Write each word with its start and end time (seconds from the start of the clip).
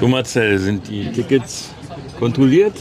So 0.00 0.08
Marcel, 0.08 0.58
sind 0.58 0.88
die 0.88 1.12
Tickets 1.12 1.68
kontrolliert? 2.18 2.72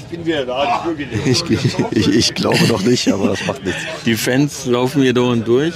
Ich, 1.25 1.43
ich, 1.91 2.07
ich 2.07 2.33
glaube 2.33 2.65
noch 2.67 2.81
nicht, 2.81 3.11
aber 3.11 3.29
das 3.29 3.45
macht 3.45 3.65
nichts. 3.65 3.81
Die 4.05 4.15
Fans 4.15 4.65
laufen 4.65 5.01
hier 5.01 5.13
durch 5.13 5.31
und 5.33 5.47
durch. 5.47 5.73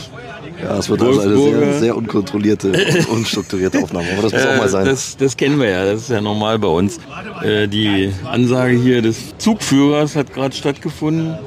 Ja, 0.61 0.77
es 0.77 0.89
wird 0.89 1.01
also 1.01 1.21
eine 1.21 1.35
sehr, 1.35 1.73
sehr 1.79 1.97
unkontrollierte, 1.97 2.71
unstrukturierte 3.09 3.79
Aufnahme. 3.83 4.07
Aber 4.13 4.29
das 4.29 4.31
muss 4.31 4.45
auch 4.45 4.57
mal 4.57 4.69
sein. 4.69 4.85
Das, 4.85 5.17
das 5.17 5.35
kennen 5.35 5.59
wir 5.59 5.69
ja, 5.69 5.85
das 5.85 6.03
ist 6.03 6.09
ja 6.09 6.21
normal 6.21 6.59
bei 6.59 6.67
uns. 6.67 6.99
Äh, 7.44 7.67
Die 7.67 8.13
Ansage 8.23 8.78
hier 8.78 9.01
des 9.01 9.37
Zugführers 9.37 10.15
hat 10.15 10.33
gerade 10.33 10.55
stattgefunden. 10.55 11.37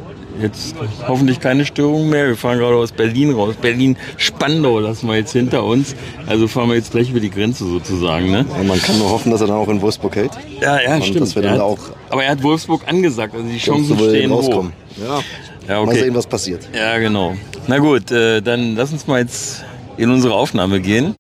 Jetzt 0.40 0.74
hoffentlich 1.06 1.40
keine 1.40 1.64
Störung 1.64 2.08
mehr. 2.08 2.28
Wir 2.28 2.36
fahren 2.36 2.58
gerade 2.58 2.76
aus 2.76 2.92
Berlin 2.92 3.32
raus. 3.32 3.54
Berlin-Spandau 3.60 4.80
lassen 4.80 5.08
wir 5.08 5.16
jetzt 5.16 5.32
hinter 5.32 5.64
uns. 5.64 5.94
Also 6.26 6.46
fahren 6.48 6.68
wir 6.68 6.76
jetzt 6.76 6.92
gleich 6.92 7.10
über 7.10 7.20
die 7.20 7.30
Grenze 7.30 7.64
sozusagen. 7.64 8.30
Ne? 8.30 8.44
Und 8.58 8.66
man 8.66 8.80
kann 8.80 8.98
nur 8.98 9.10
hoffen, 9.10 9.30
dass 9.32 9.40
er 9.40 9.46
dann 9.46 9.56
auch 9.56 9.68
in 9.68 9.80
Wolfsburg 9.80 10.16
hält. 10.16 10.32
Ja, 10.60 10.80
ja, 10.80 10.96
Und 10.96 11.04
stimmt. 11.04 11.36
Er 11.36 11.52
hat, 11.52 11.60
auch 11.60 11.78
aber 12.10 12.24
er 12.24 12.32
hat 12.32 12.42
Wolfsburg 12.42 12.82
angesagt. 12.86 13.34
Also 13.34 13.46
die 13.48 13.58
Chancen 13.58 13.96
stehen 13.98 14.30
rauskommen. 14.30 14.72
hoch. 14.72 15.02
Ja. 15.02 15.20
Ja, 15.68 15.84
Mal 15.84 15.88
okay. 15.90 16.00
sehen, 16.04 16.14
was 16.14 16.26
passiert. 16.26 16.68
Ja, 16.72 16.96
genau. 16.98 17.34
Na 17.66 17.78
gut, 17.78 18.12
äh, 18.12 18.40
dann 18.40 18.76
lass 18.76 18.92
uns 18.92 19.06
mal 19.08 19.20
jetzt 19.20 19.64
in 19.96 20.10
unsere 20.10 20.34
Aufnahme 20.34 20.80
gehen. 20.80 21.16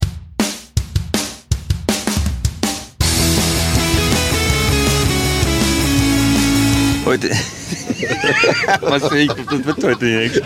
Heute. 7.04 7.30
Was 8.80 9.12
ich? 9.12 9.28
Das 9.28 9.64
wird 9.64 9.84
heute 9.84 10.04
nicht. 10.04 10.42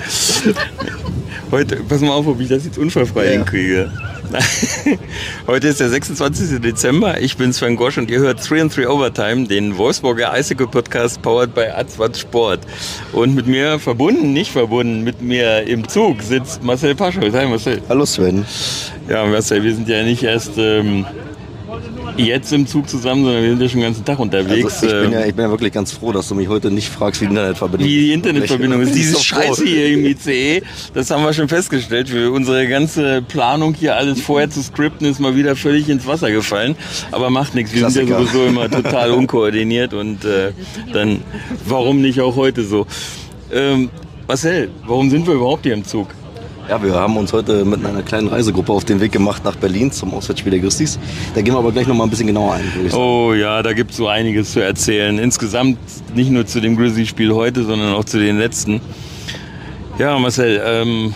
Heute, 1.50 1.76
pass 1.88 2.00
mal 2.00 2.10
auf, 2.12 2.26
ob 2.26 2.40
ich 2.40 2.48
das 2.48 2.64
jetzt 2.64 2.78
unfallfrei 2.78 3.24
Ja. 3.26 3.30
hinkriege. 3.32 3.90
Heute 5.48 5.66
ist 5.66 5.80
der 5.80 5.88
26. 5.88 6.60
Dezember. 6.60 7.20
Ich 7.20 7.36
bin 7.36 7.52
Sven 7.52 7.74
Gosch 7.74 7.98
und 7.98 8.08
ihr 8.12 8.20
hört 8.20 8.48
3 8.48 8.60
and 8.60 8.76
3 8.76 8.88
Overtime, 8.88 9.48
den 9.48 9.76
Wolfsburger 9.76 10.32
Icicle 10.38 10.68
Podcast 10.68 11.20
powered 11.20 11.52
by 11.52 11.62
Atzwat 11.62 12.16
Sport. 12.16 12.60
Und 13.12 13.34
mit 13.34 13.48
mir 13.48 13.80
verbunden, 13.80 14.32
nicht 14.32 14.52
verbunden, 14.52 15.02
mit 15.02 15.20
mir 15.20 15.62
im 15.66 15.88
Zug 15.88 16.22
sitzt 16.22 16.62
Marcel 16.62 16.94
Paschol. 16.94 17.32
Hi 17.32 17.46
Marcel. 17.48 17.82
Hallo 17.88 18.06
Sven. 18.06 18.44
Ja, 19.08 19.24
Marcel, 19.26 19.64
wir 19.64 19.74
sind 19.74 19.88
ja 19.88 20.04
nicht 20.04 20.22
erst 20.22 20.52
ähm, 20.58 21.04
jetzt 22.16 22.52
im 22.52 22.66
Zug 22.66 22.88
zusammen, 22.88 23.24
sondern 23.24 23.42
wir 23.42 23.50
sind 23.50 23.62
ja 23.62 23.68
schon 23.68 23.80
den 23.80 23.86
ganzen 23.86 24.04
Tag 24.04 24.18
unterwegs. 24.18 24.82
Also 24.82 24.86
ich, 24.86 24.92
bin 24.92 25.04
Ähm, 25.04 25.12
ja, 25.12 25.26
ich 25.26 25.34
bin 25.34 25.44
ja 25.44 25.50
wirklich 25.50 25.72
ganz 25.72 25.92
froh, 25.92 26.12
dass 26.12 26.28
du 26.28 26.34
mich 26.34 26.48
heute 26.48 26.70
nicht 26.70 26.88
fragst, 26.88 27.20
wie 27.20 27.26
die 27.26 27.32
Internetverbindung 27.32 27.86
wie 27.88 28.00
die 28.00 28.12
Internetverbindung 28.12 28.80
ist. 28.82 28.88
Ich 28.90 28.94
bin 28.94 29.02
Diese 29.02 29.12
so 29.12 29.18
froh. 29.18 29.40
Scheiße 29.42 29.64
hier 29.64 29.88
im 29.88 30.04
ICE, 30.04 30.62
das 30.94 31.10
haben 31.10 31.22
wir 31.22 31.32
schon 31.32 31.48
festgestellt. 31.48 32.08
Für 32.08 32.32
unsere 32.32 32.66
ganze 32.68 33.22
Planung 33.22 33.74
hier 33.74 33.96
alles 33.96 34.20
vorher 34.20 34.50
zu 34.50 34.62
skripten 34.62 35.06
ist 35.06 35.20
mal 35.20 35.36
wieder 35.36 35.54
völlig 35.56 35.88
ins 35.88 36.06
Wasser 36.06 36.30
gefallen. 36.30 36.76
Aber 37.12 37.30
macht 37.30 37.54
nichts. 37.54 37.72
Wir 37.72 37.88
sind 37.90 38.08
ja 38.08 38.16
Klassiker. 38.16 38.32
sowieso 38.32 38.46
immer 38.46 38.70
total 38.70 39.10
unkoordiniert 39.12 39.94
und 39.94 40.24
äh, 40.24 40.52
dann 40.92 41.22
warum 41.66 42.00
nicht 42.00 42.20
auch 42.20 42.36
heute 42.36 42.64
so? 42.64 42.86
Ähm, 43.52 43.90
Marcel, 44.26 44.70
warum 44.86 45.10
sind 45.10 45.26
wir 45.26 45.34
überhaupt 45.34 45.64
hier 45.64 45.74
im 45.74 45.84
Zug? 45.84 46.08
Ja, 46.70 46.80
wir 46.80 46.94
haben 46.94 47.16
uns 47.16 47.32
heute 47.32 47.64
mit 47.64 47.84
einer 47.84 48.02
kleinen 48.02 48.28
Reisegruppe 48.28 48.72
auf 48.72 48.84
den 48.84 49.00
Weg 49.00 49.10
gemacht 49.10 49.44
nach 49.44 49.56
Berlin 49.56 49.90
zum 49.90 50.14
Auswärtsspiel 50.14 50.52
der 50.52 50.60
Christis. 50.60 51.00
Da 51.34 51.42
gehen 51.42 51.52
wir 51.52 51.58
aber 51.58 51.72
gleich 51.72 51.88
noch 51.88 51.96
mal 51.96 52.04
ein 52.04 52.10
bisschen 52.10 52.28
genauer 52.28 52.54
ein. 52.54 52.72
würde 52.76 52.86
ich 52.86 52.92
sagen. 52.92 53.02
Oh 53.02 53.34
ja, 53.34 53.60
da 53.64 53.72
gibt 53.72 53.90
es 53.90 53.96
so 53.96 54.06
einiges 54.06 54.52
zu 54.52 54.60
erzählen. 54.60 55.18
Insgesamt 55.18 55.78
nicht 56.14 56.30
nur 56.30 56.46
zu 56.46 56.60
dem 56.60 56.76
Grizzly-Spiel 56.76 57.34
heute, 57.34 57.64
sondern 57.64 57.92
auch 57.94 58.04
zu 58.04 58.20
den 58.20 58.38
letzten. 58.38 58.80
Ja, 59.98 60.16
Marcel, 60.20 60.62
ähm, 60.64 61.12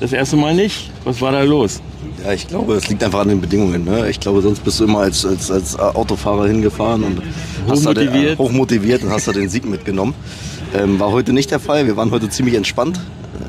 das 0.00 0.12
erste 0.12 0.36
Mal 0.36 0.54
nicht. 0.54 0.90
Was 1.04 1.20
war 1.20 1.32
da 1.32 1.42
los? 1.42 1.80
Ja, 2.24 2.32
ich 2.32 2.48
glaube, 2.48 2.74
es 2.74 2.88
liegt 2.88 3.02
einfach 3.04 3.20
an 3.20 3.28
den 3.28 3.40
Bedingungen. 3.40 3.84
Ne? 3.84 4.08
Ich 4.10 4.20
glaube, 4.20 4.42
sonst 4.42 4.64
bist 4.64 4.80
du 4.80 4.84
immer 4.84 5.00
als, 5.00 5.24
als, 5.24 5.50
als 5.50 5.78
Autofahrer 5.78 6.46
hingefahren 6.46 7.04
und 7.04 7.22
hast 7.68 7.86
da 7.86 7.94
den, 7.94 8.08
Hochmotiviert. 8.08 8.32
äh, 8.34 8.42
hochmotiviert 8.42 9.02
und 9.02 9.10
hast 9.10 9.28
da 9.28 9.32
den 9.32 9.48
Sieg 9.48 9.64
mitgenommen. 9.64 10.14
Ähm, 10.74 10.98
war 10.98 11.12
heute 11.12 11.32
nicht 11.32 11.50
der 11.50 11.60
Fall. 11.60 11.86
Wir 11.86 11.96
waren 11.96 12.10
heute 12.10 12.28
ziemlich 12.28 12.54
entspannt. 12.56 12.98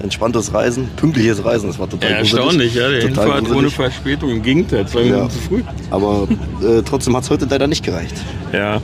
Entspanntes 0.05 0.53
Reisen, 0.53 0.87
pünktliches 0.95 1.43
Reisen. 1.43 1.67
Das 1.67 1.79
war 1.79 1.89
total 1.89 2.11
Ja, 2.11 2.17
erstaunlich, 2.17 2.75
ja. 2.75 2.87
Der 2.89 3.01
Total 3.01 3.23
Hinfahrt 3.25 3.41
ohne 3.41 3.49
gruselig. 3.53 3.73
Verspätung. 3.73 4.29
Im 4.29 4.41
Gegenteil, 4.43 4.87
zwei 4.87 5.01
Minuten 5.03 5.23
Ja. 5.23 5.29
zu 5.29 5.39
früh. 5.39 5.63
Aber 5.89 6.27
äh, 6.63 6.81
trotzdem 6.83 7.15
hat 7.17 7.23
es 7.23 7.29
heute 7.31 7.45
leider 7.49 7.67
nicht 7.67 7.83
gereicht. 7.83 8.13
Ja, 8.53 8.79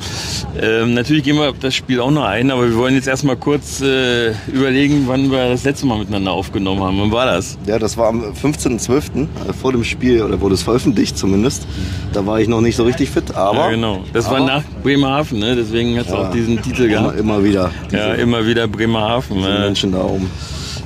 ähm, 0.62 0.94
natürlich 0.96 1.24
gehen 1.24 1.38
wir 1.38 1.50
auf 1.50 1.60
das 1.60 1.74
Spiel 1.76 2.00
auch 2.02 2.12
noch 2.12 2.26
ein, 2.26 2.52
aber 2.52 2.68
wir 2.68 2.76
wollen 2.76 2.96
jetzt 2.96 3.08
erstmal 3.08 3.38
kurz 3.38 3.80
äh, 3.81 4.31
überlegen, 4.52 5.04
wann 5.06 5.31
wir 5.31 5.48
das 5.50 5.64
letzte 5.64 5.86
Mal 5.86 6.00
miteinander 6.00 6.31
aufgenommen 6.31 6.81
haben. 6.84 7.00
Wann 7.00 7.12
war 7.12 7.26
das? 7.28 7.58
Ja, 7.68 7.80
das 7.80 7.96
war 7.96 8.08
am 8.10 8.22
15.12. 8.34 9.22
äh, 9.48 9.54
vor 9.54 9.72
dem 9.72 9.84
Spiel, 9.86 10.24
oder 10.24 10.42
wurde 10.42 10.56
es 10.56 10.64
veröffentlicht 10.64 11.18
zumindest. 11.18 11.68
Da 12.14 12.26
war 12.26 12.42
ich 12.42 12.48
noch 12.50 12.60
nicht 12.62 12.76
so 12.76 12.84
richtig 12.84 13.12
fit, 13.12 13.34
aber 13.36 13.60
ja, 13.60 13.70
genau. 13.70 14.04
Das 14.12 14.30
war 14.30 14.40
nach 14.46 14.64
Bremerhaven, 14.84 15.40
ne? 15.40 15.56
deswegen 15.56 15.98
hat 15.98 16.08
es 16.08 16.12
Ja, 16.12 16.18
auch 16.18 16.31
diesen 16.31 16.62
Titel 16.62 16.90
gehabt. 16.90 17.18
immer 17.20 17.44
wieder. 17.44 17.70
Diese, 17.86 17.98
Ja, 17.98 18.14
immer 18.16 18.46
wieder 18.46 18.68
Bremerhaven. 18.68 19.38
diese. 19.38 19.60
Menschen 19.60 19.92
da 19.94 20.00
oben. 20.04 20.30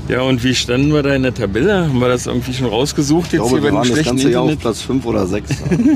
Ja, 0.07 0.21
und 0.21 0.43
wie 0.43 0.53
standen 0.53 0.93
wir 0.93 1.01
da 1.01 1.16
in 1.16 1.23
der 1.23 1.33
Tabelle? 1.33 1.88
Haben 1.88 1.99
wir 1.99 2.07
das 2.07 2.27
irgendwie 2.27 2.53
schon 2.53 2.67
rausgesucht 2.67 3.27
Ich 3.27 3.33
jetzt 3.33 3.41
glaube, 3.41 3.55
hier 3.55 3.63
wir 3.63 3.73
waren 3.73 3.89
das 3.89 4.03
ganze 4.03 4.29
Jahr 4.29 4.43
auf? 4.43 4.59
Platz 4.59 4.81
5 4.81 5.03
oder 5.05 5.25
6. 5.25 5.49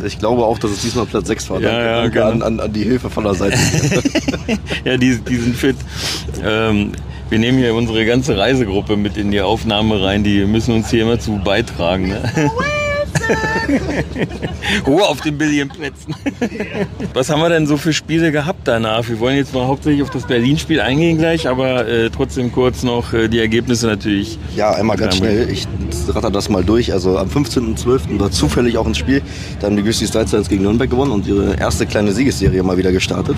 Ich 0.06 0.18
glaube 0.18 0.44
auch, 0.46 0.58
dass 0.58 0.72
es 0.72 0.81
diesmal 0.81 1.06
Platz 1.06 1.28
6 1.28 1.50
war. 1.52 1.62
Ja, 1.62 1.70
Danke, 1.70 1.86
ja, 1.86 1.96
danke 2.02 2.12
genau. 2.14 2.30
an, 2.30 2.42
an, 2.42 2.59
an 2.59 2.74
die 2.74 2.84
Hilfe 2.84 3.09
von 3.09 3.24
der 3.24 3.36
Seite. 3.36 3.58
Ja, 4.86 4.98
die, 4.98 5.18
die 5.19 5.36
sind 5.36 5.56
fit. 5.56 5.75
Ähm, 6.44 6.94
wir 7.30 7.38
nehmen 7.38 7.59
hier 7.59 7.75
unsere 7.75 8.06
ganze 8.06 8.38
Reisegruppe 8.38 8.96
mit 8.98 9.18
in 9.18 9.30
die 9.30 9.42
Aufnahme 9.42 10.02
rein. 10.02 10.24
Die 10.24 10.46
müssen 10.46 10.74
uns 10.74 10.90
hier 10.90 11.03
immer 11.03 11.19
zu 11.19 11.40
beitragen. 11.44 12.08
Ne? 12.08 12.52
Ruhe 14.88 15.03
auf 15.03 15.22
den 15.22 15.38
Billigenplätzen. 15.38 16.16
Was 17.14 17.30
haben 17.30 17.42
wir 17.42 17.50
denn 17.50 17.68
so 17.68 17.78
für 17.78 17.94
Spiele 17.94 18.31
gehabt 18.31 18.68
danach? 18.68 19.08
Wir 19.08 19.20
wollen 19.20 19.38
jetzt 19.38 19.53
mal 19.53 19.68
hauptsächlich 19.68 20.02
auf 20.03 20.09
das 20.09 20.25
Berlin-Spiel 20.25 20.81
eingehen 20.81 21.18
gleich, 21.18 21.48
aber 21.48 21.88
äh, 21.88 22.09
trotzdem 22.09 22.52
kurz 22.52 22.84
noch 22.84 23.14
äh, 23.14 23.28
die 23.28 23.40
Ergebnisse 23.40 23.88
natürlich. 23.88 24.38
Ja, 24.56 24.72
einmal 24.72 24.98
ganz 24.98 25.18
schnell. 25.18 25.50
Ich 25.50 25.68
ratter 26.08 26.31
das 26.31 26.50
mal 26.50 26.64
durch. 26.64 26.94
Also 26.94 27.18
am 27.18 27.28
15.12. 27.30 28.19
war 28.19 28.31
zufällig 28.31 28.78
auch 28.78 28.86
ein 28.86 28.96
Spiel. 28.96 29.22
Da 29.59 29.68
haben 29.68 29.75
die 29.75 29.84
Grizzlies 29.84 30.12
3 30.12 30.19
1 30.38 30.50
gegen 30.50 30.64
Nürnberg 30.64 30.90
gewonnen 30.90 31.12
und 31.12 31.28
ihre 31.28 31.56
erste 31.56 31.86
kleine 31.86 32.12
Siegesserie 32.12 32.64
mal 32.64 32.78
wieder 32.78 32.92
gestartet. 32.92 33.36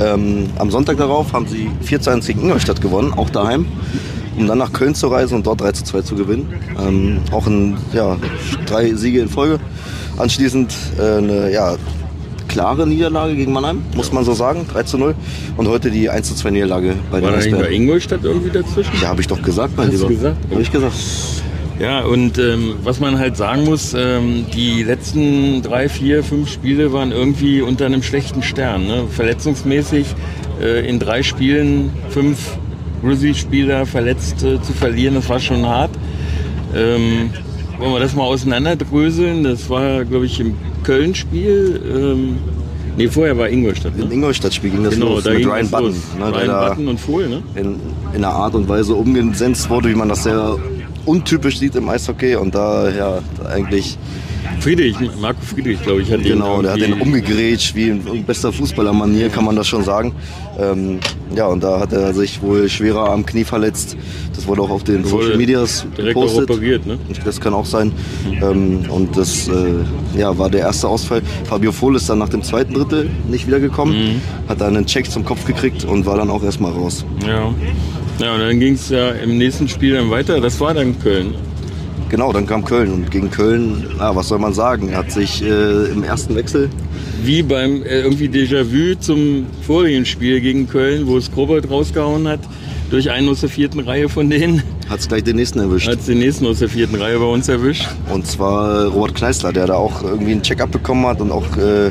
Ähm, 0.00 0.50
am 0.58 0.70
Sonntag 0.70 0.98
darauf 0.98 1.32
haben 1.32 1.46
sie 1.46 1.70
4 1.82 2.06
1 2.06 2.26
gegen 2.26 2.40
Ingolstadt 2.42 2.80
gewonnen, 2.80 3.12
auch 3.12 3.30
daheim. 3.30 3.66
Um 4.40 4.46
dann 4.46 4.58
nach 4.58 4.72
Köln 4.72 4.94
zu 4.94 5.08
reisen 5.08 5.34
und 5.34 5.46
dort 5.46 5.60
3 5.60 5.72
zu 5.72 5.84
2 5.84 6.02
zu 6.02 6.14
gewinnen. 6.14 6.48
Ähm, 6.80 7.20
auch 7.30 7.46
ein, 7.46 7.76
ja, 7.92 8.16
drei 8.66 8.94
Siege 8.94 9.20
in 9.20 9.28
Folge. 9.28 9.60
Anschließend 10.16 10.74
äh, 10.98 11.18
eine 11.18 11.52
ja, 11.52 11.76
klare 12.48 12.86
Niederlage 12.86 13.36
gegen 13.36 13.52
Mannheim, 13.52 13.82
muss 13.94 14.12
man 14.12 14.24
so 14.24 14.32
sagen, 14.32 14.66
3 14.72 14.82
zu 14.84 14.98
0. 14.98 15.14
Und 15.56 15.68
heute 15.68 15.90
die 15.90 16.08
1 16.08 16.28
zu 16.28 16.34
2 16.34 16.50
Niederlage 16.50 16.94
bei 17.10 17.22
War 17.22 17.32
den 17.32 17.52
da 17.52 17.58
bei. 17.58 17.70
Ingolstadt 17.70 18.24
irgendwie 18.24 18.50
dazwischen? 18.50 18.92
Ja, 19.00 19.08
habe 19.08 19.20
ich 19.20 19.26
doch 19.26 19.42
gesagt, 19.42 19.76
mein 19.76 19.88
Hast 19.88 19.94
Lieber. 19.94 20.08
gesagt? 20.08 20.36
Hab 20.50 20.60
ich 20.60 20.72
gesagt. 20.72 20.94
Ja, 21.78 22.00
und 22.00 22.38
ähm, 22.38 22.74
was 22.82 23.00
man 23.00 23.18
halt 23.18 23.36
sagen 23.38 23.64
muss, 23.64 23.94
ähm, 23.94 24.44
die 24.54 24.82
letzten 24.82 25.62
drei, 25.62 25.88
vier, 25.88 26.22
fünf 26.22 26.50
Spiele 26.50 26.92
waren 26.92 27.10
irgendwie 27.10 27.62
unter 27.62 27.86
einem 27.86 28.02
schlechten 28.02 28.42
Stern. 28.42 28.86
Ne? 28.86 29.04
Verletzungsmäßig 29.10 30.14
äh, 30.60 30.86
in 30.86 30.98
drei 30.98 31.22
Spielen 31.22 31.90
fünf 32.10 32.58
Grizzly-Spieler 33.02 33.86
verletzt 33.86 34.42
äh, 34.42 34.60
zu 34.62 34.72
verlieren, 34.72 35.14
das 35.14 35.28
war 35.28 35.40
schon 35.40 35.64
hart. 35.66 35.90
Ähm, 36.74 37.30
wollen 37.78 37.92
wir 37.92 38.00
das 38.00 38.14
mal 38.14 38.24
auseinanderdröseln? 38.24 39.44
Das 39.44 39.68
war, 39.70 40.04
glaube 40.04 40.26
ich, 40.26 40.38
im 40.40 40.54
Köln-Spiel. 40.84 41.80
Ähm, 41.94 42.36
nee, 42.96 43.08
vorher 43.08 43.36
war 43.38 43.48
Ingolstadt. 43.48 43.92
Im 43.98 44.08
Ne? 44.08 44.14
Ingolstadt-Spiel 44.14 44.70
ging 44.70 44.84
das 44.84 44.94
Genau, 44.94 45.14
los 45.14 45.24
da 45.24 45.32
mit 45.32 45.46
Ryan 45.46 45.70
Button, 45.70 45.94
ne, 46.18 46.32
Ryan 46.32 46.68
Button 46.68 46.88
und 46.88 47.00
Fohl, 47.00 47.28
ne? 47.28 47.42
in, 47.54 47.76
in 48.14 48.24
einer 48.24 48.28
Art 48.34 48.54
und 48.54 48.68
Weise 48.68 48.94
umgesetzt 48.94 49.68
wurde, 49.70 49.88
wie 49.88 49.94
man 49.94 50.08
das 50.08 50.22
sehr 50.24 50.56
untypisch 51.10 51.58
sieht 51.58 51.74
im 51.74 51.88
Eishockey 51.88 52.36
und 52.36 52.54
da 52.54 52.88
ja 52.88 53.18
eigentlich 53.52 53.98
Friedrich, 54.60 54.96
Marco 55.20 55.40
Friedrich, 55.42 55.82
glaube 55.82 56.02
ich, 56.02 56.12
hat 56.12 56.22
Genau, 56.22 56.56
den 56.56 56.62
der 56.64 56.72
hat 56.72 56.80
den 56.80 56.94
umgegrätscht, 56.94 57.74
wie 57.74 57.88
in 57.88 58.24
bester 58.24 58.52
Fußballermanier, 58.52 59.28
kann 59.28 59.44
man 59.44 59.56
das 59.56 59.66
schon 59.66 59.84
sagen. 59.84 60.12
Ähm, 60.58 60.98
ja, 61.34 61.46
und 61.46 61.62
da 61.62 61.80
hat 61.80 61.92
er 61.92 62.12
sich 62.12 62.42
wohl 62.42 62.68
schwerer 62.68 63.10
am 63.10 63.24
Knie 63.24 63.44
verletzt. 63.44 63.96
Das 64.34 64.46
wurde 64.46 64.62
auch 64.62 64.70
auf 64.70 64.84
den 64.84 65.04
Social 65.04 65.36
Medias 65.36 65.86
gepostet. 65.96 66.50
Operiert, 66.50 66.86
ne? 66.86 66.98
Das 67.24 67.40
kann 67.40 67.54
auch 67.54 67.64
sein. 67.64 67.92
Mhm. 68.24 68.42
Ähm, 68.42 68.90
und 68.90 69.16
das 69.16 69.48
äh, 69.48 70.18
ja, 70.18 70.36
war 70.36 70.50
der 70.50 70.60
erste 70.60 70.88
Ausfall. 70.88 71.22
Fabio 71.44 71.72
Vohl 71.72 71.96
ist 71.96 72.08
dann 72.08 72.18
nach 72.18 72.28
dem 72.28 72.42
zweiten 72.42 72.74
Drittel 72.74 73.10
nicht 73.28 73.46
wiedergekommen, 73.46 73.94
mhm. 73.94 74.20
hat 74.48 74.60
dann 74.60 74.76
einen 74.76 74.86
Check 74.86 75.10
zum 75.10 75.24
Kopf 75.24 75.46
gekriegt 75.46 75.84
und 75.84 76.04
war 76.06 76.16
dann 76.16 76.30
auch 76.30 76.42
erstmal 76.42 76.72
raus. 76.72 77.04
Ja. 77.26 77.54
Ja, 78.20 78.34
und 78.34 78.40
dann 78.40 78.60
ging 78.60 78.74
es 78.74 78.88
ja 78.90 79.10
im 79.10 79.38
nächsten 79.38 79.68
Spiel 79.68 79.94
dann 79.94 80.10
weiter. 80.10 80.40
Das 80.40 80.60
war 80.60 80.74
dann 80.74 80.98
Köln. 81.00 81.34
Genau, 82.08 82.32
dann 82.32 82.46
kam 82.46 82.64
Köln 82.64 82.92
und 82.92 83.10
gegen 83.10 83.30
Köln, 83.30 83.86
na, 83.98 84.14
was 84.14 84.28
soll 84.28 84.38
man 84.38 84.52
sagen, 84.52 84.94
hat 84.96 85.12
sich 85.12 85.42
äh, 85.42 85.90
im 85.92 86.02
ersten 86.02 86.34
Wechsel 86.34 86.68
wie 87.22 87.42
beim 87.42 87.82
äh, 87.82 88.00
irgendwie 88.00 88.28
Déjà-vu 88.28 88.98
zum 88.98 89.46
vorigen 89.62 90.04
Spiel 90.04 90.40
gegen 90.40 90.68
Köln, 90.68 91.06
wo 91.06 91.16
es 91.16 91.30
Kobold 91.30 91.70
rausgehauen 91.70 92.26
hat, 92.28 92.40
durch 92.90 93.10
einen 93.10 93.28
aus 93.28 93.40
der 93.40 93.48
vierten 93.48 93.80
Reihe 93.80 94.08
von 94.08 94.30
denen. 94.30 94.62
Hat 94.88 95.00
es 95.00 95.08
gleich 95.08 95.24
den 95.24 95.36
nächsten 95.36 95.60
erwischt. 95.60 95.88
Hat 95.88 96.06
den 96.06 96.18
nächsten 96.18 96.46
aus 96.46 96.58
der 96.58 96.68
vierten 96.68 96.96
Reihe 96.96 97.18
bei 97.18 97.26
uns 97.26 97.48
erwischt. 97.48 97.86
Und 98.12 98.26
zwar 98.26 98.86
Robert 98.86 99.14
Kneißler, 99.14 99.52
der 99.52 99.66
da 99.66 99.74
auch 99.74 100.02
irgendwie 100.02 100.32
einen 100.32 100.42
Check-up 100.42 100.70
bekommen 100.70 101.06
hat 101.06 101.20
und 101.20 101.30
auch 101.30 101.56
äh, 101.56 101.90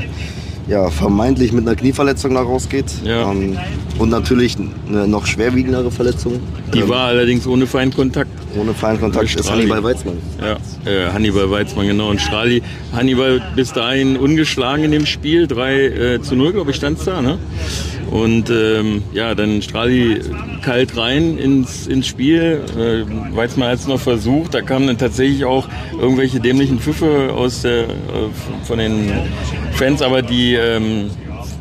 ja, 0.70 0.90
vermeintlich 0.90 1.52
mit 1.52 1.68
einer 1.68 1.76
Knieverletzung 1.76 2.36
da 2.36 2.42
rausgeht. 2.42 2.86
Ja. 3.04 3.32
Ähm, 3.32 3.58
und 3.98 4.10
natürlich 4.10 4.56
eine 4.88 5.08
noch 5.08 5.26
schwerwiegendere 5.26 5.92
Verletzung. 5.92 6.40
Die 6.74 6.80
ähm, 6.80 6.90
war 6.90 7.08
allerdings 7.08 7.48
ohne 7.48 7.66
Feinkontakt. 7.66 8.30
Ohne 8.56 8.74
Feinkontakt 8.74 9.36
ist 9.36 9.52
Hannibal 9.52 9.84
Weizmann. 9.84 10.18
Ja, 10.40 10.58
äh, 10.90 11.12
Hannibal 11.12 11.50
Weizmann, 11.50 11.88
genau. 11.88 12.10
Und 12.10 12.22
Strali, 12.22 12.62
Hannibal 12.94 13.42
bis 13.56 13.74
dahin 13.74 14.18
ungeschlagen 14.18 14.86
in 14.86 14.92
dem 14.92 15.06
Spiel. 15.06 15.48
3 15.48 15.76
äh, 15.76 16.22
zu 16.22 16.36
0, 16.36 16.54
glaube 16.54 16.72
ich, 16.72 16.78
stand 16.78 17.00
es 17.00 17.06
da. 17.06 17.22
Ne? 17.22 17.38
Und 18.12 18.50
ähm, 18.50 19.04
ja, 19.14 19.36
dann 19.36 19.62
Strali 19.62 20.22
kalt 20.64 20.98
rein 20.98 21.38
ins, 21.38 21.88
ins 21.88 22.08
Spiel. 22.08 22.62
Äh, 22.78 23.36
Weizmann 23.36 23.70
hat 23.70 23.80
es 23.80 23.88
noch 23.88 24.00
versucht. 24.00 24.54
Da 24.54 24.62
kamen 24.62 24.88
dann 24.88 24.98
tatsächlich 24.98 25.46
auch 25.46 25.68
irgendwelche 26.00 26.40
dämlichen 26.40 26.80
Pfiffe 26.80 27.32
aus 27.34 27.62
der, 27.62 27.84
äh, 27.84 27.88
von 28.64 28.80
den 28.80 29.12
Fans, 29.74 30.02
aber 30.02 30.22
die 30.22 30.56
ähm, 30.56 31.12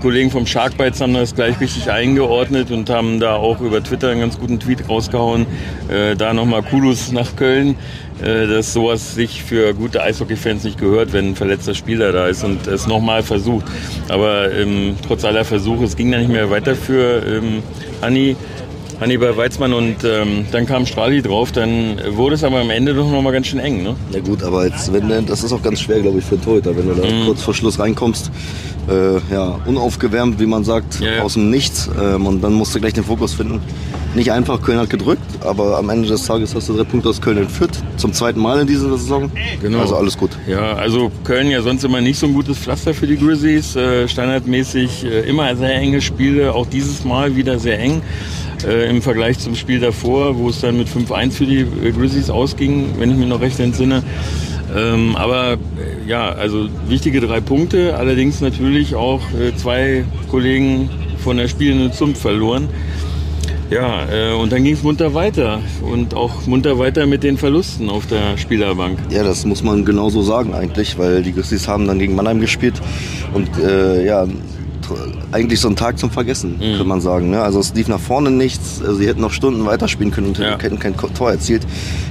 Kollegen 0.00 0.31
vom 0.31 0.47
Sharkbites 0.47 1.00
haben 1.00 1.15
das 1.15 1.35
gleich 1.35 1.61
richtig 1.61 1.91
eingeordnet 1.91 2.71
und 2.71 2.89
haben 2.89 3.19
da 3.19 3.35
auch 3.35 3.61
über 3.61 3.83
Twitter 3.83 4.11
einen 4.11 4.21
ganz 4.21 4.39
guten 4.39 4.61
Tweet 4.61 4.89
rausgehauen. 4.89 5.47
Äh, 5.89 6.15
da 6.15 6.33
nochmal 6.33 6.62
Kudos 6.62 7.11
nach 7.11 7.35
Köln, 7.35 7.77
äh, 8.23 8.47
dass 8.47 8.73
sowas 8.73 9.15
sich 9.15 9.43
für 9.43 9.75
gute 9.75 10.03
Eishockey-Fans 10.03 10.65
nicht 10.65 10.79
gehört, 10.79 11.12
wenn 11.12 11.31
ein 11.31 11.37
verletzter 11.37 11.75
Spieler 11.75 12.12
da 12.12 12.29
ist 12.29 12.45
und 12.45 12.67
es 12.67 12.87
nochmal 12.87 13.23
versucht. 13.23 13.67
Aber 14.09 14.53
ähm, 14.53 14.97
trotz 15.06 15.25
aller 15.25 15.45
Versuche, 15.45 15.85
es 15.85 15.97
ging 15.97 16.12
dann 16.12 16.21
nicht 16.21 16.33
mehr 16.33 16.50
weiter 16.50 16.75
für 16.77 17.23
ähm, 17.27 17.62
Anni. 18.00 18.37
Hannibal 19.00 19.37
Weizmann 19.37 19.73
und 19.73 19.97
ähm, 20.05 20.47
dann 20.50 20.67
kam 20.67 20.85
Strali 20.85 21.23
drauf, 21.23 21.53
dann 21.53 22.00
wurde 22.11 22.35
es 22.35 22.43
aber 22.43 22.61
am 22.61 22.71
Ende 22.71 22.95
doch 22.95 23.09
nochmal 23.09 23.33
ganz 23.33 23.47
schön 23.47 23.61
eng. 23.61 23.83
Ne? 23.83 23.95
Ja 24.12 24.21
gut, 24.21 24.43
aber 24.43 24.67
jetzt, 24.67 24.93
wenn, 24.93 25.09
das 25.27 25.45
ist 25.45 25.53
auch 25.53 25.62
ganz 25.62 25.81
schwer, 25.81 26.00
glaube 26.00 26.19
ich, 26.19 26.25
für 26.25 26.41
Torhüter, 26.41 26.77
wenn 26.77 26.89
du 26.89 26.95
da 26.95 27.06
mm. 27.06 27.27
kurz 27.27 27.43
vor 27.43 27.55
Schluss 27.55 27.79
reinkommst. 27.79 28.31
Äh, 28.89 29.17
ja, 29.33 29.61
unaufgewärmt, 29.67 30.41
wie 30.41 30.47
man 30.47 30.65
sagt, 30.65 31.00
ja, 31.00 31.17
ja. 31.17 31.23
aus 31.23 31.35
dem 31.35 31.50
Nichts. 31.50 31.91
Ähm, 32.00 32.27
und 32.27 32.43
dann 32.43 32.55
musst 32.55 32.75
du 32.75 32.81
gleich 32.81 32.95
den 32.95 33.05
Fokus 33.05 33.35
finden. 33.35 33.61
Nicht 34.15 34.33
einfach, 34.33 34.62
Köln 34.62 34.79
hat 34.79 34.89
gedrückt, 34.89 35.23
aber 35.45 35.77
am 35.77 35.91
Ende 35.91 36.09
des 36.09 36.25
Tages 36.25 36.55
hast 36.55 36.71
du 36.71 36.73
drei 36.73 36.85
Punkte 36.85 37.11
aus 37.11 37.21
Köln 37.21 37.37
entführt. 37.37 37.79
Zum 37.99 38.15
zweiten 38.15 38.41
Mal 38.41 38.62
in 38.62 38.67
dieser 38.67 38.89
Saison. 38.97 39.31
Genau. 39.61 39.81
Also 39.81 39.97
alles 39.97 40.17
gut. 40.17 40.31
Ja, 40.47 40.73
also 40.73 41.12
Köln 41.25 41.50
ja 41.50 41.61
sonst 41.61 41.85
immer 41.85 42.00
nicht 42.00 42.19
so 42.19 42.27
ein 42.27 42.33
gutes 42.33 42.56
Pflaster 42.56 42.95
für 42.95 43.06
die 43.06 43.19
Grizzlies. 43.19 43.77
Äh, 43.77 44.09
standardmäßig 44.09 45.05
äh, 45.05 45.29
immer 45.29 45.55
sehr 45.55 45.75
enge 45.75 46.00
Spiele, 46.00 46.55
auch 46.55 46.67
dieses 46.67 47.05
Mal 47.05 47.37
wieder 47.37 47.59
sehr 47.59 47.79
eng 47.79 48.00
äh, 48.67 48.89
im 48.89 49.03
Vergleich 49.03 49.39
zum 49.39 49.55
Spiel 49.55 49.81
davor, 49.81 50.37
wo 50.39 50.49
es 50.49 50.61
dann 50.61 50.77
mit 50.77 50.89
5-1 50.89 51.33
für 51.33 51.47
die 51.47 51.61
äh, 51.61 51.93
Grizzlies 51.93 52.31
ausging, 52.31 52.95
wenn 52.99 53.11
ich 53.11 53.17
mich 53.17 53.29
noch 53.29 53.41
recht 53.41 53.61
entsinne. 53.61 54.03
Ähm, 54.77 55.17
aber 55.17 55.55
äh, 55.55 55.57
ja, 56.09 56.31
also 56.31 56.69
wichtige 56.87 57.21
drei 57.21 57.41
Punkte, 57.41 57.97
allerdings 57.97 58.41
natürlich 58.41 58.95
auch 58.95 59.23
äh, 59.33 59.57
zwei 59.57 60.05
Kollegen 60.31 60.91
von 61.23 61.37
der 61.37 61.49
spielenden 61.49 61.93
Zunft 61.93 62.21
verloren. 62.21 62.69
Ja, 63.71 64.07
äh, 64.11 64.33
und 64.35 64.51
dann 64.51 64.65
ging 64.65 64.75
es 64.75 64.83
munter 64.83 65.13
weiter 65.13 65.61
und 65.83 66.15
auch 66.15 66.47
munter 66.47 66.79
weiter 66.79 67.07
mit 67.07 67.23
den 67.23 67.37
Verlusten 67.37 67.91
auf 67.91 68.07
der 68.07 68.39
Spielerbank. 68.39 68.99
Ja, 69.11 69.23
das 69.23 69.45
muss 69.45 69.63
man 69.63 69.85
genauso 69.85 70.23
sagen 70.23 70.55
eigentlich, 70.55 70.99
weil 70.99 71.23
die 71.23 71.33
Grizzlies 71.33 71.69
haben 71.69 71.87
dann 71.87 71.99
gegen 71.99 72.15
Mannheim 72.15 72.41
gespielt 72.41 72.81
und 73.35 73.49
ja, 74.07 74.27
eigentlich 75.32 75.61
so 75.61 75.69
ein 75.69 75.76
Tag 75.76 75.99
zum 75.99 76.11
Vergessen, 76.11 76.58
mhm. 76.58 76.79
kann 76.79 76.87
man 76.87 77.00
sagen. 77.00 77.31
Ne? 77.31 77.40
Also 77.43 77.61
es 77.61 77.75
lief 77.75 77.88
nach 77.88 78.00
vorne 78.00 78.31
nichts, 78.31 78.81
also 78.81 78.94
sie 78.94 79.06
hätten 79.06 79.20
noch 79.20 79.32
Stunden 79.32 79.64
weiterspielen 79.67 80.12
können 80.12 80.29
und 80.29 80.38
ja. 80.38 80.58
hätten 80.58 80.79
kein 80.79 80.96
Tor 80.96 81.31
erzielt. 81.31 81.67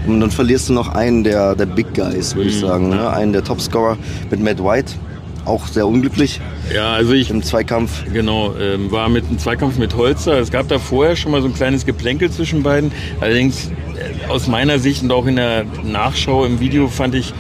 Und 0.06 0.20
dann 0.20 0.32
verlierst 0.32 0.70
du 0.70 0.74
noch 0.74 0.90
einen 0.90 1.24
der, 1.24 1.56
der 1.56 1.66
Big 1.66 1.94
Guys, 1.94 2.36
würde 2.36 2.50
mhm. 2.50 2.56
ich 2.56 2.60
sagen. 2.60 2.90
Ne? 2.90 3.10
Einen 3.10 3.34
der 3.34 3.44
Topscorer 3.44 3.98
mit 4.30 4.42
Matt 4.42 4.64
White. 4.64 4.94
Auch 5.46 5.66
sehr 5.68 5.88
unglücklich. 5.88 6.42
Ja, 6.76 6.92
also 6.92 7.14
ich. 7.14 7.30
Im 7.30 7.42
Zweikampf. 7.42 8.04
Genau, 8.12 8.54
ähm, 8.58 8.92
war 8.92 9.08
mit 9.08 9.26
einem 9.28 9.40
Zweikampf 9.40 9.78
mit 9.78 9.96
Holzer. 9.96 10.40
Es 10.40 10.52
gab 10.52 10.68
da 10.68 10.78
vorher 10.78 11.16
schon 11.16 11.32
mal 11.32 11.42
so 11.42 11.48
ein 11.48 11.54
kleines 11.54 11.86
Geplänkel 11.86 12.30
zwischen 12.30 12.64
beiden. 12.64 12.92
Allerdings 13.22 13.68
äh, 13.68 14.30
aus 14.30 14.48
meiner 14.48 14.78
Sicht 14.78 15.04
und 15.04 15.12
auch 15.12 15.26
in 15.26 15.38
der 15.38 15.64
Nachschau 15.86 16.44
im 16.44 16.60
Video 16.60 16.90
fand 16.90 17.16
ich, 17.16 17.34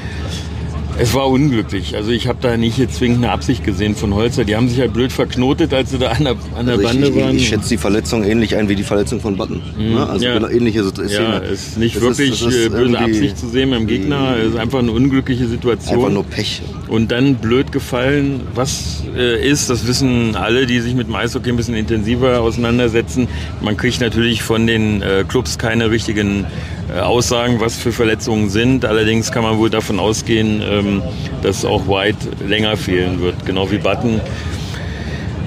es 0.99 1.13
war 1.13 1.27
unglücklich. 1.29 1.95
Also 1.95 2.11
ich 2.11 2.27
habe 2.27 2.39
da 2.41 2.57
nicht 2.57 2.77
jetzt 2.77 2.95
zwingend 2.95 3.23
eine 3.23 3.31
Absicht 3.31 3.63
gesehen 3.63 3.95
von 3.95 4.13
Holzer. 4.13 4.45
Die 4.45 4.55
haben 4.55 4.67
sich 4.69 4.79
halt 4.79 4.93
blöd 4.93 5.11
verknotet, 5.11 5.73
als 5.73 5.91
sie 5.91 5.97
da 5.97 6.09
an 6.09 6.23
der, 6.23 6.35
an 6.55 6.65
der 6.65 6.75
also 6.75 6.87
Bande 6.87 7.07
ich, 7.07 7.15
ich, 7.15 7.21
waren. 7.21 7.35
Ich 7.35 7.47
schätze 7.47 7.69
die 7.69 7.77
Verletzung 7.77 8.23
ähnlich 8.23 8.55
ein 8.55 8.69
wie 8.69 8.75
die 8.75 8.83
Verletzung 8.83 9.19
von 9.19 9.37
Button. 9.37 9.61
Mhm. 9.77 9.93
Ne? 9.93 10.09
Also 10.09 10.25
ja. 10.25 10.49
ähnliche 10.49 10.83
Szene. 10.83 11.09
Ja, 11.11 11.37
ist 11.37 11.77
nicht 11.77 11.95
das 11.95 12.03
wirklich 12.03 12.31
ist, 12.31 12.41
ist 12.41 12.71
böse 12.71 12.99
Absicht 12.99 13.37
zu 13.37 13.47
sehen 13.49 13.69
beim 13.69 13.87
Gegner. 13.87 14.35
Es 14.37 14.53
ist 14.53 14.57
einfach 14.57 14.79
eine 14.79 14.91
unglückliche 14.91 15.47
Situation. 15.47 15.97
Einfach 15.97 16.11
nur 16.11 16.23
Pech. 16.23 16.61
Und 16.87 17.11
dann 17.11 17.35
blöd 17.35 17.71
gefallen. 17.71 18.41
Was 18.55 19.03
äh, 19.15 19.47
ist, 19.47 19.69
das 19.69 19.87
wissen 19.87 20.35
alle, 20.35 20.65
die 20.65 20.79
sich 20.79 20.95
mit 20.95 21.07
dem 21.07 21.15
Eishockey 21.15 21.49
ein 21.49 21.57
bisschen 21.57 21.75
intensiver 21.75 22.41
auseinandersetzen. 22.41 23.27
Man 23.61 23.77
kriegt 23.77 24.01
natürlich 24.01 24.41
von 24.41 24.67
den 24.67 25.01
äh, 25.01 25.25
Clubs 25.27 25.57
keine 25.57 25.91
richtigen 25.91 26.43
äh, 26.43 26.76
Aussagen, 26.93 27.59
was 27.59 27.75
für 27.75 27.91
Verletzungen 27.91 28.49
sind. 28.49 28.85
Allerdings 28.85 29.31
kann 29.31 29.43
man 29.43 29.57
wohl 29.57 29.69
davon 29.69 29.99
ausgehen, 29.99 30.61
ähm, 30.61 31.01
dass 31.41 31.65
auch 31.65 31.87
White 31.87 32.17
länger 32.47 32.77
fehlen 32.77 33.21
wird, 33.21 33.45
genau 33.45 33.69
wie 33.71 33.77
Button. 33.77 34.21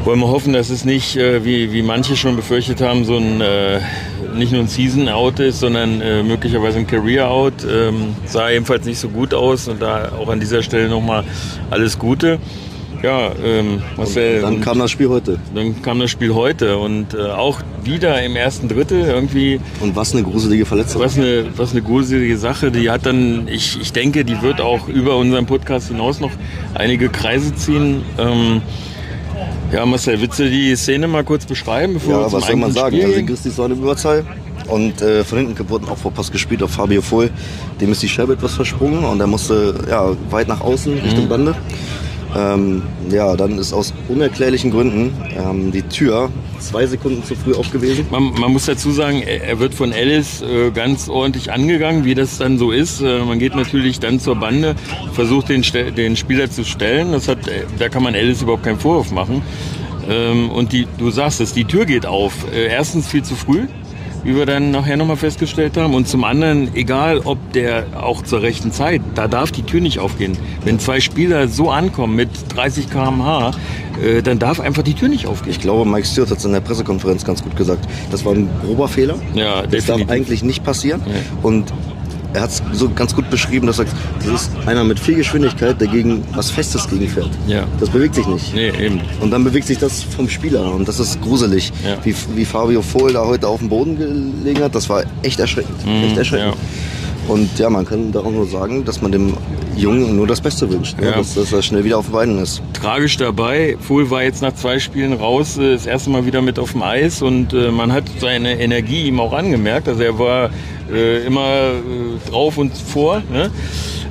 Wollen 0.05 0.21
wir 0.21 0.29
hoffen, 0.29 0.53
dass 0.53 0.71
es 0.71 0.85
nicht, 0.85 1.17
äh, 1.17 1.45
wie, 1.45 1.73
wie 1.73 1.83
manche 1.83 2.17
schon 2.17 2.37
befürchtet 2.37 2.81
haben, 2.81 3.05
so 3.05 3.17
ein 3.17 3.41
äh, 3.41 3.81
nicht 4.35 4.53
nur 4.53 4.61
ein 4.61 4.69
Season-Out 4.69 5.41
ist, 5.41 5.59
sondern 5.59 5.99
möglicherweise 6.25 6.79
ein 6.79 6.87
Career-Out. 6.87 7.67
Ähm, 7.69 8.15
sah 8.27 8.49
ebenfalls 8.49 8.87
nicht 8.87 9.01
so 9.01 9.09
gut 9.09 9.35
aus 9.35 9.67
und 9.67 9.83
da 9.83 10.13
auch 10.13 10.29
an 10.29 10.39
dieser 10.39 10.63
Stelle 10.63 10.89
nochmal 10.89 11.25
alles 11.69 11.99
Gute. 11.99 12.39
Ja, 13.03 13.33
ähm, 13.43 13.83
Marcel. 13.97 14.37
Und 14.37 14.43
dann 14.43 14.61
kam 14.61 14.79
das 14.79 14.91
Spiel 14.91 15.09
heute. 15.09 15.39
Dann 15.55 15.81
kam 15.83 16.01
das 16.01 16.11
Spiel 16.11 16.35
heute 16.35 16.77
und 16.79 17.15
äh, 17.15 17.31
auch 17.31 17.61
wieder 17.83 18.23
im 18.23 18.37
ersten 18.37 18.69
Drittel 18.69 19.01
irgendwie. 19.01 19.59
Und 19.81 19.97
was 19.97 20.13
eine 20.13 20.23
gruselige 20.23 20.67
Verletzung. 20.67 21.01
Was 21.01 21.17
eine, 21.17 21.47
was 21.57 21.73
eine 21.73 21.83
gruselige 21.83 22.37
Sache. 22.37 22.71
Die 22.71 22.91
hat 22.91 23.07
dann, 23.07 23.49
ich, 23.49 23.81
ich 23.81 23.93
denke, 23.93 24.25
die 24.25 24.43
wird 24.43 24.61
auch 24.61 24.89
über 24.89 25.17
unseren 25.17 25.47
Podcast 25.47 25.89
hinaus 25.89 26.21
noch 26.21 26.33
einige 26.75 27.09
Kreise 27.09 27.55
ziehen. 27.55 28.03
Ähm, 28.19 28.61
ja, 29.73 29.87
Marcel, 29.87 30.21
willst 30.21 30.39
du 30.39 30.51
die 30.51 30.77
Szene 30.77 31.09
mal 31.09 31.25
kurz 31.25 31.47
beschreiben? 31.47 31.95
Bevor 31.95 32.21
ja, 32.21 32.33
was 32.33 32.47
soll 32.47 32.57
man 32.57 32.73
sagen? 32.73 32.97
Spiel 32.97 33.15
also, 33.15 33.27
Christi 33.27 33.63
eine 33.63 33.75
Überzahl. 33.75 34.25
Und 34.67 35.01
äh, 35.01 35.25
von 35.25 35.39
hinten 35.39 35.69
wurden 35.69 35.89
auch 35.89 35.97
vor 35.97 36.13
Pass 36.13 36.31
gespielt 36.31 36.63
auf 36.63 36.73
Fabio 36.73 37.01
Voll. 37.01 37.31
Dem 37.81 37.93
ist 37.93 38.03
die 38.03 38.09
Scheibe 38.09 38.35
etwas 38.35 38.55
versprungen 38.55 39.05
und 39.05 39.21
er 39.21 39.27
musste 39.27 39.75
ja, 39.89 40.13
weit 40.31 40.49
nach 40.49 40.61
außen 40.61 40.93
Richtung 40.99 41.25
mhm. 41.25 41.29
Bande. 41.29 41.55
Ähm, 42.37 42.83
ja, 43.11 43.35
dann 43.37 43.59
ist 43.59 43.73
aus 43.73 43.93
unerklärlichen 44.09 44.71
Gründen 44.71 45.13
ähm, 45.37 45.73
die 45.73 45.83
Tür 45.83 46.31
zwei 46.61 46.87
Sekunden 46.87 47.25
zu 47.25 47.35
früh 47.35 47.55
auf 47.55 47.71
gewesen. 47.71 48.07
Man, 48.11 48.33
man 48.35 48.53
muss 48.53 48.67
dazu 48.67 48.91
sagen, 48.93 49.23
er 49.23 49.59
wird 49.59 49.75
von 49.75 49.93
Alice 49.93 50.43
äh, 50.43 50.71
ganz 50.71 51.09
ordentlich 51.09 51.53
angegangen, 51.53 52.05
wie 52.05 52.15
das 52.15 52.39
dann 52.39 52.59
so 52.59 52.71
ist. 52.71 53.01
Äh, 53.01 53.25
man 53.25 53.39
geht 53.39 53.57
natürlich 53.57 53.99
dann 53.99 54.21
zur 54.21 54.37
Bande, 54.37 54.77
versucht 55.13 55.49
den, 55.49 55.65
den 55.97 56.17
Spieler 56.17 56.51
zu 56.51 56.65
stellen. 56.65 57.13
Das 57.13 57.27
hat, 57.27 57.49
äh, 57.49 57.65
da 57.79 57.89
kann 57.89 58.03
man 58.03 58.15
Alice 58.15 58.43
überhaupt 58.43 58.63
keinen 58.63 58.79
Vorwurf 58.79 59.11
machen. 59.11 59.43
Ähm, 60.09 60.51
und 60.51 60.73
die, 60.73 60.87
du 60.99 61.11
sagst 61.11 61.41
es, 61.41 61.53
die 61.53 61.65
Tür 61.65 61.85
geht 61.85 62.07
auf. 62.07 62.33
Äh, 62.53 62.67
erstens 62.67 63.09
viel 63.09 63.23
zu 63.23 63.35
früh 63.35 63.67
wie 64.25 64.37
wir 64.37 64.47
dann 64.47 64.71
nachher 64.71 64.97
nochmal 64.97 65.17
festgestellt 65.17 65.77
haben. 65.77 65.95
Und 65.95 66.09
zum 66.09 66.25
anderen, 66.25 66.75
egal 66.75 67.21
ob 67.21 67.39
der 67.53 67.87
auch 68.01 68.23
zur 68.23 68.43
rechten 68.43 68.73
Zeit, 68.73 69.01
da 69.15 69.29
darf 69.29 69.53
die 69.53 69.63
Tür 69.63 69.81
nicht 69.81 69.99
aufgehen. 69.99 70.37
Wenn 70.65 70.79
zwei 70.79 71.01
Spieler 71.01 71.49
so 71.49 71.71
ankommen 71.71 72.17
mit 72.17 72.31
30 72.55 72.91
km/h, 72.91 73.53
äh, 74.03 74.23
dann 74.23 74.39
darf 74.39 74.61
einfach 74.61 74.83
die 74.83 74.95
Tür 74.95 75.09
nicht 75.09 75.27
aufgehen. 75.27 75.51
Ich 75.51 75.61
glaube, 75.61 75.89
Mike 75.89 76.07
Stewart 76.07 76.31
hat 76.31 76.39
es 76.39 76.45
in 76.45 76.53
der 76.53 76.61
Pressekonferenz 76.61 77.25
ganz 77.25 77.43
gut 77.43 77.57
gesagt. 77.57 77.87
Das 78.11 78.25
war 78.25 78.35
ein 78.35 78.49
grober 78.65 78.89
Fehler. 78.89 79.17
Ja, 79.35 79.63
das 79.63 79.71
definitiv. 79.71 80.07
darf 80.07 80.11
eigentlich 80.17 80.43
nicht 80.43 80.65
passieren. 80.65 81.03
Ja. 81.07 81.13
Und 81.43 81.73
er 82.33 82.43
hat 82.43 82.51
es 82.51 82.63
so 82.73 82.89
ganz 82.91 83.15
gut 83.15 83.29
beschrieben, 83.31 83.67
dass 83.67 83.79
er 83.79 83.87
sagt, 83.87 83.97
das 84.25 84.43
ist 84.43 84.51
einer 84.67 84.85
mit 84.85 84.99
viel 85.01 85.17
Geschwindigkeit, 85.17 85.81
der 85.81 85.89
gegen 85.89 86.23
was 86.35 86.51
Festes 86.51 86.89
gegenfährt. 86.89 87.31
Ja. 87.47 87.65
Das 87.79 87.89
bewegt 87.89 88.15
sich 88.15 88.27
nicht. 88.27 88.55
Nee, 88.55 88.71
eben. 88.81 89.01
Und 89.21 89.31
dann 89.31 89.45
bewegt 89.45 89.67
sich 89.67 89.79
das 89.79 90.03
vom 90.03 90.29
Spieler 90.29 90.73
und 90.73 90.87
das 90.89 91.01
ist 91.01 91.21
gruselig. 91.21 91.73
Ja. 91.85 91.97
Wie, 92.05 92.15
wie 92.35 92.45
Fabio 92.45 92.83
Vohl 92.83 93.13
da 93.13 93.25
heute 93.25 93.49
auf 93.49 93.59
dem 93.61 93.69
Boden 93.69 93.97
gelegen 93.99 94.63
hat, 94.63 94.75
das 94.75 94.89
war 94.89 95.05
echt 95.23 95.41
erschreckend. 95.41 95.77
echt 96.05 96.17
erschreckend. 96.17 96.55
Und 97.29 97.59
ja, 97.59 97.71
man 97.71 97.85
kann 97.85 98.11
da 98.11 98.21
auch 98.21 98.31
nur 98.31 98.47
sagen, 98.47 98.85
dass 98.85 99.03
man 99.03 99.13
dem 99.13 99.37
Jungen 99.77 100.17
nur 100.17 100.27
das 100.27 100.41
Beste 100.41 100.69
wünscht. 100.71 100.99
Ne? 100.99 101.07
Ja. 101.07 101.13
Dass, 101.13 101.35
dass 101.35 101.53
er 101.53 101.63
schnell 101.63 101.85
wieder 101.85 101.99
auf 101.99 102.07
den 102.07 102.13
Beinen 102.13 102.39
ist. 102.39 102.61
tragisch 102.73 103.17
dabei. 103.19 103.77
Fohl 103.81 104.11
war 104.11 104.23
jetzt 104.25 104.43
nach 104.43 104.55
zwei 104.55 104.79
Spielen 104.81 105.13
raus, 105.13 105.57
äh, 105.57 105.75
das 105.75 105.87
erste 105.87 106.11
Mal 106.11 106.27
wieder 106.27 106.43
mit 106.43 106.59
auf 106.59 106.73
dem 106.73 106.83
Eis 106.83 107.23
und 107.23 107.53
äh, 107.53 107.71
man 107.71 107.93
hat 107.93 108.05
seine 108.19 108.59
Energie 108.59 109.07
ihm 109.07 109.21
auch 109.21 109.33
angemerkt. 109.33 109.87
Also 109.87 110.03
er 110.03 110.19
war 110.19 110.51
äh, 110.93 111.25
immer 111.25 111.73
äh, 111.73 112.31
drauf 112.31 112.59
und 112.59 112.77
vor. 112.77 113.23
Ne? 113.31 113.51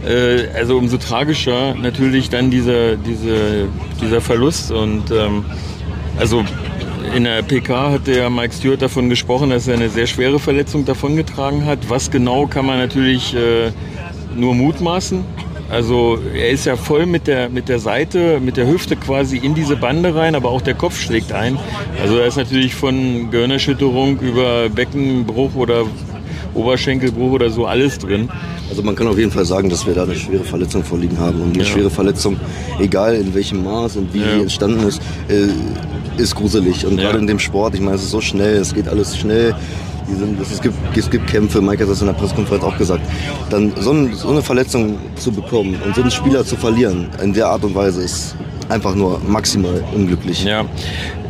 Äh, 0.07 0.57
also 0.57 0.77
umso 0.77 0.97
tragischer 0.97 1.75
natürlich 1.75 2.29
dann 2.29 2.51
dieser, 2.51 2.95
diese, 2.95 3.67
dieser 4.01 4.21
Verlust 4.21 4.71
und 4.71 5.11
ähm, 5.11 5.45
also 6.17 6.43
in 7.15 7.23
der 7.23 7.41
PK 7.41 7.91
hat 7.91 8.07
der 8.07 8.29
Mike 8.29 8.53
Stewart 8.53 8.81
davon 8.81 9.09
gesprochen, 9.09 9.49
dass 9.49 9.67
er 9.67 9.75
eine 9.75 9.89
sehr 9.89 10.05
schwere 10.05 10.39
Verletzung 10.39 10.85
davongetragen 10.85 11.65
hat. 11.65 11.89
Was 11.89 12.11
genau 12.11 12.45
kann 12.45 12.65
man 12.65 12.77
natürlich 12.77 13.35
äh, 13.35 13.71
nur 14.35 14.53
mutmaßen. 14.53 15.23
Also 15.69 16.17
er 16.33 16.49
ist 16.49 16.65
ja 16.65 16.75
voll 16.75 17.05
mit 17.05 17.27
der, 17.27 17.49
mit 17.49 17.69
der 17.69 17.79
Seite, 17.79 18.39
mit 18.39 18.57
der 18.57 18.67
Hüfte 18.67 18.95
quasi 18.95 19.37
in 19.37 19.53
diese 19.53 19.75
Bande 19.75 20.15
rein, 20.15 20.33
aber 20.33 20.49
auch 20.49 20.61
der 20.61 20.73
Kopf 20.73 20.99
schlägt 20.99 21.31
ein. 21.31 21.59
Also 22.01 22.17
da 22.17 22.25
ist 22.25 22.37
natürlich 22.37 22.73
von 22.73 23.29
Gehirnerschütterung 23.29 24.19
über 24.19 24.69
Beckenbruch 24.69 25.53
oder 25.55 25.85
Oberschenkelbruch 26.53 27.31
oder 27.31 27.49
so 27.49 27.65
alles 27.65 27.97
drin. 27.99 28.29
Also 28.69 28.81
man 28.83 28.95
kann 28.95 29.07
auf 29.07 29.17
jeden 29.17 29.31
Fall 29.31 29.45
sagen, 29.45 29.69
dass 29.69 29.85
wir 29.85 29.93
da 29.93 30.03
eine 30.03 30.15
schwere 30.15 30.43
Verletzung 30.43 30.83
vorliegen 30.83 31.17
haben. 31.19 31.41
Und 31.41 31.53
eine 31.55 31.63
Ja. 31.63 31.65
schwere 31.65 31.89
Verletzung, 31.89 32.37
egal 32.79 33.15
in 33.15 33.33
welchem 33.33 33.63
Maß 33.63 33.97
und 33.97 34.13
wie 34.13 34.19
Ja. 34.19 34.35
die 34.35 34.41
entstanden 34.41 34.87
ist, 34.87 35.01
äh, 35.29 36.21
ist 36.21 36.35
gruselig. 36.35 36.85
Und 36.85 36.97
Ja. 36.97 37.05
gerade 37.07 37.19
in 37.19 37.27
dem 37.27 37.39
Sport, 37.39 37.75
ich 37.75 37.81
meine, 37.81 37.95
es 37.95 38.03
ist 38.03 38.11
so 38.11 38.21
schnell, 38.21 38.57
es 38.57 38.73
geht 38.73 38.87
alles 38.87 39.17
schnell. 39.17 39.55
Sind, 40.17 40.41
es, 40.41 40.59
gibt, 40.59 40.75
es 40.97 41.07
gibt 41.11 41.27
Kämpfe, 41.27 41.61
Mike 41.61 41.83
hat 41.83 41.89
das 41.91 42.01
in 42.01 42.07
der 42.07 42.13
Pressekonferenz 42.15 42.63
auch 42.63 42.75
gesagt. 42.79 43.01
Dann 43.51 43.71
so, 43.79 43.91
ein, 43.91 44.15
so 44.15 44.29
eine 44.29 44.41
Verletzung 44.41 44.97
zu 45.15 45.31
bekommen 45.31 45.75
und 45.85 45.93
so 45.93 46.01
einen 46.01 46.09
Spieler 46.09 46.43
zu 46.43 46.55
verlieren, 46.55 47.07
in 47.21 47.31
der 47.31 47.47
Art 47.47 47.63
und 47.63 47.75
Weise, 47.75 48.01
ist 48.01 48.35
einfach 48.69 48.95
nur 48.95 49.19
maximal 49.27 49.83
unglücklich. 49.93 50.43
Ja, 50.43 50.65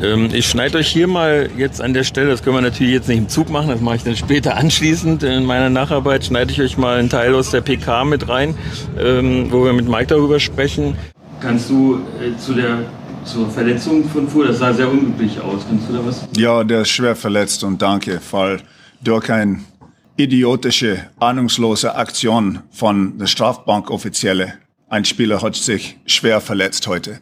ähm, 0.01 0.29
ich 0.31 0.47
schneide 0.47 0.77
euch 0.77 0.87
hier 0.87 1.07
mal 1.07 1.49
jetzt 1.57 1.81
an 1.81 1.93
der 1.93 2.03
Stelle, 2.03 2.29
das 2.29 2.43
können 2.43 2.57
wir 2.57 2.61
natürlich 2.61 2.93
jetzt 2.93 3.07
nicht 3.07 3.17
im 3.17 3.29
Zug 3.29 3.49
machen, 3.49 3.69
das 3.69 3.81
mache 3.81 3.95
ich 3.95 4.03
dann 4.03 4.15
später 4.15 4.57
anschließend 4.57 5.23
in 5.23 5.45
meiner 5.45 5.69
Nacharbeit, 5.69 6.25
schneide 6.25 6.51
ich 6.51 6.61
euch 6.61 6.77
mal 6.77 6.99
einen 6.99 7.09
Teil 7.09 7.33
aus 7.33 7.51
der 7.51 7.61
PK 7.61 8.05
mit 8.05 8.27
rein, 8.27 8.55
ähm, 8.99 9.51
wo 9.51 9.65
wir 9.65 9.73
mit 9.73 9.87
Mike 9.87 10.07
darüber 10.07 10.39
sprechen. 10.39 10.95
Kannst 11.39 11.69
du 11.69 12.01
äh, 12.21 12.37
zu 12.37 12.53
der 12.53 12.79
zur 13.25 13.49
Verletzung 13.49 14.07
von 14.09 14.27
Fuhr, 14.27 14.47
das 14.47 14.59
sah 14.59 14.73
sehr 14.73 14.89
unglücklich 14.89 15.39
aus, 15.41 15.65
kannst 15.67 15.89
du 15.89 15.93
da 15.93 16.05
was? 16.05 16.27
Ja, 16.35 16.63
der 16.63 16.81
ist 16.81 16.89
schwer 16.89 17.15
verletzt 17.15 17.63
und 17.63 17.81
danke, 17.81 18.19
weil 18.31 18.61
durch 19.01 19.29
eine 19.29 19.59
idiotische, 20.15 21.05
ahnungslose 21.19 21.95
Aktion 21.95 22.59
von 22.71 23.17
der 23.17 23.27
Strafbankoffizielle 23.27 24.53
ein 24.89 25.05
Spieler 25.05 25.41
hat 25.41 25.55
sich 25.55 25.97
schwer 26.07 26.41
verletzt 26.41 26.87
heute. 26.87 27.21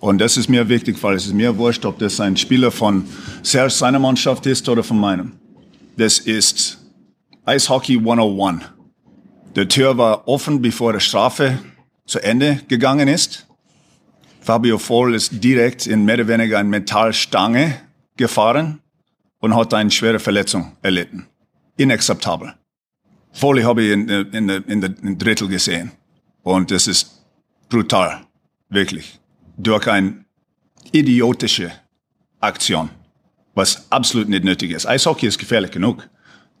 Und 0.00 0.18
das 0.18 0.36
ist 0.36 0.48
mir 0.48 0.68
wichtig, 0.68 1.02
weil 1.02 1.16
es 1.16 1.26
ist 1.26 1.34
mir 1.34 1.56
wurscht, 1.58 1.84
ob 1.84 1.98
das 1.98 2.20
ein 2.20 2.36
Spieler 2.36 2.70
von 2.70 3.04
Serge 3.42 3.70
seiner 3.70 3.98
Mannschaft 3.98 4.46
ist 4.46 4.68
oder 4.68 4.82
von 4.84 4.98
meinem. 4.98 5.32
Das 5.96 6.18
ist 6.20 6.78
Eishockey 7.44 7.98
101. 7.98 8.64
Der 9.56 9.66
Tür 9.66 9.98
war 9.98 10.28
offen, 10.28 10.62
bevor 10.62 10.92
die 10.92 11.00
Strafe 11.00 11.58
zu 12.06 12.20
Ende 12.22 12.60
gegangen 12.68 13.08
ist. 13.08 13.46
Fabio 14.40 14.78
Voll 14.78 15.14
ist 15.14 15.42
direkt 15.42 15.86
in 15.86 16.04
mehr 16.04 16.14
oder 16.14 16.28
weniger 16.28 16.58
eine 16.58 16.68
Metallstange 16.68 17.74
gefahren 18.16 18.80
und 19.40 19.56
hat 19.56 19.74
eine 19.74 19.90
schwere 19.90 20.20
Verletzung 20.20 20.72
erlitten. 20.80 21.26
Inakzeptabel. 21.76 22.54
Foley 23.32 23.62
habe 23.62 23.82
ich 23.82 23.92
in, 23.92 24.08
in, 24.08 24.32
in, 24.32 24.48
in, 24.48 24.80
der- 24.80 24.94
in 25.02 25.18
Drittel 25.18 25.48
gesehen. 25.48 25.90
Und 26.42 26.70
das 26.70 26.86
ist 26.86 27.24
brutal. 27.68 28.22
Wirklich. 28.68 29.18
Durch 29.58 29.88
eine 29.88 30.24
idiotische 30.92 31.72
Aktion. 32.40 32.90
Was 33.54 33.90
absolut 33.90 34.28
nicht 34.28 34.44
nötig 34.44 34.70
ist. 34.70 34.86
Eishockey 34.86 35.26
ist 35.26 35.38
gefährlich 35.38 35.72
genug. 35.72 36.08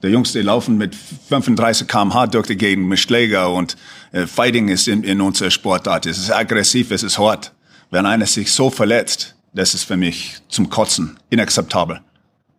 Die 0.02 0.08
Jungs, 0.08 0.32
die 0.32 0.42
laufen 0.42 0.76
mit 0.76 0.94
35 0.94 1.86
km/h 1.86 2.26
durch 2.26 2.48
die 2.48 2.56
Gegend 2.56 2.88
mit 2.88 2.98
Schläger 2.98 3.52
und 3.52 3.76
äh, 4.12 4.26
Fighting 4.26 4.68
ist 4.68 4.88
in, 4.88 5.02
in 5.04 5.20
unserer 5.20 5.50
Sportart. 5.50 6.06
Es 6.06 6.18
ist 6.18 6.30
aggressiv, 6.30 6.90
es 6.90 7.02
ist 7.02 7.18
hart. 7.18 7.52
Wenn 7.90 8.04
einer 8.04 8.26
sich 8.26 8.52
so 8.52 8.70
verletzt, 8.70 9.36
das 9.54 9.74
ist 9.74 9.84
für 9.84 9.96
mich 9.96 10.36
zum 10.48 10.68
Kotzen 10.68 11.18
inakzeptabel. 11.30 12.00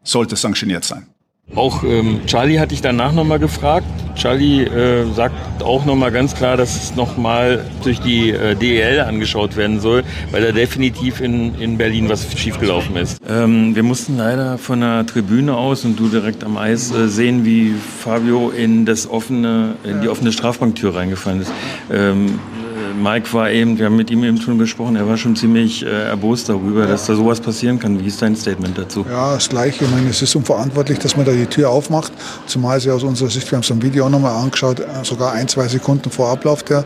Sollte 0.03 0.36
sanktioniert 0.36 0.84
sein. 0.84 1.08
Auch 1.56 1.84
ähm, 1.84 2.22
Charlie 2.27 2.60
hatte 2.60 2.74
ich 2.74 2.82
danach 2.82 3.12
nochmal 3.12 3.39
gefragt. 3.39 3.86
Charlie 4.15 4.63
äh, 4.63 5.06
sagt 5.13 5.63
auch 5.63 5.86
nochmal 5.86 6.12
ganz 6.12 6.36
klar, 6.36 6.58
dass 6.58 6.75
es 6.75 6.96
nochmal 6.96 7.65
durch 7.84 8.00
die 8.01 8.32
äh, 8.32 8.56
DEL 8.56 9.00
angeschaut 9.00 9.56
werden 9.56 9.79
soll, 9.79 10.03
weil 10.32 10.41
da 10.41 10.51
definitiv 10.51 11.22
in, 11.22 11.56
in 11.60 11.77
Berlin 11.77 12.10
was 12.10 12.32
schiefgelaufen 12.38 12.98
ist. 12.98 13.22
Ähm, 13.27 13.75
wir 13.75 13.84
mussten 13.84 14.18
leider 14.18 14.58
von 14.58 14.82
der 14.82 15.06
Tribüne 15.06 15.56
aus 15.56 15.86
und 15.86 16.00
du 16.00 16.10
direkt 16.10 16.44
am 16.44 16.58
Eis 16.58 16.91
äh, 16.91 17.08
sehen, 17.08 17.46
wie 17.46 17.74
Fabio 17.74 18.50
in 18.50 18.86
das 18.86 19.10
offene, 19.10 19.75
in 19.84 20.01
die 20.01 20.10
offene 20.10 20.32
Strafbanktür 20.32 20.96
reingefallen 20.96 21.41
ist. 21.41 21.51
Ähm, 21.91 22.27
äh, 22.27 22.59
Mike 23.01 23.34
war 23.34 23.50
eben, 23.50 23.77
wir 23.79 23.86
haben 23.86 23.96
mit 23.96 24.12
ihm 24.12 24.24
eben 24.24 24.39
schon 24.41 24.58
gesprochen, 24.58 24.96
er 24.96 25.08
war 25.08 25.18
schon 25.18 25.36
ziemlich 25.36 25.86
äh, 25.86 26.10
erbost 26.10 26.50
darüber, 26.50 26.86
dass 26.86 27.06
da 27.06 27.15
sowas 27.15 27.39
passieren 27.39 27.79
kann. 27.79 28.00
Wie 28.00 28.08
ist 28.08 28.22
dein 28.22 28.36
Statement 28.36 28.77
dazu? 28.77 29.06
Ja, 29.10 29.34
das 29.36 29.50
Gleiche. 29.50 29.86
Ich 29.86 29.91
meine, 29.91 30.10
es 30.10 30.22
ist 30.22 30.36
unverantwortlich, 30.36 31.00
dass 31.00 31.15
man 31.15 31.25
da 31.25 31.32
die 31.32 31.46
Tür 31.46 31.70
aufmacht. 31.70 32.12
Zumal 32.46 32.79
sie 32.79 32.91
aus 32.91 33.03
unserer 33.03 33.29
Sicht, 33.29 33.50
wir 33.51 33.56
haben 33.58 33.63
es 33.63 33.70
im 33.70 33.82
Video 33.82 34.06
auch 34.06 34.10
nochmal 34.10 34.36
angeschaut, 34.41 34.79
äh, 34.79 34.86
sogar 35.03 35.34
ein, 35.34 35.48
zwei 35.48 35.68
Sekunden 35.68 36.10
vor 36.12 36.29
Ablauf 36.29 36.63
der, 36.63 36.84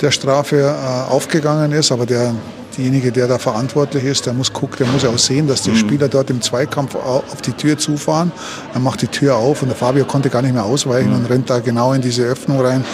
der 0.00 0.10
Strafe 0.10 0.56
äh, 0.60 1.10
aufgegangen 1.12 1.72
ist. 1.72 1.90
Aber 1.92 2.06
der, 2.06 2.34
derjenige, 2.76 3.10
der 3.10 3.26
da 3.26 3.38
verantwortlich 3.38 4.04
ist, 4.04 4.26
der 4.26 4.34
muss 4.34 4.52
gucken, 4.52 4.76
der 4.78 4.86
muss 4.86 5.02
ja 5.02 5.10
auch 5.10 5.18
sehen, 5.18 5.48
dass 5.48 5.62
die 5.62 5.74
Spieler 5.76 6.08
dort 6.08 6.30
im 6.30 6.40
Zweikampf 6.40 6.94
au- 6.94 7.24
auf 7.32 7.42
die 7.42 7.52
Tür 7.52 7.76
zufahren. 7.76 8.30
Er 8.74 8.80
macht 8.80 9.02
die 9.02 9.08
Tür 9.08 9.36
auf 9.36 9.62
und 9.62 9.68
der 9.68 9.76
Fabio 9.76 10.04
konnte 10.04 10.30
gar 10.30 10.42
nicht 10.42 10.54
mehr 10.54 10.64
ausweichen 10.64 11.12
und 11.12 11.26
rennt 11.28 11.50
da 11.50 11.58
genau 11.58 11.92
in 11.92 12.00
diese 12.02 12.22
Öffnung 12.22 12.60
rein. 12.60 12.84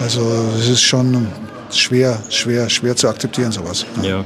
Also 0.00 0.20
es 0.58 0.68
ist 0.68 0.82
schon 0.82 1.26
schwer, 1.70 2.18
schwer, 2.30 2.68
schwer 2.68 2.96
zu 2.96 3.08
akzeptieren, 3.08 3.52
sowas. 3.52 3.86
Ja. 4.02 4.24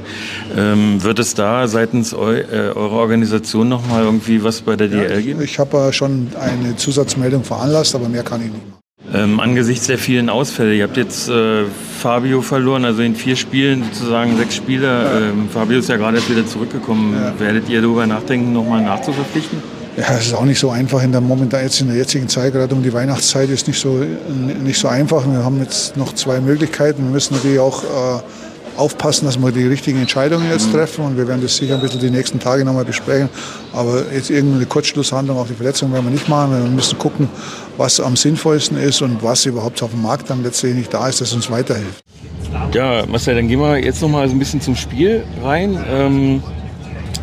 Ähm, 0.55 1.03
wird 1.03 1.19
es 1.19 1.33
da 1.35 1.67
seitens 1.67 2.13
eu 2.13 2.33
äh, 2.33 2.71
eurer 2.75 2.97
Organisation 2.97 3.69
nochmal 3.69 4.03
irgendwie 4.03 4.43
was 4.43 4.61
bei 4.61 4.75
der 4.75 4.87
DL 4.87 5.21
geben? 5.21 5.41
Ich 5.41 5.59
habe 5.59 5.77
äh, 5.77 5.93
schon 5.93 6.29
eine 6.39 6.75
Zusatzmeldung 6.75 7.43
veranlasst, 7.43 7.95
aber 7.95 8.09
mehr 8.09 8.23
kann 8.23 8.41
ich 8.41 8.51
nicht 8.51 8.67
machen. 8.67 8.79
Ähm, 9.13 9.39
angesichts 9.39 9.87
der 9.87 9.97
vielen 9.97 10.29
Ausfälle, 10.29 10.73
ihr 10.75 10.83
habt 10.83 10.97
jetzt 10.97 11.29
äh, 11.29 11.65
Fabio 11.99 12.41
verloren, 12.41 12.85
also 12.85 13.01
in 13.01 13.15
vier 13.15 13.35
Spielen 13.35 13.83
sozusagen 13.83 14.37
sechs 14.37 14.55
Spiele. 14.55 15.31
Ähm, 15.31 15.49
Fabio 15.49 15.79
ist 15.79 15.89
ja 15.89 15.97
gerade 15.97 16.17
erst 16.17 16.29
wieder 16.29 16.47
zurückgekommen. 16.47 17.15
Werdet 17.37 17.69
ihr 17.69 17.81
darüber 17.81 18.07
nachdenken, 18.07 18.53
nochmal 18.53 18.81
nachzuverpflichten? 18.81 19.82
Ja, 19.95 20.17
es 20.17 20.27
ist 20.27 20.33
auch 20.33 20.45
nicht 20.45 20.59
so 20.59 20.71
einfach 20.71 21.03
in 21.03 21.11
der 21.11 21.21
momentan 21.21 21.61
jetzt 21.61 21.79
in 21.81 21.87
der 21.87 21.97
jetzigen 21.97 22.27
Zeit, 22.27 22.53
gerade 22.53 22.73
um 22.73 22.81
die 22.81 22.93
Weihnachtszeit 22.93 23.49
ist 23.49 23.67
nicht 23.67 23.79
so 23.79 24.03
nicht 24.63 24.79
so 24.79 24.87
einfach. 24.87 25.23
Wir 25.25 25.43
haben 25.43 25.59
jetzt 25.61 25.95
noch 25.97 26.13
zwei 26.15 26.39
Möglichkeiten. 26.39 27.03
Wir 27.03 27.11
müssen 27.11 27.35
natürlich 27.35 27.59
auch 27.59 27.83
äh, 27.83 28.21
aufpassen, 28.77 29.25
dass 29.25 29.37
wir 29.39 29.51
die 29.51 29.67
richtigen 29.67 29.99
Entscheidungen 29.99 30.49
jetzt 30.49 30.71
treffen 30.71 31.05
und 31.05 31.17
wir 31.17 31.27
werden 31.27 31.41
das 31.41 31.55
sicher 31.57 31.75
ein 31.75 31.81
bisschen 31.81 31.99
die 31.99 32.09
nächsten 32.09 32.39
Tage 32.39 32.65
nochmal 32.65 32.85
besprechen. 32.85 33.29
Aber 33.71 34.03
jetzt 34.11 34.29
irgendeine 34.31 34.65
Kurzschlusshandlung 34.65 35.37
auf 35.37 35.47
die 35.47 35.53
Verletzung 35.53 35.93
werden 35.93 36.05
wir 36.05 36.11
nicht 36.11 36.27
machen. 36.27 36.63
Wir 36.63 36.71
müssen 36.71 36.97
gucken, 36.97 37.29
was 37.77 37.99
am 37.99 38.15
sinnvollsten 38.15 38.77
ist 38.77 39.01
und 39.03 39.21
was 39.21 39.45
überhaupt 39.45 39.81
auf 39.83 39.91
dem 39.91 40.01
Markt 40.01 40.29
dann 40.29 40.43
letztlich 40.43 40.73
nicht 40.75 40.93
da 40.93 41.07
ist, 41.07 41.21
das 41.21 41.33
uns 41.33 41.51
weiterhilft. 41.51 42.03
Ja, 42.73 43.05
Marcel, 43.05 43.35
dann 43.35 43.47
gehen 43.47 43.59
wir 43.59 43.77
jetzt 43.77 44.01
nochmal 44.01 44.27
so 44.27 44.35
ein 44.35 44.39
bisschen 44.39 44.61
zum 44.61 44.75
Spiel 44.75 45.23
rein. 45.43 45.77
Ähm, 45.87 46.43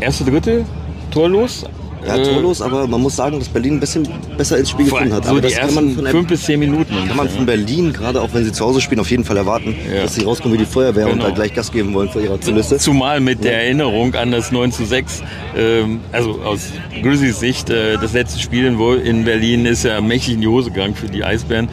erste 0.00 0.24
Drittel, 0.24 0.64
torlos. 1.10 1.64
Ja, 2.07 2.16
torlos, 2.19 2.62
aber 2.62 2.87
man 2.87 3.00
muss 3.00 3.16
sagen, 3.16 3.38
dass 3.38 3.49
Berlin 3.49 3.75
ein 3.75 3.80
bisschen 3.80 4.09
besser 4.37 4.59
ins 4.59 4.71
Spiel 4.71 4.87
gefunden 4.87 5.12
hat. 5.12 5.25
so 5.25 5.30
aber 5.30 5.40
die 5.40 5.49
das 5.49 5.59
kann 5.59 5.75
man 5.75 5.95
von 5.95 6.07
fünf 6.07 6.28
bis 6.28 6.42
zehn 6.45 6.59
Minuten. 6.59 6.95
kann 7.07 7.16
man 7.16 7.28
von 7.28 7.45
Berlin, 7.47 7.92
gerade 7.92 8.21
auch 8.23 8.28
wenn 8.33 8.45
sie 8.45 8.52
zu 8.52 8.64
Hause 8.64 8.80
spielen, 8.80 9.00
auf 9.00 9.11
jeden 9.11 9.25
Fall 9.25 9.37
erwarten, 9.37 9.75
Ja. 9.95 10.02
dass 10.02 10.14
sie 10.14 10.25
rauskommen 10.25 10.54
wie 10.54 10.62
die 10.64 10.71
Feuerwehr 10.71 11.07
und 11.07 11.14
Genau. 11.14 11.26
da 11.26 11.30
gleich 11.35 11.54
Gas 11.54 11.71
geben 11.73 11.92
wollen 11.95 12.09
vor 12.09 12.23
ihrer 12.23 12.38
Kulisse. 12.38 12.78
Zumal 12.78 13.21
mit 13.21 13.45
der 13.45 13.62
Erinnerung 13.64 14.14
an 14.14 14.30
das 14.33 14.50
9 14.50 14.73
zu 14.73 14.85
6, 14.85 15.23
ähm, 15.57 16.00
also 16.12 16.38
aus 16.45 16.69
Grizzlies 17.02 17.38
Sicht, 17.40 17.71
äh, 17.71 17.97
das 17.99 18.12
letzte 18.14 18.40
Spiel 18.40 18.64
in, 18.66 18.78
in 19.04 19.25
Berlin 19.25 19.66
ist 19.66 19.85
ja 19.85 20.00
mächtig 20.00 20.35
in 20.35 20.40
die 20.40 20.49
Hose 20.49 20.71
gegangen 20.71 20.95
für 20.95 21.07
die 21.09 21.23
Eisbären, 21.25 21.69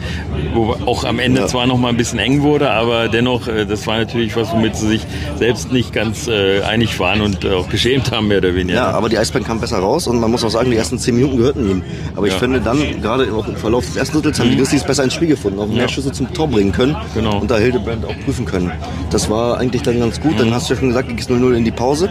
wo 0.54 0.76
auch 0.86 1.04
am 1.04 1.18
Ende 1.18 1.40
Ja. 1.42 1.46
zwar 1.46 1.66
noch 1.66 1.78
mal 1.78 1.88
ein 1.88 1.96
bisschen 1.96 2.18
eng 2.18 2.42
wurde, 2.42 2.70
aber 2.70 3.08
dennoch, 3.08 3.48
äh, 3.48 3.64
das 3.66 3.86
war 3.86 3.98
natürlich 3.98 4.36
was, 4.36 4.52
womit 4.52 4.76
sie 4.76 4.88
sich 4.88 5.02
selbst 5.38 5.72
nicht 5.72 5.92
ganz 5.92 6.28
äh, 6.28 6.60
einig 6.62 6.98
waren 7.00 7.20
und 7.22 7.44
äh, 7.44 7.52
auch 7.52 7.68
geschämt 7.68 8.10
haben, 8.10 8.28
mehr 8.28 8.38
oder 8.38 8.54
weniger. 8.54 8.78
Ja, 8.78 8.90
aber 8.90 9.08
die 9.08 9.16
Eisbären 9.18 9.46
kamen 9.46 9.60
besser 9.60 9.78
raus 9.78 10.06
und 10.06 10.17
ersten, 10.18 10.20
man 10.20 10.30
muss 10.30 10.44
auch 10.44 10.50
sagen, 10.50 10.70
die 10.70 10.76
ersten 10.76 10.98
zehn 10.98 11.14
Minuten 11.16 11.36
gehörten 11.36 11.68
ihm. 11.70 11.82
Aber 12.16 12.26
ich 12.26 12.34
finde 12.34 12.60
dann, 12.60 12.78
gerade 13.00 13.24
im 13.24 13.56
Verlauf 13.56 13.86
des 13.86 13.96
ersten 13.96 14.14
Drittels, 14.16 14.40
haben 14.40 14.50
die 14.50 14.56
Grizzlies 14.56 14.84
besser 14.84 15.04
ins 15.04 15.14
Spiel 15.14 15.28
gefunden, 15.28 15.58
auch 15.58 15.66
mehr 15.68 15.88
Schüsse 15.88 16.12
zum 16.12 16.32
Tor 16.32 16.48
bringen 16.48 16.72
können 16.72 16.96
Genau. 17.14 17.38
und 17.40 17.50
da 17.50 17.56
Hildebrand 17.58 18.04
auch 18.04 18.14
prüfen 18.24 18.44
können. 18.44 18.72
Das 19.10 19.30
war 19.30 19.58
eigentlich 19.58 19.82
dann 19.82 19.98
ganz 19.98 20.20
gut. 20.20 20.38
Dann 20.38 20.52
hast 20.54 20.68
du 20.68 20.74
ja 20.74 20.80
schon 20.80 20.88
gesagt, 20.88 21.08
ging 21.08 21.18
es 21.18 21.28
0-0 21.28 21.54
in 21.54 21.64
die 21.64 21.70
Pause. 21.70 22.08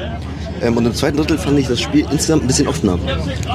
Ähm, 0.62 0.76
und 0.76 0.86
im 0.88 0.94
zweiten 0.94 1.18
Drittel 1.18 1.38
fand 1.38 1.60
ich 1.60 1.68
das 1.68 1.80
Spiel 1.80 2.06
insgesamt 2.12 2.44
ein 2.44 2.48
bisschen 2.48 2.68
offener. 2.68 2.98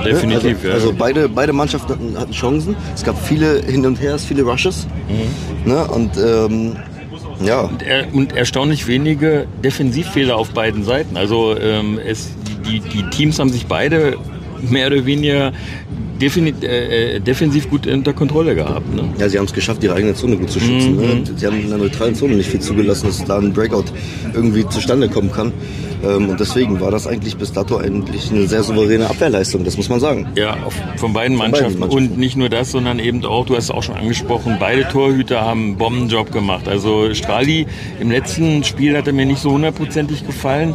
Definitiv, 0.05 0.59
also, 0.59 0.69
ja. 0.69 0.75
Also 0.75 0.95
beide, 0.97 1.29
beide 1.29 1.53
Mannschaften 1.53 1.93
hatten, 1.93 2.19
hatten 2.19 2.33
Chancen. 2.33 2.77
Es 2.95 3.03
gab 3.03 3.21
viele 3.27 3.61
Hin 3.63 3.85
und 3.87 4.01
Hers, 4.01 4.25
viele 4.25 4.43
Rushes. 4.43 4.87
Mhm. 5.09 5.73
Ne? 5.73 5.85
Und 5.89 6.11
ähm, 6.17 6.77
ja, 7.45 7.69
Er- 7.85 8.05
und 8.15 8.37
erstaunlich 8.37 8.87
wenige 8.87 9.47
Defensivfehler 9.65 10.37
auf 10.37 10.51
beiden 10.51 10.85
Seiten. 10.85 11.17
Also 11.17 11.57
ähm, 11.59 11.99
es, 12.05 12.31
die, 12.69 12.79
die 12.81 13.03
Teams 13.11 13.39
haben 13.41 13.51
sich 13.51 13.67
beide 13.67 14.17
mehr 14.71 14.87
oder 14.89 15.05
weniger 15.05 15.53
äh, 16.21 17.17
äh, 17.17 17.21
defensiv 17.21 17.69
gut 17.69 17.87
unter 17.87 18.13
Kontrolle 18.13 18.55
gehabt. 18.55 18.95
Ne? 18.95 19.03
Ja, 19.19 19.29
sie 19.29 19.39
haben 19.39 19.47
es 19.47 19.53
geschafft, 19.53 19.83
ihre 19.83 19.95
eigene 19.95 20.15
Zone 20.15 20.37
gut 20.37 20.51
zu 20.51 20.61
schützen. 20.61 20.97
Ne? 20.97 21.25
Sie 21.37 21.47
haben 21.47 21.61
in 21.61 21.69
der 21.69 21.79
neutralen 21.79 22.15
Zone 22.15 22.35
nicht 22.35 22.49
viel 22.49 22.61
zugelassen, 22.61 23.07
dass 23.07 23.25
da 23.25 23.39
ein 23.39 23.53
Breakout 23.53 23.87
irgendwie 24.33 24.67
zustande 24.69 25.09
kommen 25.09 25.33
kann. 25.33 25.53
Ähm, 26.05 26.29
und 26.29 26.41
deswegen 26.41 26.81
war 26.81 26.91
das 26.91 27.07
eigentlich 27.07 27.37
bis 27.37 27.53
dato 27.53 27.77
eigentlich 27.77 28.31
eine 28.31 28.47
sehr 28.47 28.63
souveräne 28.63 29.09
Abwehrleistung, 29.09 29.65
das 29.65 29.77
muss 29.77 29.89
man 29.89 30.01
sagen. 30.01 30.29
Ja, 30.37 30.57
auf, 30.65 30.75
von 30.97 31.13
beiden 31.13 31.37
beiden 31.37 31.53
Mannschaften. 31.53 31.81
Mannschaften. 31.81 32.13
Und 32.13 32.19
nicht 32.19 32.37
nur 32.37 32.49
das, 32.49 32.71
sondern 32.71 32.99
eben 32.99 33.25
auch, 33.25 33.47
du 33.47 33.57
hast 33.57 33.65
es 33.65 33.71
auch 33.71 33.83
schon 33.83 33.97
angesprochen, 33.97 34.57
beide 34.59 34.89
Torhüter 34.89 35.43
haben 35.43 35.65
einen 35.65 35.77
Bombenjob 35.77 36.33
gemacht. 36.33 36.69
Also 36.69 37.13
Strali 37.15 37.67
im 38.01 38.11
letzten 38.11 38.65
Spiel 38.65 38.97
hat 38.97 39.07
er 39.07 39.13
mir 39.13 39.27
nicht 39.27 39.41
so 39.41 39.53
hundertprozentig 39.53 40.27
gefallen. 40.27 40.75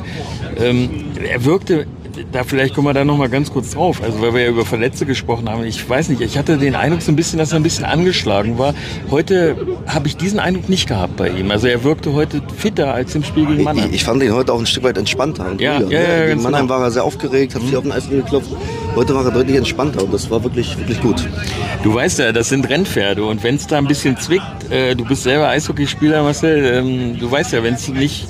Ähm, 0.60 0.90
er 1.30 1.44
wirkte, 1.46 1.88
da 2.32 2.44
vielleicht 2.44 2.74
kommen 2.76 2.88
wir 2.88 2.94
da 2.94 3.04
noch 3.06 3.18
mal 3.18 3.30
ganz 3.30 3.52
kurz 3.52 3.72
drauf, 3.72 4.02
also 4.04 4.22
weil 4.22 4.34
wir 4.34 4.42
ja 4.42 4.50
über 4.50 4.66
Verletzte 4.66 5.06
gesprochen 5.06 5.50
haben. 5.50 5.64
Ich 5.64 5.88
weiß 5.88 6.10
nicht, 6.10 6.22
ich 6.22 6.38
hatte 6.38 6.58
den 6.58 6.76
Eindruck 6.76 7.02
so 7.02 7.12
ein 7.12 7.16
bisschen, 7.16 7.40
dass 7.40 7.52
er 7.52 7.60
ein 7.60 7.64
bisschen 7.64 7.86
angeschlagen 7.86 8.58
war. 8.58 8.74
Heute 9.10 9.56
habe 9.88 10.08
ich 10.08 10.18
diesen 10.18 10.40
Eindruck 10.40 10.70
nicht 10.70 10.88
gehabt 10.88 11.16
bei 11.18 11.30
ihm. 11.30 11.52
Also 11.52 11.68
er 11.68 11.84
wirkte 11.84 12.14
heute 12.14 12.42
fitter 12.58 12.94
als 12.94 13.16
im 13.16 13.24
Spiel 13.24 13.46
gegen 13.46 13.64
Mannheim. 13.64 13.90
Ich, 13.90 13.98
ich 13.98 14.04
fand 14.04 14.22
ihn 14.24 14.34
heute 14.34 14.54
auch 14.54 14.60
ein 14.60 14.66
Stück 14.66 14.84
weit 14.84 14.98
entspannter. 14.98 15.52
Und 15.52 15.62
Ja, 15.62 15.78
ruhiger, 15.78 15.92
ja, 15.92 16.00
ne? 16.00 16.08
ja, 16.08 16.18
Gegen 16.20 16.30
ganz 16.30 16.44
Mannheim 16.44 16.68
genau. 16.68 16.80
war 16.80 16.86
er 16.88 16.92
sehr 16.92 17.04
aufgeregt, 17.04 17.56
hat 17.56 17.62
sich 17.62 17.76
auf 17.76 17.84
den 17.84 17.92
Eis 17.92 18.10
geklopft. 18.10 18.50
Heute 18.96 19.14
war 19.16 19.26
er 19.26 19.32
deutlich 19.32 19.56
entspannter 19.58 20.04
und 20.04 20.14
das 20.14 20.30
war 20.32 20.44
wirklich, 20.44 20.78
wirklich 20.78 21.00
gut. 21.02 21.28
Du 21.84 21.94
weißt 21.94 22.20
ja, 22.20 22.32
das 22.32 22.50
sind 22.50 22.68
Rennpferde 22.68 23.24
und 23.24 23.44
wenn 23.44 23.56
es 23.56 23.68
da 23.68 23.78
ein 23.78 23.86
bisschen 23.88 24.18
zwickt, 24.18 24.72
äh, 24.72 24.96
du 24.96 25.06
bist 25.06 25.24
selber 25.24 25.50
Eishockeyspieler, 25.50 26.24
Marcel, 26.24 26.66
ähm, 26.66 27.20
du 27.20 27.30
weißt 27.30 27.54
ja, 27.54 27.64
wenn 27.64 27.76
es 27.76 27.88
nicht 27.88 28.28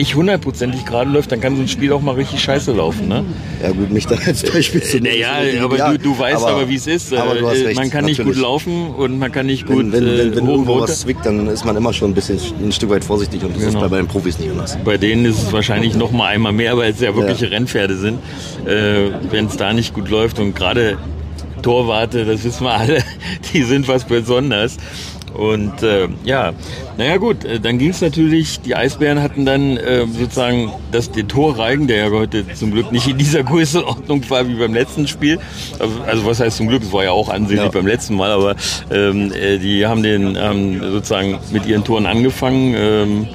nicht 0.00 0.14
hundertprozentig 0.14 0.86
gerade 0.86 1.10
läuft, 1.10 1.30
dann 1.30 1.40
kann 1.42 1.54
so 1.56 1.60
ein 1.62 1.68
Spiel 1.68 1.92
auch 1.92 2.00
mal 2.00 2.14
richtig 2.14 2.40
scheiße 2.42 2.72
laufen. 2.72 3.06
Ne? 3.06 3.22
Ja 3.62 3.70
gut, 3.70 3.90
mich 3.90 4.06
da 4.06 4.16
als 4.26 4.42
Beispiel 4.42 4.82
zu 4.82 4.98
nehmen. 4.98 5.20
Naja, 5.20 5.38
ist 5.40 5.60
aber 5.60 5.76
du, 5.76 5.98
du 5.98 6.18
weißt 6.18 6.42
aber, 6.42 6.68
wie 6.70 6.76
es 6.76 6.86
ist. 6.86 7.12
Aber 7.12 7.34
hast 7.48 7.58
Äh, 7.60 7.66
recht, 7.66 7.76
man 7.76 7.90
kann 7.90 8.06
nicht 8.06 8.24
gut 8.24 8.36
laufen 8.36 8.88
und 8.94 9.18
man 9.18 9.30
kann 9.30 9.44
nicht 9.46 9.66
gut 9.66 9.76
Wenn, 9.76 9.92
wenn, 9.92 10.06
wenn, 10.06 10.32
äh, 10.32 10.36
wenn 10.36 10.46
irgendwo 10.48 10.80
was 10.80 11.00
zwickt, 11.00 11.26
dann 11.26 11.46
ist 11.48 11.64
man 11.66 11.76
immer 11.76 11.92
schon 11.92 12.10
ein 12.12 12.14
bisschen 12.14 12.38
ein 12.62 12.72
Stück 12.72 12.88
weit 12.90 13.04
vorsichtig 13.04 13.42
und 13.44 13.54
das 13.54 13.62
ist 13.62 13.68
Genau. 13.68 13.80
bei, 13.82 13.88
bei 13.88 13.96
den 13.98 14.08
Profis 14.08 14.38
nicht 14.38 14.50
anders. 14.50 14.78
Bei 14.84 14.96
denen 14.96 15.26
ist 15.26 15.42
es 15.42 15.52
wahrscheinlich 15.52 15.94
noch 15.94 16.10
mal 16.12 16.28
einmal 16.28 16.52
mehr, 16.52 16.76
weil 16.78 16.92
es 16.92 17.00
ja 17.00 17.14
wirkliche 17.14 17.50
Rennpferde 17.50 17.96
sind. 17.96 18.18
Äh, 18.66 19.10
Wenn 19.30 19.46
es 19.46 19.56
da 19.58 19.72
nicht 19.74 19.92
gut 19.94 20.08
läuft 20.08 20.38
und 20.38 20.56
gerade 20.56 20.96
Torwarte, 21.62 22.24
das 22.24 22.42
wissen 22.44 22.64
wir 22.64 22.72
alle, 22.74 23.02
die 23.52 23.62
sind 23.64 23.86
was 23.86 24.04
Besonderes. 24.04 24.78
Und 25.40 25.82
äh, 25.82 26.08
ja, 26.24 26.52
naja 26.98 27.16
gut, 27.16 27.46
äh, 27.46 27.58
dann 27.60 27.78
ging 27.78 27.90
es 27.90 28.02
natürlich, 28.02 28.60
die 28.60 28.76
Eisbären 28.76 29.22
hatten 29.22 29.46
dann 29.46 29.78
äh, 29.78 30.04
sozusagen 30.06 30.70
das, 30.92 31.10
den 31.10 31.28
Torreigen, 31.28 31.86
der 31.86 31.96
ja 32.08 32.10
heute 32.10 32.44
zum 32.52 32.72
Glück 32.72 32.92
nicht 32.92 33.08
in 33.08 33.16
dieser 33.16 33.42
Größenordnung 33.50 34.28
war 34.28 34.46
wie 34.46 34.54
beim 34.56 34.74
letzten 34.74 35.08
Spiel. 35.08 35.38
Also, 35.78 35.94
Also 36.06 36.26
was 36.26 36.40
heißt 36.40 36.58
zum 36.58 36.68
Glück, 36.68 36.82
es 36.82 36.92
war 36.92 37.04
ja 37.04 37.12
auch 37.12 37.30
ansehnlich 37.30 37.64
Ja. 37.64 37.70
beim 37.70 37.86
letzten 37.86 38.16
Mal, 38.16 38.30
aber 38.30 38.54
ähm, 38.92 39.32
äh, 39.32 39.56
die 39.56 39.86
haben 39.86 40.02
den 40.02 40.36
ähm, 40.38 40.80
sozusagen 40.92 41.38
mit 41.52 41.64
ihren 41.64 41.84
Toren 41.84 42.04
angefangen. 42.04 42.74
Ähm, 42.76 43.26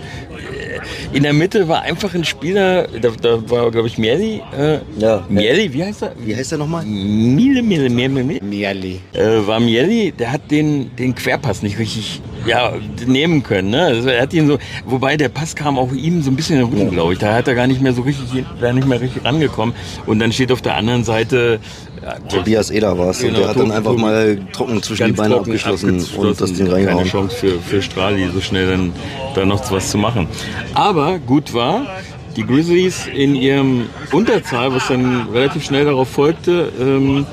in 1.15 1.23
der 1.23 1.31
Mitte 1.31 1.69
war 1.69 1.81
einfach 1.83 2.13
ein 2.13 2.25
Spieler, 2.25 2.87
da, 3.01 3.09
da 3.21 3.49
war, 3.49 3.71
glaube 3.71 3.87
ich, 3.87 3.97
Mieli. 3.97 4.41
Äh, 4.57 4.79
Ja. 4.97 5.25
Mieli, 5.29 5.71
wie 5.71 5.83
heißt 5.85 6.01
er? 6.01 6.11
Wie 6.19 6.35
heißt 6.35 6.51
der 6.51 6.57
nochmal? 6.57 6.83
Miele, 6.85 7.63
Miele, 7.63 7.89
Miele, 7.89 8.21
Miele. 8.21 8.43
Miali. 8.43 8.99
Äh, 9.13 9.47
war 9.47 9.61
Mieli, 9.61 10.11
der 10.11 10.33
hat 10.33 10.51
den, 10.51 10.93
den 10.97 11.15
Querpass 11.15 11.63
nicht 11.63 11.79
richtig 11.79 12.21
ja, 12.45 12.73
nehmen 13.07 13.43
können. 13.43 13.69
Ne? 13.69 13.81
Also 13.81 14.09
er 14.09 14.23
hat 14.23 14.33
ihn 14.33 14.45
so, 14.45 14.57
wobei 14.85 15.15
der 15.15 15.29
Pass 15.29 15.55
kam 15.55 15.79
auch 15.79 15.93
ihm 15.93 16.21
so 16.21 16.29
ein 16.29 16.35
bisschen 16.35 16.59
in 16.59 16.69
den 16.69 16.77
Rücken, 16.77 16.91
glaube 16.91 17.13
ich. 17.13 17.19
Da 17.19 17.33
hat 17.33 17.47
er 17.47 17.55
gar 17.55 17.67
nicht 17.67 17.81
mehr 17.81 17.93
so 17.93 18.01
richtig, 18.01 18.43
da 18.59 18.73
nicht 18.73 18.87
mehr 18.87 18.99
richtig 18.99 19.23
rangekommen. 19.23 19.73
Und 20.05 20.19
dann 20.19 20.33
steht 20.33 20.51
auf 20.51 20.61
der 20.61 20.75
anderen 20.75 21.05
Seite 21.05 21.59
ja, 22.05 22.19
Tobias 22.29 22.69
Eder 22.69 22.97
war 22.97 23.09
es. 23.09 23.19
Genau, 23.19 23.33
und 23.33 23.39
der 23.39 23.47
hat 23.49 23.59
dann 23.59 23.71
einfach 23.71 23.95
mal 23.95 24.37
trocken 24.53 24.81
zwischen 24.83 25.07
die 25.07 25.11
Beine 25.13 25.35
trocken 25.35 25.51
abgeschlossen, 25.51 26.05
und 26.17 26.39
das 26.39 26.53
Ding 26.53 26.67
Keine 26.67 26.73
reingehauen. 26.73 27.07
Chance 27.07 27.35
für, 27.35 27.59
für 27.59 27.81
Strali, 27.81 28.29
so 28.31 28.41
schnell 28.41 28.67
dann 28.67 28.93
da 29.33 29.45
noch 29.45 29.71
was 29.71 29.89
zu 29.89 29.97
machen. 29.97 30.27
Aber 30.75 31.17
gut 31.17 31.53
war, 31.53 31.87
die 32.35 32.45
Grizzlies 32.45 33.07
in 33.07 33.33
ihrem 33.33 33.87
Unterzahl, 34.11 34.71
was 34.71 34.87
dann 34.87 35.27
relativ 35.33 35.63
schnell 35.65 35.85
darauf 35.85 36.09
folgte, 36.09 36.71
ähm, 36.79 37.25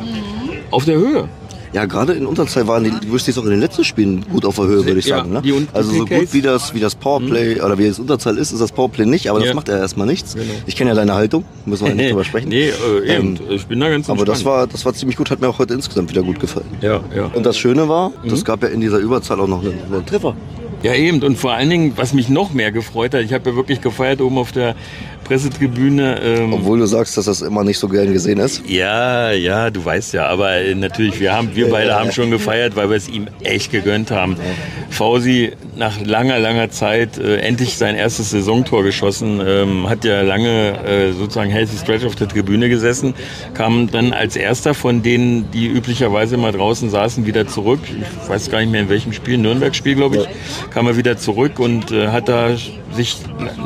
auf 0.71 0.87
der 0.87 0.97
Höhe. 0.97 1.29
Ja, 1.73 1.87
gerade 1.87 2.13
in 2.13 2.27
Unterzahl 2.27 2.67
waren 2.69 2.85
die 2.85 2.91
Grizzlies 3.09 3.39
auch 3.39 3.45
in 3.45 3.51
den 3.51 3.61
letzten 3.61 3.83
Spielen 3.85 4.25
gut 4.31 4.45
auf 4.45 4.57
der 4.57 4.67
Höhe, 4.67 4.85
würde 4.85 4.99
ich 4.99 5.07
Ja, 5.07 5.19
sagen. 5.19 5.33
Ne? 5.33 5.43
Also 5.73 5.91
so 5.93 6.05
gut 6.05 6.33
wie 6.33 6.43
das, 6.43 6.75
wie 6.75 6.81
das 6.81 6.95
Powerplay 6.95 7.61
oder 7.63 7.79
wie 7.79 7.89
das 7.89 7.99
Unterzahl 7.99 8.37
ist, 8.37 8.53
ist 8.53 8.61
das 8.61 8.73
Powerplay 8.73 9.07
nicht, 9.07 9.31
aber 9.31 9.39
das 9.39 9.49
Ja. 9.49 9.55
macht 9.55 9.69
ja 9.69 9.79
erstmal 9.79 10.07
nichts. 10.07 10.35
Genau. 10.35 10.47
Ich 10.67 10.77
kenne 10.77 10.91
ja 10.91 10.95
deine 10.97 11.15
Haltung, 11.15 11.45
müssen 11.65 11.87
wir 11.87 11.95
nicht 11.95 12.11
drüber 12.11 12.25
sprechen. 12.25 12.51
Nee, 12.51 12.69
äh, 12.69 13.17
eben. 13.17 13.37
Ähm, 13.37 13.39
ich 13.49 13.67
bin 13.67 13.81
da 13.81 13.89
ganz 13.89 14.11
Aber 14.11 14.27
das 14.27 14.45
war, 14.45 14.67
das 14.67 14.85
war 14.85 14.93
ziemlich 14.93 15.17
gut, 15.17 15.31
hat 15.31 15.41
mir 15.41 15.49
auch 15.49 15.59
heute 15.59 15.73
insgesamt 15.73 16.11
wieder 16.11 16.23
gut 16.23 16.39
gefallen. 16.41 16.67
Ja, 16.83 17.01
ja. 17.17 17.31
Und 17.33 17.47
das 17.47 17.57
Schöne 17.57 17.89
war, 17.89 18.11
Mhm. 18.23 18.29
das 18.29 18.45
gab 18.45 18.63
ja 18.63 18.69
in 18.69 18.81
dieser 18.83 18.99
Überzahl 18.99 19.41
auch 19.41 19.49
noch 19.49 19.63
einen, 19.63 19.79
einen 19.91 20.05
Treffer. 20.05 20.37
Ja, 20.83 20.95
eben. 20.95 21.23
Und 21.23 21.39
vor 21.39 21.53
allen 21.53 21.71
Dingen, 21.71 21.93
was 21.97 22.13
mich 22.13 22.29
noch 22.29 22.53
mehr 22.53 22.73
gefreut 22.73 23.15
hat, 23.15 23.23
ich 23.23 23.33
habe 23.33 23.49
ja 23.51 23.57
wirklich 23.57 23.81
gefeiert 23.81 24.21
oben 24.21 24.37
auf 24.37 24.51
der 24.53 24.75
Pressetribüne. 25.25 26.21
Ähm, 26.21 26.53
Obwohl 26.53 26.79
du 26.79 26.87
sagst, 26.87 27.17
dass 27.17 27.27
das 27.27 27.43
immer 27.43 27.65
nicht 27.65 27.79
so 27.79 27.89
gern 27.89 28.13
gesehen 28.13 28.39
ist. 28.39 28.63
Ja, 28.67 29.31
ja, 29.33 29.71
du 29.71 29.85
weißt 29.85 30.15
ja, 30.15 30.27
aber 30.27 30.57
äh, 30.57 30.75
natürlich, 30.75 31.21
wir 31.21 31.33
haben, 31.33 31.55
wir 31.55 31.71
beide 31.71 31.95
haben 31.95 32.13
schon 32.13 32.31
gefeiert, 32.31 32.77
weil 32.77 32.91
wir 32.91 32.97
es 32.97 33.09
ihm 33.09 33.29
echt 33.43 33.71
gegönnt 33.71 34.11
haben. 34.11 34.37
Fausi 34.91 35.53
nach 35.77 36.01
langer, 36.05 36.39
langer 36.39 36.71
Zeit 36.71 37.19
äh, 37.19 37.39
endlich 37.39 37.77
sein 37.77 37.97
erstes 37.97 38.31
Saisontor 38.31 38.85
geschossen, 38.85 39.41
ähm, 39.45 39.89
hat 39.89 40.05
ja 40.05 40.21
lange 40.23 40.79
äh, 40.85 41.13
sozusagen 41.13 41.51
healthy 41.51 41.77
stretch 41.79 42.05
auf 42.05 42.15
der 42.15 42.29
Tribüne 42.29 42.69
gesessen, 42.69 43.15
kam 43.55 43.91
dann 43.91 44.13
als 44.13 44.37
erster 44.37 44.75
von 44.75 45.03
denen, 45.03 45.51
die 45.51 45.67
üblicherweise 45.67 46.37
mal 46.37 46.53
draußen 46.53 46.91
saßen, 46.91 47.27
wieder 47.27 47.47
zurück. 47.47 47.81
Ich 47.87 48.29
weiß 48.29 48.51
gar 48.51 48.61
nicht 48.61 48.71
mehr 48.71 48.83
in 48.83 48.89
welchem 48.89 49.13
Spiel, 49.13 49.39
Nürnberg-Spiel, 49.39 49.95
glaube 49.95 50.19
ich, 50.19 50.29
kam 50.71 50.87
er 50.87 50.97
wieder 50.97 51.17
zurück 51.17 51.59
und 51.59 51.91
äh, 51.91 52.09
hat 52.09 52.29
da 52.29 52.51
sich 52.95 53.17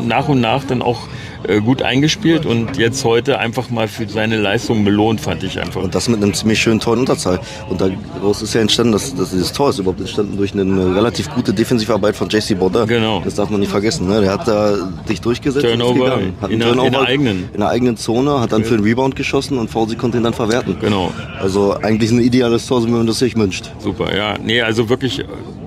nach 0.06 0.28
und 0.28 0.40
nach 0.40 0.64
dann 0.64 0.82
auch 0.82 1.08
äh, 1.48 1.60
gut 1.60 1.82
eingespielt 1.82 2.46
und 2.46 2.76
jetzt 2.76 3.04
heute 3.04 3.38
einfach 3.38 3.70
mal 3.70 3.88
für 3.88 4.08
seine 4.08 4.36
Leistung 4.36 4.84
belohnt, 4.84 5.20
fand 5.20 5.42
ich 5.42 5.60
einfach. 5.60 5.82
Und 5.82 5.94
das 5.94 6.08
mit 6.08 6.22
einem 6.22 6.34
ziemlich 6.34 6.58
schönen 6.60 6.80
Tor 6.80 6.94
in 6.94 7.00
Unterzahl. 7.00 7.40
Und 7.68 7.80
daraus 7.80 8.42
ist 8.42 8.54
ja 8.54 8.60
entstanden, 8.60 8.92
dass, 8.92 9.14
dass 9.14 9.30
dieses 9.30 9.52
Tor 9.52 9.70
ist 9.70 9.78
überhaupt 9.78 10.00
entstanden 10.00 10.36
durch 10.36 10.52
eine 10.54 10.94
relativ 10.94 11.28
gute 11.30 11.52
Defensivarbeit 11.52 12.16
von 12.16 12.28
JC 12.28 12.58
Border. 12.58 12.86
Genau. 12.86 13.20
Das 13.24 13.34
darf 13.34 13.50
man 13.50 13.60
nicht 13.60 13.70
vergessen. 13.70 14.08
Ne? 14.08 14.20
Der 14.20 14.32
hat 14.32 14.46
da 14.48 14.76
dich 15.08 15.20
durchgesetzt. 15.20 15.64
Turnover. 15.66 16.20
Hat 16.40 16.50
in 16.50 16.60
der- 16.60 16.72
in 16.72 16.92
der 16.92 17.00
eigenen. 17.02 17.48
in 17.52 17.60
der 17.60 17.68
eigenen 17.68 17.96
Zone, 17.96 18.40
hat 18.40 18.52
dann 18.52 18.64
für 18.64 18.74
einen 18.74 18.82
Rebound 18.84 19.16
geschossen 19.16 19.58
und 19.58 19.70
Fausi 19.70 19.96
konnte 19.96 20.18
ihn 20.18 20.24
dann 20.24 20.34
verwerten. 20.34 20.76
Genau. 20.80 21.12
Also 21.40 21.74
eigentlich 21.82 22.10
ein 22.10 22.20
ideales 22.20 22.66
Tor, 22.66 22.80
so 22.80 22.86
wie 22.88 22.92
man 22.92 23.06
das 23.06 23.18
sich 23.18 23.36
wünscht. 23.36 23.70
Super, 23.78 24.16
ja. 24.16 24.34
Nee, 24.42 24.60
also 24.62 24.88
wirklich 24.88 25.24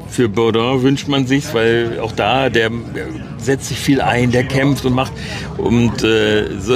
für 0.10 0.30
Baudin 0.30 0.82
wünscht 0.82 1.08
man 1.08 1.28
sich's, 1.28 1.54
weil 1.54 2.00
auch 2.00 2.12
da, 2.12 2.50
der, 2.50 2.69
der 2.69 3.08
setzt 3.38 3.69
sich 3.69 3.80
viel 3.80 4.02
ein, 4.02 4.32
der 4.32 4.43
kämpft 4.43 4.86
und 4.86 4.93
macht 4.93 5.13
und 5.58 6.04
äh, 6.04 6.60
so 6.60 6.76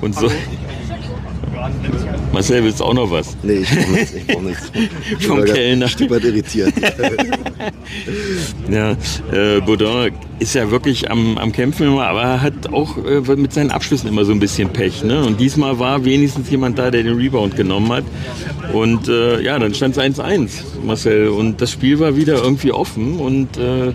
und 0.00 0.14
so. 0.14 0.30
Marcel, 2.34 2.64
willst 2.64 2.80
du 2.80 2.84
auch 2.84 2.94
noch 2.94 3.12
was? 3.12 3.36
Nee, 3.44 3.58
ich 3.58 3.70
brauche 3.70 3.92
nichts. 3.92 4.12
Ich 4.14 4.26
brauch 4.26 4.42
nichts. 4.42 4.72
Ich 5.20 5.26
Vom 5.26 5.36
bin 5.42 5.54
Kellner. 5.54 5.86
Stück 5.86 6.10
weit 6.10 6.24
irritiert. 6.24 6.72
Ja, 8.68 8.96
äh, 9.32 9.60
Baudin 9.60 10.10
ist 10.40 10.54
ja 10.54 10.68
wirklich 10.68 11.10
am, 11.12 11.38
am 11.38 11.52
Kämpfen 11.52 11.86
immer, 11.86 12.08
aber 12.08 12.22
er 12.22 12.42
hat 12.42 12.72
auch 12.72 12.96
äh, 12.98 13.36
mit 13.36 13.52
seinen 13.52 13.70
Abschlüssen 13.70 14.08
immer 14.08 14.24
so 14.24 14.32
ein 14.32 14.40
bisschen 14.40 14.68
Pech. 14.70 15.04
Ne? 15.04 15.24
Und 15.24 15.38
diesmal 15.38 15.78
war 15.78 16.04
wenigstens 16.04 16.50
jemand 16.50 16.76
da, 16.76 16.90
der 16.90 17.04
den 17.04 17.16
Rebound 17.16 17.54
genommen 17.56 17.92
hat. 17.92 18.04
Und 18.72 19.06
äh, 19.06 19.40
ja, 19.40 19.56
dann 19.56 19.72
stand 19.72 19.96
es 19.96 20.02
1-1, 20.02 20.50
Marcel. 20.84 21.28
Und 21.28 21.60
das 21.60 21.70
Spiel 21.70 22.00
war 22.00 22.16
wieder 22.16 22.42
irgendwie 22.42 22.72
offen. 22.72 23.20
Und 23.20 23.56
äh, 23.58 23.92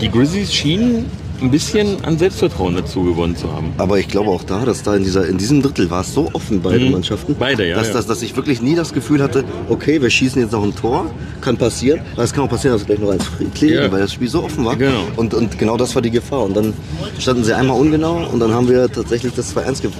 die 0.00 0.10
Grizzlies 0.10 0.54
schienen 0.54 1.06
ein 1.40 1.50
bisschen 1.50 2.04
an 2.04 2.18
Selbstvertrauen 2.18 2.74
dazu 2.74 3.02
gewonnen 3.02 3.36
zu 3.36 3.52
haben. 3.52 3.72
Aber 3.78 3.98
ich 3.98 4.08
glaube 4.08 4.30
auch 4.30 4.44
da, 4.44 4.64
dass 4.64 4.82
da 4.82 4.94
in, 4.94 5.04
dieser, 5.04 5.26
in 5.26 5.38
diesem 5.38 5.62
Drittel 5.62 5.90
war 5.90 6.02
es 6.02 6.14
so 6.14 6.30
offen, 6.32 6.62
beide 6.62 6.84
mhm. 6.84 6.92
Mannschaften. 6.92 7.36
Beide, 7.38 7.68
ja 7.68 7.76
dass, 7.76 7.88
ja. 7.88 7.94
Dass, 7.94 8.06
dass 8.06 8.22
ich 8.22 8.36
wirklich 8.36 8.62
nie 8.62 8.74
das 8.74 8.92
Gefühl 8.92 9.22
hatte, 9.22 9.44
okay, 9.68 10.00
wir 10.00 10.10
schießen 10.10 10.40
jetzt 10.40 10.52
noch 10.52 10.62
ein 10.62 10.74
Tor, 10.74 11.10
kann 11.40 11.56
passieren. 11.56 12.00
Aber 12.14 12.22
es 12.24 12.32
kann 12.32 12.44
auch 12.44 12.48
passieren, 12.48 12.76
dass 12.76 12.86
wir 12.86 12.96
gleich 12.96 13.06
noch 13.06 13.12
eins 13.12 13.24
kriegen, 13.54 13.74
ja. 13.74 13.92
weil 13.92 14.00
das 14.00 14.12
Spiel 14.12 14.28
so 14.28 14.44
offen 14.44 14.64
war. 14.64 14.76
Genau. 14.76 15.04
Und, 15.16 15.34
und 15.34 15.58
genau 15.58 15.76
das 15.76 15.94
war 15.94 16.02
die 16.02 16.10
Gefahr. 16.10 16.44
Und 16.44 16.56
dann 16.56 16.72
standen 17.18 17.44
sie 17.44 17.54
einmal 17.54 17.78
ungenau 17.78 18.26
und 18.32 18.40
dann 18.40 18.52
haben 18.52 18.68
wir 18.68 18.90
tatsächlich 18.90 19.34
das 19.34 19.54
2-1 19.56 19.82
ge 19.82 19.90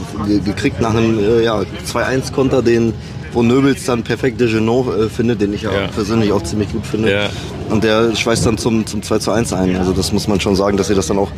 gekriegt 0.44 0.80
nach 0.80 0.94
einem 0.94 1.18
äh, 1.18 1.44
ja, 1.44 1.62
2-1-Konter, 1.86 2.62
den 2.62 2.92
wo 3.34 3.42
Nöbels 3.42 3.84
dann 3.84 4.02
perfekt 4.02 4.40
Degenot 4.40 4.96
äh, 4.96 5.08
findet, 5.08 5.40
den 5.40 5.52
ich 5.52 5.62
ja, 5.62 5.72
ja, 5.72 5.86
persönlich 5.88 6.32
auch 6.32 6.42
ziemlich 6.42 6.72
gut 6.72 6.86
finde. 6.86 7.10
Ja. 7.10 7.30
Und 7.70 7.84
der 7.84 8.14
schweißt 8.14 8.46
dann 8.46 8.58
zum, 8.58 8.86
zum 8.86 9.02
2 9.02 9.18
zu 9.18 9.30
1 9.30 9.52
ein. 9.52 9.76
Also 9.76 9.92
das 9.92 10.12
muss 10.12 10.28
man 10.28 10.40
schon 10.40 10.56
sagen, 10.56 10.76
dass 10.76 10.88
sie 10.88 10.94
das 10.94 11.06
dann 11.06 11.18
auch 11.18 11.30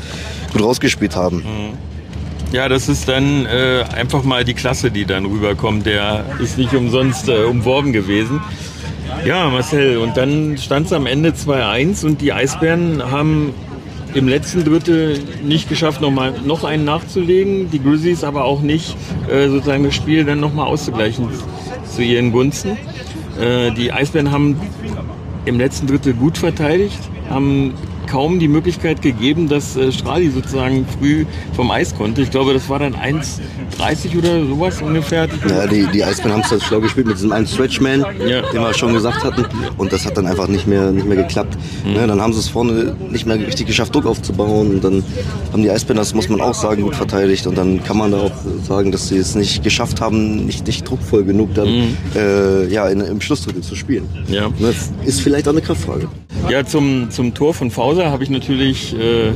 gut 0.52 0.62
rausgespielt 0.62 1.16
haben. 1.16 1.38
Mhm. 1.38 1.96
Ja, 2.52 2.68
das 2.68 2.88
ist 2.88 3.08
dann 3.08 3.44
äh, 3.46 3.84
einfach 3.94 4.22
mal 4.22 4.44
die 4.44 4.54
Klasse, 4.54 4.90
die 4.90 5.04
dann 5.04 5.26
rüberkommt. 5.26 5.84
Der 5.84 6.24
ist 6.40 6.58
nicht 6.58 6.74
umsonst 6.74 7.28
äh, 7.28 7.42
umworben 7.42 7.92
gewesen. 7.92 8.40
Ja, 9.24 9.48
Marcel, 9.50 9.98
und 9.98 10.16
dann 10.16 10.56
stand 10.58 10.86
es 10.86 10.92
am 10.92 11.06
Ende 11.06 11.30
2-1 11.30 12.04
und 12.04 12.20
die 12.20 12.32
Eisbären 12.32 13.10
haben 13.10 13.52
im 14.14 14.28
letzten 14.28 14.64
Drittel 14.64 15.18
nicht 15.44 15.68
geschafft, 15.68 16.00
noch, 16.00 16.10
mal, 16.10 16.34
noch 16.44 16.64
einen 16.64 16.84
nachzulegen. 16.84 17.70
Die 17.70 17.82
Grizzlies 17.82 18.24
aber 18.24 18.44
auch 18.44 18.60
nicht, 18.60 18.96
äh, 19.28 19.48
sozusagen 19.48 19.84
das 19.84 19.94
Spiel 19.94 20.24
dann 20.24 20.40
nochmal 20.40 20.66
auszugleichen 20.66 21.28
zu 21.96 22.02
ihren 22.02 22.30
Gunsten. 22.30 22.76
Äh, 23.40 23.72
die 23.72 23.90
Eisbären 23.90 24.30
haben 24.30 24.60
im 25.46 25.58
letzten 25.58 25.86
Drittel 25.86 26.12
gut 26.12 26.36
verteidigt, 26.36 26.98
haben 27.30 27.72
kaum 28.06 28.38
die 28.38 28.48
Möglichkeit 28.48 29.02
gegeben, 29.02 29.48
dass 29.48 29.76
äh, 29.76 29.92
Strali 29.92 30.30
sozusagen 30.30 30.86
früh 30.98 31.24
vom 31.54 31.70
Eis 31.70 31.94
konnte. 31.94 32.22
Ich 32.22 32.30
glaube, 32.30 32.54
das 32.54 32.68
war 32.68 32.78
dann 32.78 32.94
1,30 32.94 34.18
oder 34.18 34.44
sowas 34.46 34.80
ungefähr. 34.82 35.28
Ja, 35.48 35.66
die, 35.66 35.86
die 35.92 36.04
Eisbären 36.04 36.32
haben 36.32 36.42
es 36.42 36.50
halt 36.50 36.62
schlau 36.62 36.80
gespielt 36.80 37.06
mit 37.06 37.16
diesem 37.16 37.32
einen 37.32 37.46
Stretchman, 37.46 38.04
ja. 38.26 38.42
den 38.42 38.60
wir 38.60 38.74
schon 38.74 38.92
gesagt 38.92 39.24
hatten. 39.24 39.44
Und 39.76 39.92
das 39.92 40.06
hat 40.06 40.16
dann 40.16 40.26
einfach 40.26 40.48
nicht 40.48 40.66
mehr, 40.66 40.90
nicht 40.92 41.06
mehr 41.06 41.16
geklappt. 41.16 41.56
Mhm. 41.84 41.94
Ja, 41.94 42.06
dann 42.06 42.20
haben 42.20 42.32
sie 42.32 42.40
es 42.40 42.48
vorne 42.48 42.96
nicht 43.10 43.26
mehr 43.26 43.38
richtig 43.38 43.66
geschafft, 43.66 43.94
Druck 43.94 44.06
aufzubauen. 44.06 44.70
Und 44.70 44.84
dann 44.84 45.04
haben 45.52 45.62
die 45.62 45.70
Eisbären, 45.70 45.98
das 45.98 46.14
muss 46.14 46.28
man 46.28 46.40
auch 46.40 46.54
sagen, 46.54 46.82
gut 46.82 46.96
verteidigt. 46.96 47.46
Und 47.46 47.56
dann 47.58 47.82
kann 47.84 47.96
man 47.96 48.12
da 48.12 48.18
auch 48.18 48.32
sagen, 48.62 48.92
dass 48.92 49.08
sie 49.08 49.18
es 49.18 49.34
nicht 49.34 49.62
geschafft 49.62 50.00
haben, 50.00 50.46
nicht, 50.46 50.66
nicht 50.66 50.88
druckvoll 50.88 51.24
genug 51.24 51.54
dann 51.54 51.68
mhm. 51.68 51.96
äh, 52.14 52.66
ja, 52.68 52.88
in, 52.88 53.00
im 53.00 53.20
Schlussdrittel 53.20 53.62
zu 53.62 53.74
spielen. 53.74 54.08
Ja. 54.28 54.48
Das 54.60 54.90
ist 55.04 55.20
vielleicht 55.20 55.46
auch 55.48 55.52
eine 55.52 55.62
Kraftfrage. 55.62 56.08
Ja, 56.48 56.64
zum, 56.64 57.10
zum 57.10 57.34
Tor 57.34 57.54
von 57.54 57.70
Fauser 57.96 58.10
habe 58.10 58.24
ich 58.24 58.28
natürlich 58.28 58.94
äh, 58.94 59.32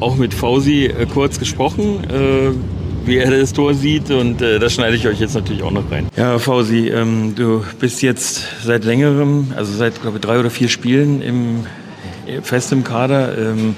auch 0.00 0.16
mit 0.16 0.34
Fausi 0.34 0.86
äh, 0.86 1.06
kurz 1.06 1.38
gesprochen, 1.38 2.02
äh, 2.10 3.06
wie 3.06 3.16
er 3.16 3.30
das 3.30 3.52
Tor 3.52 3.74
sieht 3.74 4.10
und 4.10 4.42
äh, 4.42 4.58
das 4.58 4.72
schneide 4.72 4.96
ich 4.96 5.06
euch 5.06 5.20
jetzt 5.20 5.36
natürlich 5.36 5.62
auch 5.62 5.70
noch 5.70 5.88
rein. 5.88 6.08
Ja, 6.16 6.40
Fausi, 6.40 6.88
ähm, 6.88 7.36
du 7.36 7.62
bist 7.78 8.02
jetzt 8.02 8.44
seit 8.64 8.84
längerem, 8.84 9.52
also 9.56 9.72
seit 9.72 10.02
glaube 10.02 10.16
ich 10.16 10.20
drei 10.20 10.40
oder 10.40 10.50
vier 10.50 10.68
Spielen 10.68 11.22
im, 11.22 11.66
äh, 12.26 12.40
fest 12.42 12.72
im 12.72 12.82
Kader. 12.82 13.38
Ähm, 13.38 13.76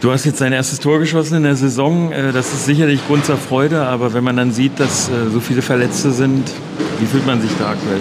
Du 0.00 0.10
hast 0.10 0.24
jetzt 0.24 0.40
dein 0.40 0.54
erstes 0.54 0.80
Tor 0.80 0.98
geschossen 0.98 1.36
in 1.36 1.42
der 1.42 1.56
Saison. 1.56 2.10
Äh, 2.10 2.32
das 2.32 2.52
ist 2.54 2.64
sicherlich 2.64 3.06
Grund 3.06 3.26
zur 3.26 3.36
Freude, 3.36 3.82
aber 3.82 4.12
wenn 4.14 4.24
man 4.24 4.34
dann 4.34 4.50
sieht, 4.50 4.80
dass 4.80 5.10
so 5.30 5.40
viele 5.40 5.60
Verletzte 5.60 6.10
sind, 6.10 6.50
wie 6.98 7.06
fühlt 7.06 7.26
man 7.26 7.40
sich 7.42 7.50
da 7.58 7.72
aktuell? 7.72 8.00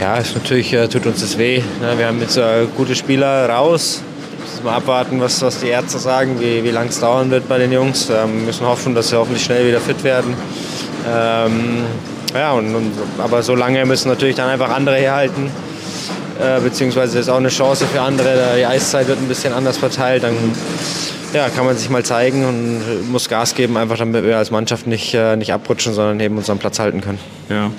Ja, 0.00 0.16
ist 0.16 0.34
natürlich 0.34 0.74
tut 0.90 1.04
uns 1.04 1.20
das 1.20 1.36
weh. 1.36 1.58
Ne? 1.58 1.98
Wir 1.98 2.06
haben 2.06 2.18
jetzt 2.20 2.40
gute 2.76 2.94
Spieler 2.94 3.46
raus. 3.50 4.02
Müssen 4.58 4.70
mal 4.70 4.76
abwarten, 4.76 5.20
was, 5.20 5.40
was 5.40 5.60
die 5.60 5.68
Ärzte 5.68 6.00
sagen, 6.00 6.40
wie, 6.40 6.64
wie 6.64 6.72
lange 6.72 6.88
es 6.88 6.98
dauern 6.98 7.30
wird 7.30 7.48
bei 7.48 7.58
den 7.58 7.70
Jungs. 7.70 8.08
Wir 8.08 8.22
ähm, 8.22 8.44
müssen 8.44 8.66
hoffen, 8.66 8.92
dass 8.92 9.10
sie 9.10 9.16
hoffentlich 9.16 9.44
schnell 9.44 9.64
wieder 9.68 9.80
fit 9.80 10.02
werden. 10.02 10.34
Ähm, 11.08 11.84
ja, 12.34 12.50
und, 12.54 12.74
und, 12.74 12.92
aber 13.18 13.44
so 13.44 13.54
lange 13.54 13.86
müssen 13.86 14.08
natürlich 14.08 14.34
dann 14.34 14.48
einfach 14.48 14.70
andere 14.70 14.96
herhalten. 14.96 15.48
Äh, 16.40 16.60
beziehungsweise 16.60 17.20
ist 17.20 17.28
auch 17.28 17.36
eine 17.36 17.50
Chance 17.50 17.86
für 17.86 18.00
andere. 18.00 18.56
Die 18.58 18.66
Eiszeit 18.66 19.06
wird 19.06 19.20
ein 19.20 19.28
bisschen 19.28 19.52
anders 19.52 19.76
verteilt. 19.76 20.24
Dann 20.24 20.34
ja, 21.32 21.48
kann 21.50 21.66
man 21.66 21.76
sich 21.76 21.90
mal 21.90 22.04
zeigen 22.04 22.44
und 22.44 23.10
muss 23.10 23.28
Gas 23.28 23.54
geben, 23.54 23.76
einfach 23.76 23.98
damit 23.98 24.24
wir 24.24 24.38
als 24.38 24.50
Mannschaft 24.50 24.86
nicht, 24.86 25.14
äh, 25.14 25.36
nicht 25.36 25.52
abrutschen, 25.52 25.92
sondern 25.92 26.18
eben 26.20 26.36
unseren 26.36 26.58
Platz 26.58 26.78
halten 26.78 27.00
können. 27.00 27.18
Ja. 27.48 27.70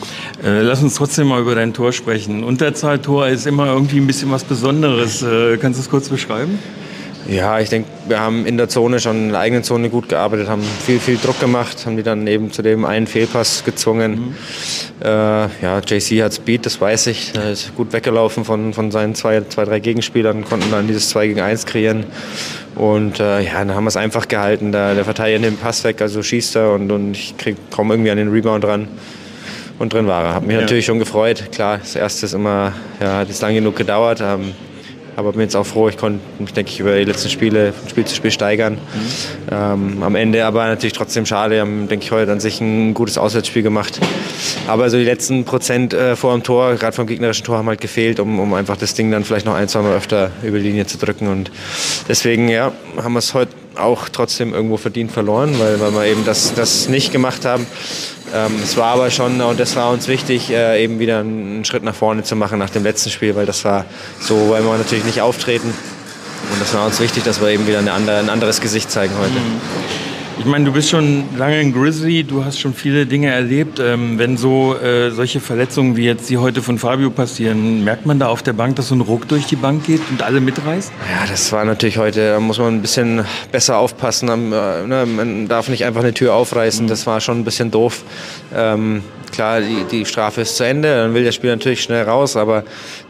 Äh, 0.43 0.62
lass 0.62 0.83
uns 0.83 0.95
trotzdem 0.95 1.27
mal 1.27 1.41
über 1.41 1.55
dein 1.55 1.73
Tor 1.73 1.91
sprechen. 1.91 2.43
Unterzahltor 2.43 3.27
ist 3.27 3.47
immer 3.47 3.67
irgendwie 3.67 3.99
ein 3.99 4.07
bisschen 4.07 4.31
was 4.31 4.43
Besonderes. 4.43 5.21
Äh, 5.21 5.57
kannst 5.57 5.79
du 5.79 5.83
es 5.83 5.89
kurz 5.89 6.09
beschreiben? 6.09 6.59
Ja, 7.27 7.60
ich 7.60 7.69
denke, 7.69 7.89
wir 8.08 8.19
haben 8.19 8.45
in 8.45 8.58
der 8.58 8.69
Zone 8.69 8.99
schon 8.99 9.25
in 9.25 9.29
der 9.32 9.39
eigenen 9.39 9.63
Zone 9.63 9.89
gut 9.89 10.10
gearbeitet, 10.10 10.47
haben 10.47 10.63
viel, 10.63 10.99
viel 10.99 11.17
Druck 11.17 11.39
gemacht, 11.39 11.86
haben 11.86 11.97
die 11.97 12.03
dann 12.03 12.25
eben 12.27 12.51
zu 12.51 12.62
dem 12.62 12.86
einen 12.86 13.08
Fehlpass 13.08 13.63
gezwungen. 13.63 14.12
Mhm. 14.12 14.36
Äh, 15.03 15.08
ja, 15.08 15.79
JC 15.86 16.23
hat 16.23 16.34
Speed, 16.34 16.65
das 16.65 16.79
weiß 16.79 17.08
ich. 17.08 17.34
Er 17.36 17.51
ist 17.51 17.75
gut 17.75 17.93
weggelaufen 17.93 18.45
von, 18.45 18.73
von 18.73 18.91
seinen 18.91 19.15
zwei, 19.15 19.41
zwei, 19.41 19.65
drei 19.65 19.79
Gegenspielern, 19.79 20.45
konnten 20.45 20.71
dann 20.71 20.88
dieses 20.88 21.10
2 21.10 21.27
gegen 21.27 21.41
1 21.41 21.65
kreieren. 21.65 22.05
Und 22.75 23.19
äh, 23.19 23.41
ja, 23.41 23.53
dann 23.60 23.75
haben 23.75 23.84
wir 23.84 23.89
es 23.89 23.97
einfach 23.97 24.27
gehalten. 24.27 24.71
Der, 24.71 24.95
der 24.95 25.03
Verteidiger 25.03 25.39
nimmt 25.39 25.58
den 25.58 25.62
Pass 25.62 25.84
weg, 25.84 26.01
also 26.01 26.23
schießt 26.23 26.55
er 26.55 26.71
und, 26.71 26.91
und 26.91 27.12
ich 27.12 27.36
komme 27.71 27.93
irgendwie 27.93 28.12
an 28.12 28.17
den 28.17 28.29
Rebound 28.29 28.65
ran. 28.65 28.88
Und 29.79 29.93
drin 29.93 30.08
war 30.08 30.23
er. 30.25 30.34
Hat 30.36 30.43
mich 30.45 30.55
ja. 30.55 30.62
natürlich 30.62 30.86
schon 30.86 30.99
gefreut. 30.99 31.51
Klar, 31.53 31.77
das 31.77 31.95
erste 31.95 32.25
ist 32.25 32.34
immer, 32.34 32.73
ja, 32.99 33.19
hat 33.19 33.29
es 33.29 33.39
lang 33.41 33.53
genug 33.53 33.77
gedauert. 33.77 34.21
Ähm, 34.21 34.53
aber 35.19 35.34
bin 35.34 35.41
jetzt 35.41 35.55
auch 35.55 35.65
froh, 35.65 35.89
ich 35.89 35.97
konnte 35.97 36.19
mich, 36.39 36.53
denke 36.53 36.71
ich, 36.71 36.79
über 36.79 36.97
die 36.97 37.03
letzten 37.03 37.29
Spiele 37.29 37.73
von 37.73 37.89
Spiel 37.89 38.05
zu 38.05 38.15
Spiel 38.15 38.32
steigern. 38.32 38.75
Mhm. 38.75 38.79
Ähm, 39.51 40.03
am 40.03 40.15
Ende 40.15 40.45
aber 40.45 40.65
natürlich 40.65 40.93
trotzdem 40.93 41.25
schade. 41.25 41.55
Wir 41.55 41.62
haben, 41.62 41.88
denke 41.88 42.05
ich, 42.05 42.12
heute 42.12 42.32
an 42.32 42.39
sich 42.39 42.62
ein 42.62 42.93
gutes 42.93 43.17
Auswärtsspiel 43.17 43.62
gemacht. 43.62 43.99
Aber 44.67 44.89
so 44.89 44.97
die 44.97 45.03
letzten 45.03 45.43
Prozent 45.43 45.93
äh, 45.93 46.15
vor 46.15 46.34
dem 46.34 46.43
Tor, 46.43 46.75
gerade 46.75 46.95
vom 46.95 47.05
gegnerischen 47.05 47.45
Tor, 47.45 47.58
haben 47.58 47.67
halt 47.67 47.82
gefehlt, 47.82 48.19
um, 48.19 48.39
um 48.39 48.53
einfach 48.53 48.77
das 48.77 48.93
Ding 48.93 49.12
dann 49.12 49.25
vielleicht 49.25 49.45
noch 49.45 49.55
ein, 49.55 49.67
zwei 49.67 49.82
Mal 49.82 49.95
öfter 49.95 50.32
über 50.41 50.58
die 50.58 50.63
Linie 50.63 50.86
zu 50.86 50.97
drücken. 50.97 51.27
Und 51.27 51.51
deswegen, 52.08 52.47
ja, 52.47 52.71
haben 52.97 53.13
wir 53.13 53.19
es 53.19 53.34
heute 53.34 53.51
auch 53.75 54.10
trotzdem 54.10 54.53
irgendwo 54.53 54.77
verdient 54.77 55.12
verloren, 55.12 55.55
weil, 55.60 55.79
weil 55.79 55.93
wir 55.93 56.05
eben 56.05 56.25
das, 56.25 56.53
das 56.53 56.89
nicht 56.89 57.12
gemacht 57.12 57.45
haben. 57.45 57.65
Ähm, 58.34 58.60
es 58.63 58.78
war 58.78 58.94
aber 58.94 59.10
schon, 59.10 59.42
und 59.42 59.60
das 59.60 59.76
war 59.76 59.89
uns 59.89 60.08
wichtig, 60.08 60.52
äh, 60.52 60.84
eben 60.84 61.00
wieder 61.00 61.20
einen 61.20 61.65
Schritt 61.65 61.84
nach 61.84 61.96
vorne 61.96 62.24
zu 62.24 62.36
machen 62.36 62.60
nach 62.60 62.70
dem 62.70 62.84
letzten 62.84 63.10
Spiel, 63.10 63.36
weil 63.36 63.46
das 63.46 63.65
war 63.65 63.86
so, 64.20 64.50
weil 64.50 64.63
wir 64.63 64.78
natürlich 64.78 65.06
nicht 65.06 65.22
auftreten. 65.22 65.74
Und 66.52 66.62
das 66.62 66.74
war 66.74 66.86
uns 66.86 67.00
wichtig, 67.00 67.24
dass 67.24 67.42
wir 67.42 67.50
eben 67.50 67.68
wieder 67.68 67.80
andere, 67.80 68.18
ein 68.18 68.30
anderes 68.30 68.62
Gesicht 68.62 68.92
zeigen 68.92 69.13
heute. 69.20 69.32
Mhm. 69.32 70.18
Ich 70.39 70.45
meine, 70.45 70.63
du 70.63 70.71
bist 70.71 70.89
schon 70.89 71.25
lange 71.38 71.58
ein 71.58 71.73
Grizzly, 71.73 72.23
du 72.23 72.45
hast 72.45 72.62
schon 72.62 72.73
viele 72.73 73.06
Dinge 73.06 73.28
erlebt. 73.28 73.78
Ähm, 73.82 74.17
wenn 74.17 74.38
so 74.38 74.73
äh, 74.73 75.12
solche 75.12 75.41
Verletzungen 75.41 75.97
wie 75.97 76.06
jetzt 76.06 76.30
die 76.30 76.38
heute 76.38 76.62
von 76.62 76.80
Fabio 76.80 77.10
passieren, 77.10 77.84
merkt 77.84 78.06
man 78.06 78.19
da 78.19 78.30
auf 78.30 78.41
der 78.41 78.54
Bank, 78.54 78.78
dass 78.78 78.88
so 78.88 78.95
ein 78.95 79.02
Ruck 79.02 79.28
durch 79.28 79.47
die 79.47 79.58
Bank 79.58 79.86
geht 79.86 79.99
und 80.10 80.23
alle 80.23 80.39
mitreißt? 80.39 80.93
Ja, 81.12 81.28
das 81.28 81.52
war 81.52 81.65
natürlich 81.65 81.97
heute, 81.97 82.30
da 82.32 82.39
muss 82.39 82.58
man 82.58 82.75
ein 82.75 82.82
bisschen 82.82 83.25
besser 83.52 83.80
aufpassen. 83.80 84.30
Äh, 84.30 84.88
ne, 84.88 85.06
man 85.06 85.49
darf 85.49 85.67
nicht 85.67 85.84
einfach 85.84 86.02
eine 86.02 86.13
Tür 86.13 86.34
aufreißen, 86.36 86.86
mhm. 86.86 86.89
das 86.89 87.06
war 87.06 87.19
schon 87.19 87.39
ein 87.39 87.43
bisschen 87.43 87.69
doof. 87.69 88.06
Ähm, 88.56 89.04
klar, 89.32 89.62
die, 89.62 89.84
die 89.89 90.06
Strafe 90.06 90.42
ist 90.42 90.58
zu 90.58 90.63
Ende, 90.63 90.94
dann 90.94 91.13
will 91.13 91.24
der 91.24 91.32
Spieler 91.32 91.56
natürlich 91.56 91.82
schnell 91.84 92.04
raus, 92.04 92.36
aber 92.36 92.63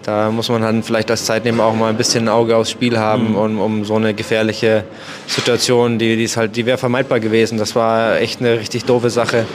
da 0.04 0.32
muss 0.32 0.50
man 0.50 0.62
dann 0.62 0.84
vielleicht 0.84 1.12
als 1.12 1.26
Zeitnehmer 1.26 1.66
auch 1.66 1.76
mal 1.76 1.90
ein 1.90 1.98
bisschen 1.98 2.26
ein 2.26 2.30
Auge 2.30 2.56
aufs 2.56 2.72
Spiel 2.72 2.98
haben, 2.98 3.32
mhm. 3.32 3.36
um, 3.36 3.60
um 3.60 3.86
so 3.86 3.96
eine 3.96 4.14
gefährliche 4.14 4.84
Situation, 5.28 6.00
die, 6.00 6.16
die 6.16 6.24
ist 6.24 6.38
halt, 6.38 6.56
die 6.56 6.66
wäre 6.66 6.78
vermeidbar 6.78 7.20
gewesen. 7.20 7.58
Das 7.58 7.76
war 7.76 8.20
echt 8.20 8.40
eine 8.40 8.60
richtig 8.60 8.86
doofe 8.86 9.10
Sache, 9.10 9.46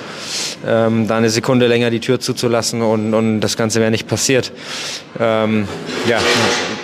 ähm, 0.67 1.09
da 1.09 1.17
eine 1.17 1.31
Sekunde 1.31 1.67
länger 1.67 1.91
die 1.91 2.01
Tür 2.01 2.21
zuzulassen 2.21 2.83
und, 2.83 3.15
und 3.15 3.41
das 3.41 3.57
Ganze 3.57 3.81
wäre 3.81 3.91
nicht 3.91 4.07
passiert. 4.07 4.53
Ähm, 5.19 5.67
ja, 6.09 6.19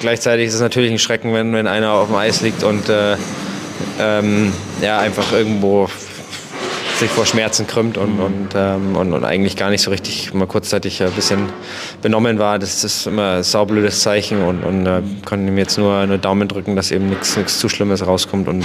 gleichzeitig 0.01 0.49
ist 0.49 0.55
es 0.55 0.61
natürlich 0.61 0.91
ein 0.91 0.99
Schrecken, 0.99 1.35
wenn, 1.35 1.53
wenn 1.53 1.67
einer 1.67 1.93
auf 1.93 2.09
dem 2.09 2.17
Eis 2.17 2.41
liegt 2.41 2.63
und 2.63 2.89
äh, 2.89 3.17
ähm, 4.01 4.53
ja, 4.83 4.99
einfach 4.99 5.33
irgendwo 5.33 5.89
sich 7.01 7.11
vor 7.11 7.27
Schmerzen 7.27 7.67
krümmt 7.67 7.97
und, 7.97 8.17
mhm. 8.17 8.23
und, 8.23 8.49
ähm, 8.55 8.97
und, 8.97 9.13
und, 9.13 9.25
eigentlich 9.25 9.57
gar 9.57 9.71
nicht 9.71 9.81
so 9.81 9.91
richtig 9.91 10.33
mal 10.35 10.47
kurzzeitig 10.47 11.03
ein 11.03 11.11
bisschen 11.13 11.49
benommen 12.03 12.39
war. 12.39 12.59
Das 12.59 12.85
ist 12.85 13.07
immer 13.07 13.37
ein 13.37 13.43
saublödes 13.43 14.01
Zeichen 14.01 14.43
und, 14.43 14.63
und 14.63 14.87
äh, 14.87 15.01
kann 15.25 15.49
ihm 15.49 15.57
jetzt 15.59 15.79
nur 15.79 15.97
eine 15.97 16.19
Daumen 16.19 16.47
drücken, 16.47 16.77
dass 16.77 16.91
eben 16.91 17.09
nichts 17.09 17.59
zu 17.59 17.69
Schlimmes 17.69 18.07
rauskommt 18.07 18.49
und 18.49 18.65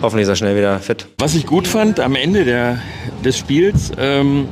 hoffentlich 0.00 0.22
ist 0.22 0.28
er 0.28 0.36
schnell 0.36 0.56
wieder 0.56 0.78
fit. 0.78 1.06
Was 1.18 1.34
ich 1.34 1.44
gut 1.44 1.66
fand 1.66 1.98
am 1.98 2.14
Ende 2.14 2.44
der, 2.44 2.80
des 3.24 3.36
Spiels, 3.36 3.90
ähm, 3.98 4.48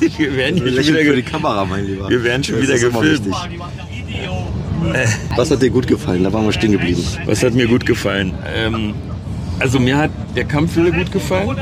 wir 0.16 0.36
werden 0.36 0.58
schon 0.58 0.66
wieder 0.66 0.82
für 0.82 1.16
die 1.16 1.22
Kamera, 1.22 1.64
mein 1.66 1.86
Lieber. 1.86 2.08
Wir 2.08 2.24
werden 2.24 2.42
schon 2.42 2.56
das 2.56 2.68
wieder 2.68 2.78
gefilmt. 2.78 3.28
Was 5.36 5.50
hat 5.50 5.62
dir 5.62 5.70
gut 5.70 5.86
gefallen? 5.86 6.24
Da 6.24 6.32
waren 6.32 6.44
wir 6.44 6.52
stehen 6.52 6.72
geblieben. 6.72 7.04
Was 7.26 7.42
hat 7.42 7.52
mir 7.54 7.68
gut 7.68 7.86
gefallen? 7.86 8.34
Ähm, 8.56 8.94
also 9.62 9.78
mir 9.78 9.96
hat 9.96 10.10
der 10.34 10.44
Kampfwille 10.44 10.90
gut 10.90 11.12
gefallen. 11.12 11.56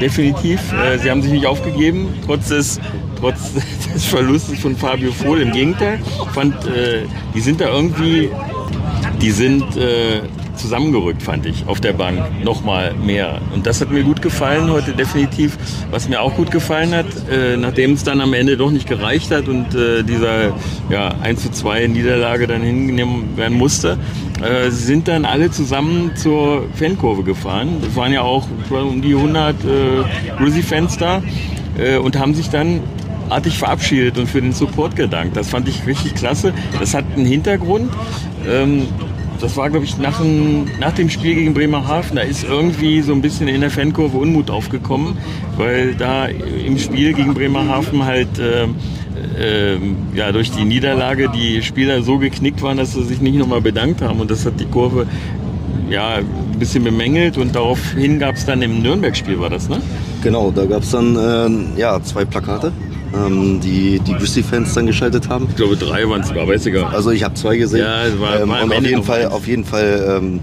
Definitiv. 0.00 0.60
Äh, 0.72 0.98
sie 0.98 1.08
haben 1.08 1.22
sich 1.22 1.30
nicht 1.30 1.46
aufgegeben, 1.46 2.08
trotz 2.26 2.48
des, 2.48 2.80
trotz 3.20 3.52
des 3.94 4.04
Verlustes 4.04 4.58
von 4.58 4.76
Fabio 4.76 5.12
Vohl. 5.12 5.40
Im 5.40 5.52
Gegenteil. 5.52 6.00
Ich 6.04 6.30
fand, 6.30 6.54
äh, 6.66 7.04
die 7.34 7.40
sind 7.40 7.60
da 7.60 7.68
irgendwie, 7.68 8.28
die 9.20 9.30
sind 9.30 9.62
äh, 9.76 10.22
zusammengerückt, 10.56 11.22
fand 11.22 11.46
ich, 11.46 11.64
auf 11.66 11.80
der 11.80 11.92
Bank. 11.92 12.18
Nochmal 12.42 12.92
mehr. 12.94 13.40
Und 13.54 13.66
das 13.66 13.80
hat 13.80 13.92
mir 13.92 14.02
gut 14.02 14.20
gefallen 14.20 14.70
heute 14.70 14.92
definitiv. 14.92 15.56
Was 15.92 16.08
mir 16.08 16.20
auch 16.20 16.34
gut 16.34 16.50
gefallen 16.50 16.92
hat, 16.92 17.06
äh, 17.30 17.56
nachdem 17.56 17.92
es 17.92 18.02
dann 18.02 18.20
am 18.20 18.34
Ende 18.34 18.56
doch 18.56 18.72
nicht 18.72 18.88
gereicht 18.88 19.30
hat 19.30 19.46
und 19.46 19.74
äh, 19.74 20.02
dieser 20.02 20.54
ja, 20.90 21.14
1 21.22 21.40
zu 21.40 21.52
2 21.52 21.86
Niederlage 21.86 22.48
dann 22.48 22.62
hingenommen 22.62 23.36
werden 23.36 23.56
musste, 23.56 23.98
äh, 24.42 24.70
sind 24.70 25.08
dann 25.08 25.24
alle 25.24 25.50
zusammen 25.50 26.12
zur 26.16 26.64
Fankurve 26.74 27.22
gefahren. 27.22 27.82
Es 27.86 27.96
waren 27.96 28.12
ja 28.12 28.22
auch 28.22 28.46
um 28.70 29.02
die 29.02 29.14
100 29.14 29.54
äh, 29.64 29.66
Grizzly-Fans 30.38 30.98
da 30.98 31.22
äh, 31.78 31.96
und 31.96 32.18
haben 32.18 32.34
sich 32.34 32.50
dann 32.50 32.80
artig 33.30 33.58
verabschiedet 33.58 34.18
und 34.18 34.28
für 34.28 34.42
den 34.42 34.52
Support 34.52 34.96
gedankt. 34.96 35.36
Das 35.36 35.48
fand 35.48 35.68
ich 35.68 35.86
richtig 35.86 36.14
klasse. 36.14 36.52
Das 36.78 36.94
hat 36.94 37.04
einen 37.16 37.26
Hintergrund. 37.26 37.90
Ähm, 38.48 38.86
das 39.40 39.56
war, 39.56 39.70
glaube 39.70 39.84
ich, 39.84 39.98
nach 39.98 40.20
dem, 40.20 40.66
nach 40.78 40.92
dem 40.92 41.10
Spiel 41.10 41.34
gegen 41.34 41.52
Bremerhaven. 41.52 42.14
Da 42.14 42.22
ist 42.22 42.44
irgendwie 42.44 43.00
so 43.02 43.12
ein 43.12 43.22
bisschen 43.22 43.48
in 43.48 43.60
der 43.60 43.70
Fankurve 43.70 44.16
Unmut 44.16 44.50
aufgekommen, 44.50 45.16
weil 45.56 45.94
da 45.94 46.26
im 46.26 46.78
Spiel 46.78 47.12
gegen 47.12 47.34
Bremerhaven 47.34 48.04
halt 48.04 48.38
äh, 48.38 48.68
ja, 50.14 50.32
durch 50.32 50.50
die 50.50 50.64
Niederlage 50.64 51.28
die 51.28 51.62
Spieler 51.62 52.02
so 52.02 52.18
geknickt 52.18 52.62
waren, 52.62 52.76
dass 52.76 52.92
sie 52.92 53.04
sich 53.04 53.20
nicht 53.20 53.36
nochmal 53.36 53.60
bedankt 53.60 54.02
haben. 54.02 54.20
Und 54.20 54.30
das 54.30 54.44
hat 54.46 54.58
die 54.60 54.66
Kurve 54.66 55.06
ja, 55.90 56.16
ein 56.16 56.58
bisschen 56.58 56.84
bemängelt 56.84 57.38
und 57.38 57.54
daraufhin 57.54 58.18
gab 58.18 58.36
es 58.36 58.46
dann 58.46 58.62
im 58.62 58.82
Nürnberg-Spiel, 58.82 59.38
war 59.38 59.50
das, 59.50 59.68
ne? 59.68 59.78
Genau, 60.22 60.50
da 60.50 60.64
gab 60.64 60.82
es 60.82 60.90
dann 60.90 61.16
äh, 61.76 61.80
ja, 61.80 62.00
zwei 62.02 62.24
Plakate 62.24 62.72
ähm, 63.14 63.60
die 63.60 64.00
die 64.00 64.14
Grizzly-Fans 64.14 64.74
dann 64.74 64.86
geschaltet 64.86 65.28
haben. 65.28 65.46
Ich 65.50 65.56
glaube 65.56 65.76
drei 65.76 66.08
waren 66.08 66.22
es 66.22 66.28
sogar, 66.28 66.48
weiß 66.48 66.66
ich 66.66 66.72
gar 66.72 66.92
Also 66.92 67.10
ich 67.10 67.22
habe 67.24 67.34
zwei 67.34 67.56
gesehen. 67.56 67.80
Ja, 67.80 68.04
es 68.04 68.18
war, 68.18 68.40
ähm, 68.40 68.48
war 68.48 68.62
und 68.62 68.72
auf 68.72 68.82
jeden, 68.82 69.02
Fall, 69.02 69.26
auf 69.26 69.46
jeden 69.46 69.64
Fall 69.64 70.18
ähm, 70.22 70.40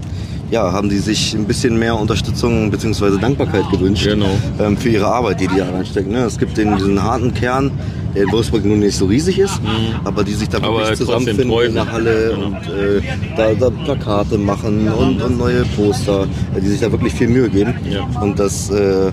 ja, 0.50 0.72
haben 0.72 0.88
die 0.88 0.98
sich 0.98 1.34
ein 1.34 1.44
bisschen 1.44 1.78
mehr 1.78 1.96
Unterstützung 1.96 2.70
bzw. 2.70 3.18
Dankbarkeit 3.20 3.68
gewünscht 3.70 4.04
Genau. 4.04 4.30
ähm, 4.58 4.76
für 4.76 4.88
ihre 4.88 5.06
Arbeit, 5.06 5.40
die 5.40 5.46
die 5.46 5.56
da 5.56 5.70
reinstecken. 5.70 6.12
Ne? 6.12 6.24
Es 6.24 6.38
gibt 6.38 6.56
den, 6.56 6.76
diesen 6.76 7.02
harten 7.02 7.34
Kern, 7.34 7.70
der 8.14 8.24
in 8.24 8.32
Wolfsburg 8.32 8.64
nun 8.64 8.80
nicht 8.80 8.96
so 8.96 9.06
riesig 9.06 9.38
ist, 9.38 9.60
aber 10.04 10.24
die 10.24 10.32
sich 10.32 10.48
da 10.48 10.58
Mhm. 10.58 10.64
Aber 10.64 10.78
wirklich 10.80 10.98
zusammenfinden 10.98 11.50
in 11.66 11.74
der. 11.74 11.90
Halle 11.92 12.34
Genau. 12.34 12.46
und 12.46 12.54
äh, 12.54 13.00
da, 13.36 13.54
da 13.54 13.70
Plakate 13.70 14.38
machen 14.38 14.88
und, 14.88 15.20
und 15.22 15.38
neue 15.38 15.64
Poster, 15.76 16.26
die 16.56 16.66
sich 16.68 16.80
da 16.80 16.90
wirklich 16.92 17.14
viel 17.14 17.28
Mühe 17.28 17.48
geben. 17.48 17.74
Ja. 17.88 18.06
Und 18.20 18.38
das 18.38 18.70
äh, 18.70 19.10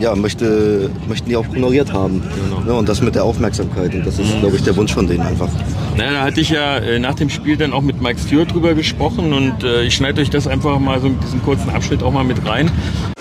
ja, 0.00 0.14
möchte, 0.16 0.90
möchten 1.08 1.28
die 1.28 1.36
auch 1.36 1.46
honoriert 1.48 1.92
haben. 1.92 2.22
Genau. 2.48 2.60
Ne? 2.64 2.72
Und 2.74 2.88
das 2.88 3.00
mit 3.02 3.14
der 3.14 3.24
Aufmerksamkeit. 3.24 3.94
Und 3.94 4.04
das 4.06 4.18
ist, 4.18 4.38
glaube 4.40 4.56
ich, 4.56 4.62
der 4.62 4.76
Wunsch 4.76 4.92
von 4.92 5.06
denen 5.06 5.20
einfach. 5.22 5.48
Na, 5.96 6.10
da 6.10 6.22
hatte 6.22 6.40
ich 6.40 6.50
ja 6.50 6.78
äh, 6.78 6.98
nach 6.98 7.14
dem 7.14 7.30
Spiel 7.30 7.56
dann 7.56 7.72
auch 7.72 7.82
mit 7.82 8.00
Mike 8.02 8.18
Stewart 8.20 8.52
drüber 8.52 8.74
gesprochen 8.74 9.32
und 9.32 9.62
äh, 9.62 9.82
ich 9.84 9.94
schneide 9.94 10.20
euch 10.20 10.30
das 10.30 10.46
einfach 10.46 10.78
mal 10.78 11.00
so 11.00 11.08
diesen 11.08 11.42
kurzen 11.42 11.70
Abschnitt 11.70 12.02
auch 12.02 12.12
mal 12.12 12.24
mit 12.24 12.44
rein. 12.46 12.70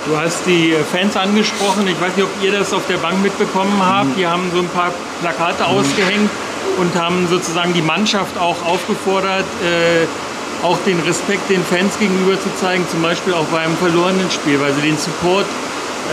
Du 0.08 0.18
hast 0.18 0.48
die 0.48 0.76
Fans 0.92 1.16
angesprochen. 1.16 1.88
Ich 1.88 2.00
weiß 2.02 2.16
nicht, 2.16 2.26
ob 2.26 2.44
ihr 2.44 2.52
das 2.52 2.74
auf 2.74 2.82
der 2.90 2.98
Bank 2.98 3.22
mitbekommen 3.22 3.80
habt. 3.80 4.18
Die 4.18 4.26
haben 4.26 4.50
so 4.52 4.60
ein 4.60 4.70
paar 4.70 4.92
Plakate 5.22 5.66
ausgehängt 5.66 6.30
und 6.80 6.96
haben 6.96 7.28
sozusagen 7.30 7.74
die 7.74 7.84
Mannschaft 7.84 8.38
auch 8.40 8.66
aufgefordert, 8.66 9.46
äh, 9.64 10.66
auch 10.66 10.78
den 10.86 11.00
Respekt 11.02 11.50
den 11.50 11.64
Fans 11.64 12.00
gegenüber 12.00 12.40
zu 12.40 12.50
zeigen, 12.60 12.86
zum 12.90 13.02
Beispiel 13.02 13.34
auch 13.34 13.46
bei 13.46 13.60
einem 13.60 13.78
verlorenen 13.78 14.30
Spiel, 14.32 14.60
weil 14.60 14.74
sie 14.74 14.82
den 14.82 14.98
Support 14.98 15.46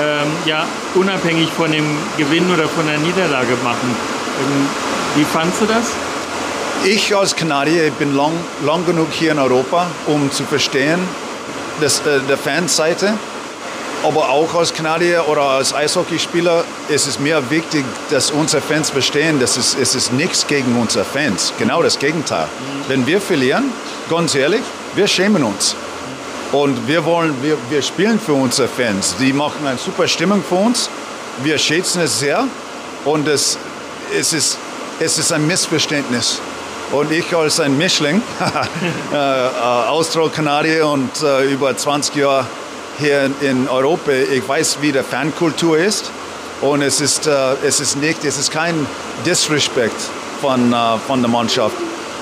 ähm, 0.01 0.27
ja 0.45 0.67
unabhängig 0.95 1.49
von 1.51 1.73
dem 1.73 1.85
Gewinn 2.19 2.53
oder 2.53 2.69
von 2.69 2.87
der 2.87 2.99
Niederlage 2.99 3.57
machen. 3.65 3.97
Ähm, 4.41 4.69
wie 5.17 5.25
fandst 5.25 5.63
du 5.63 5.67
das? 5.67 5.85
Ich 6.85 7.17
als 7.17 7.35
Kanadier 7.35 7.87
ich 7.87 7.93
bin 7.95 8.15
lang, 8.15 8.33
lang 8.65 8.85
genug 8.85 9.09
hier 9.11 9.33
in 9.33 9.39
Europa, 9.39 9.87
um 10.07 10.31
zu 10.31 10.45
verstehen, 10.45 11.01
dass, 11.81 12.01
äh, 12.01 12.21
der 12.29 12.37
Fanseite. 12.37 13.15
Aber 14.09 14.31
auch 14.31 14.55
als 14.55 14.73
Kanadier 14.73 15.29
oder 15.29 15.43
als 15.43 15.75
Eishockeyspieler 15.75 16.65
ist 16.89 17.07
es 17.07 17.19
mir 17.19 17.51
wichtig, 17.51 17.85
dass 18.09 18.31
unsere 18.31 18.63
Fans 18.63 18.89
verstehen, 18.89 19.39
dass 19.39 19.59
es, 19.59 19.77
es 19.79 19.95
ist 19.95 20.15
nichts 20.15 20.47
gegen 20.47 20.81
unsere 20.81 21.05
Fans. 21.05 21.53
Genau 21.59 21.83
das 21.83 21.99
Gegenteil. 21.99 22.49
Wenn 22.89 23.07
wir 23.07 23.21
verlieren, 23.21 23.71
ganz 24.09 24.35
ehrlich, 24.35 24.63
wir 24.95 25.07
schämen 25.07 25.45
uns. 25.45 25.77
Und 26.53 26.89
wir 26.89 27.05
wollen, 27.05 27.35
wir, 27.43 27.59
wir 27.69 27.83
spielen 27.83 28.19
für 28.19 28.33
unsere 28.33 28.67
Fans. 28.67 29.15
Die 29.21 29.35
machen 29.35 29.67
eine 29.67 29.77
super 29.77 30.09
Stimmung 30.09 30.43
für 30.43 30.55
uns. 30.55 30.89
Wir 31.43 31.59
schätzen 31.59 32.01
es 32.01 32.19
sehr. 32.19 32.45
Und 33.05 33.29
es, 33.29 33.59
es, 34.19 34.33
ist, 34.33 34.57
es 35.01 35.19
ist 35.19 35.33
ein 35.33 35.47
Missverständnis. 35.47 36.41
Und 36.93 37.13
ich 37.13 37.37
als 37.37 37.61
ein 37.61 37.77
Mischling, 37.77 38.23
äh, 39.13 39.15
äh, 39.15 39.19
Austro-Kanadier 39.19 40.89
und 40.89 41.11
äh, 41.23 41.53
über 41.53 41.77
20 41.77 42.15
Jahre 42.15 42.47
hier 42.99 43.31
in, 43.41 43.69
Europa, 43.69 44.13
ich 44.13 44.47
weiß, 44.47 44.79
wie 44.81 44.93
die 44.93 45.03
Fankultur 45.03 45.79
ist. 45.79 46.11
Und 46.61 46.83
es 46.83 47.01
ist, 47.01 47.27
äh, 47.27 47.55
es 47.65 47.79
ist 47.79 47.97
nicht, 47.97 48.25
es 48.25 48.37
ist 48.37 48.51
kein 48.51 48.87
Disrespect 49.25 49.95
von, 50.41 50.73
äh, 50.73 50.77
von 51.07 51.21
der 51.23 51.31
Mannschaft. 51.31 51.77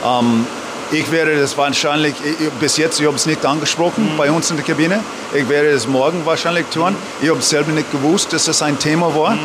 Ähm, 0.05 0.47
ich 0.93 1.11
werde 1.11 1.41
das 1.41 1.57
wahrscheinlich, 1.57 2.15
ich, 2.23 2.51
bis 2.61 2.77
jetzt, 2.77 3.01
ich 3.01 3.07
habe 3.07 3.17
es 3.17 3.27
nicht 3.27 3.45
angesprochen 3.45 4.13
bei 4.17 4.31
uns 4.31 4.51
in 4.51 4.57
der 4.57 4.65
Kabine. 4.65 5.01
Ich 5.35 5.49
werde 5.49 5.71
es 5.71 5.89
morgen 5.89 6.25
wahrscheinlich 6.27 6.67
tun. 6.67 6.95
Ich 7.23 7.31
habe 7.31 7.41
selber 7.41 7.73
nicht 7.73 7.91
gewusst, 7.91 8.33
dass 8.33 8.45
das 8.45 8.63
ein 8.63 8.79
Thema 8.79 9.15
war. 9.15 9.37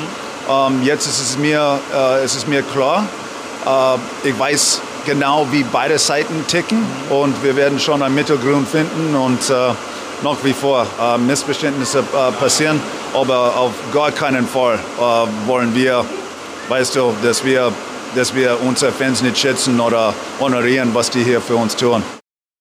Ähm, 0.49 0.83
jetzt 0.83 1.07
ist 1.07 1.21
es 1.21 1.37
mir, 1.37 1.79
äh, 1.95 2.23
es 2.23 2.35
ist 2.35 2.47
mir 2.47 2.61
klar. 2.61 3.05
Äh, 3.65 4.27
ich 4.27 4.37
weiß 4.37 4.81
genau, 5.05 5.47
wie 5.51 5.63
beide 5.63 5.97
Seiten 5.97 6.45
ticken 6.47 6.83
und 7.09 7.43
wir 7.43 7.55
werden 7.55 7.79
schon 7.79 8.03
einen 8.03 8.13
Mittelgrund 8.13 8.67
finden 8.67 9.15
und 9.15 9.49
äh, 9.49 9.73
nach 10.23 10.37
wie 10.43 10.53
vor 10.53 10.85
äh, 10.99 11.17
Missverständnisse 11.17 11.99
äh, 11.99 12.31
passieren, 12.33 12.79
aber 13.13 13.57
auf 13.57 13.73
gar 13.93 14.11
keinen 14.11 14.45
Fall 14.47 14.75
äh, 14.75 15.47
wollen 15.47 15.73
wir, 15.75 16.05
weißt 16.69 16.95
du, 16.95 17.13
dass 17.23 17.43
wir, 17.43 17.71
dass 18.15 18.35
wir 18.35 18.57
unsere 18.65 18.91
Fans 18.91 19.21
nicht 19.21 19.37
schätzen 19.37 19.79
oder 19.79 20.13
honorieren, 20.39 20.89
was 20.93 21.09
die 21.09 21.23
hier 21.23 21.41
für 21.41 21.55
uns 21.55 21.75
tun. 21.75 22.03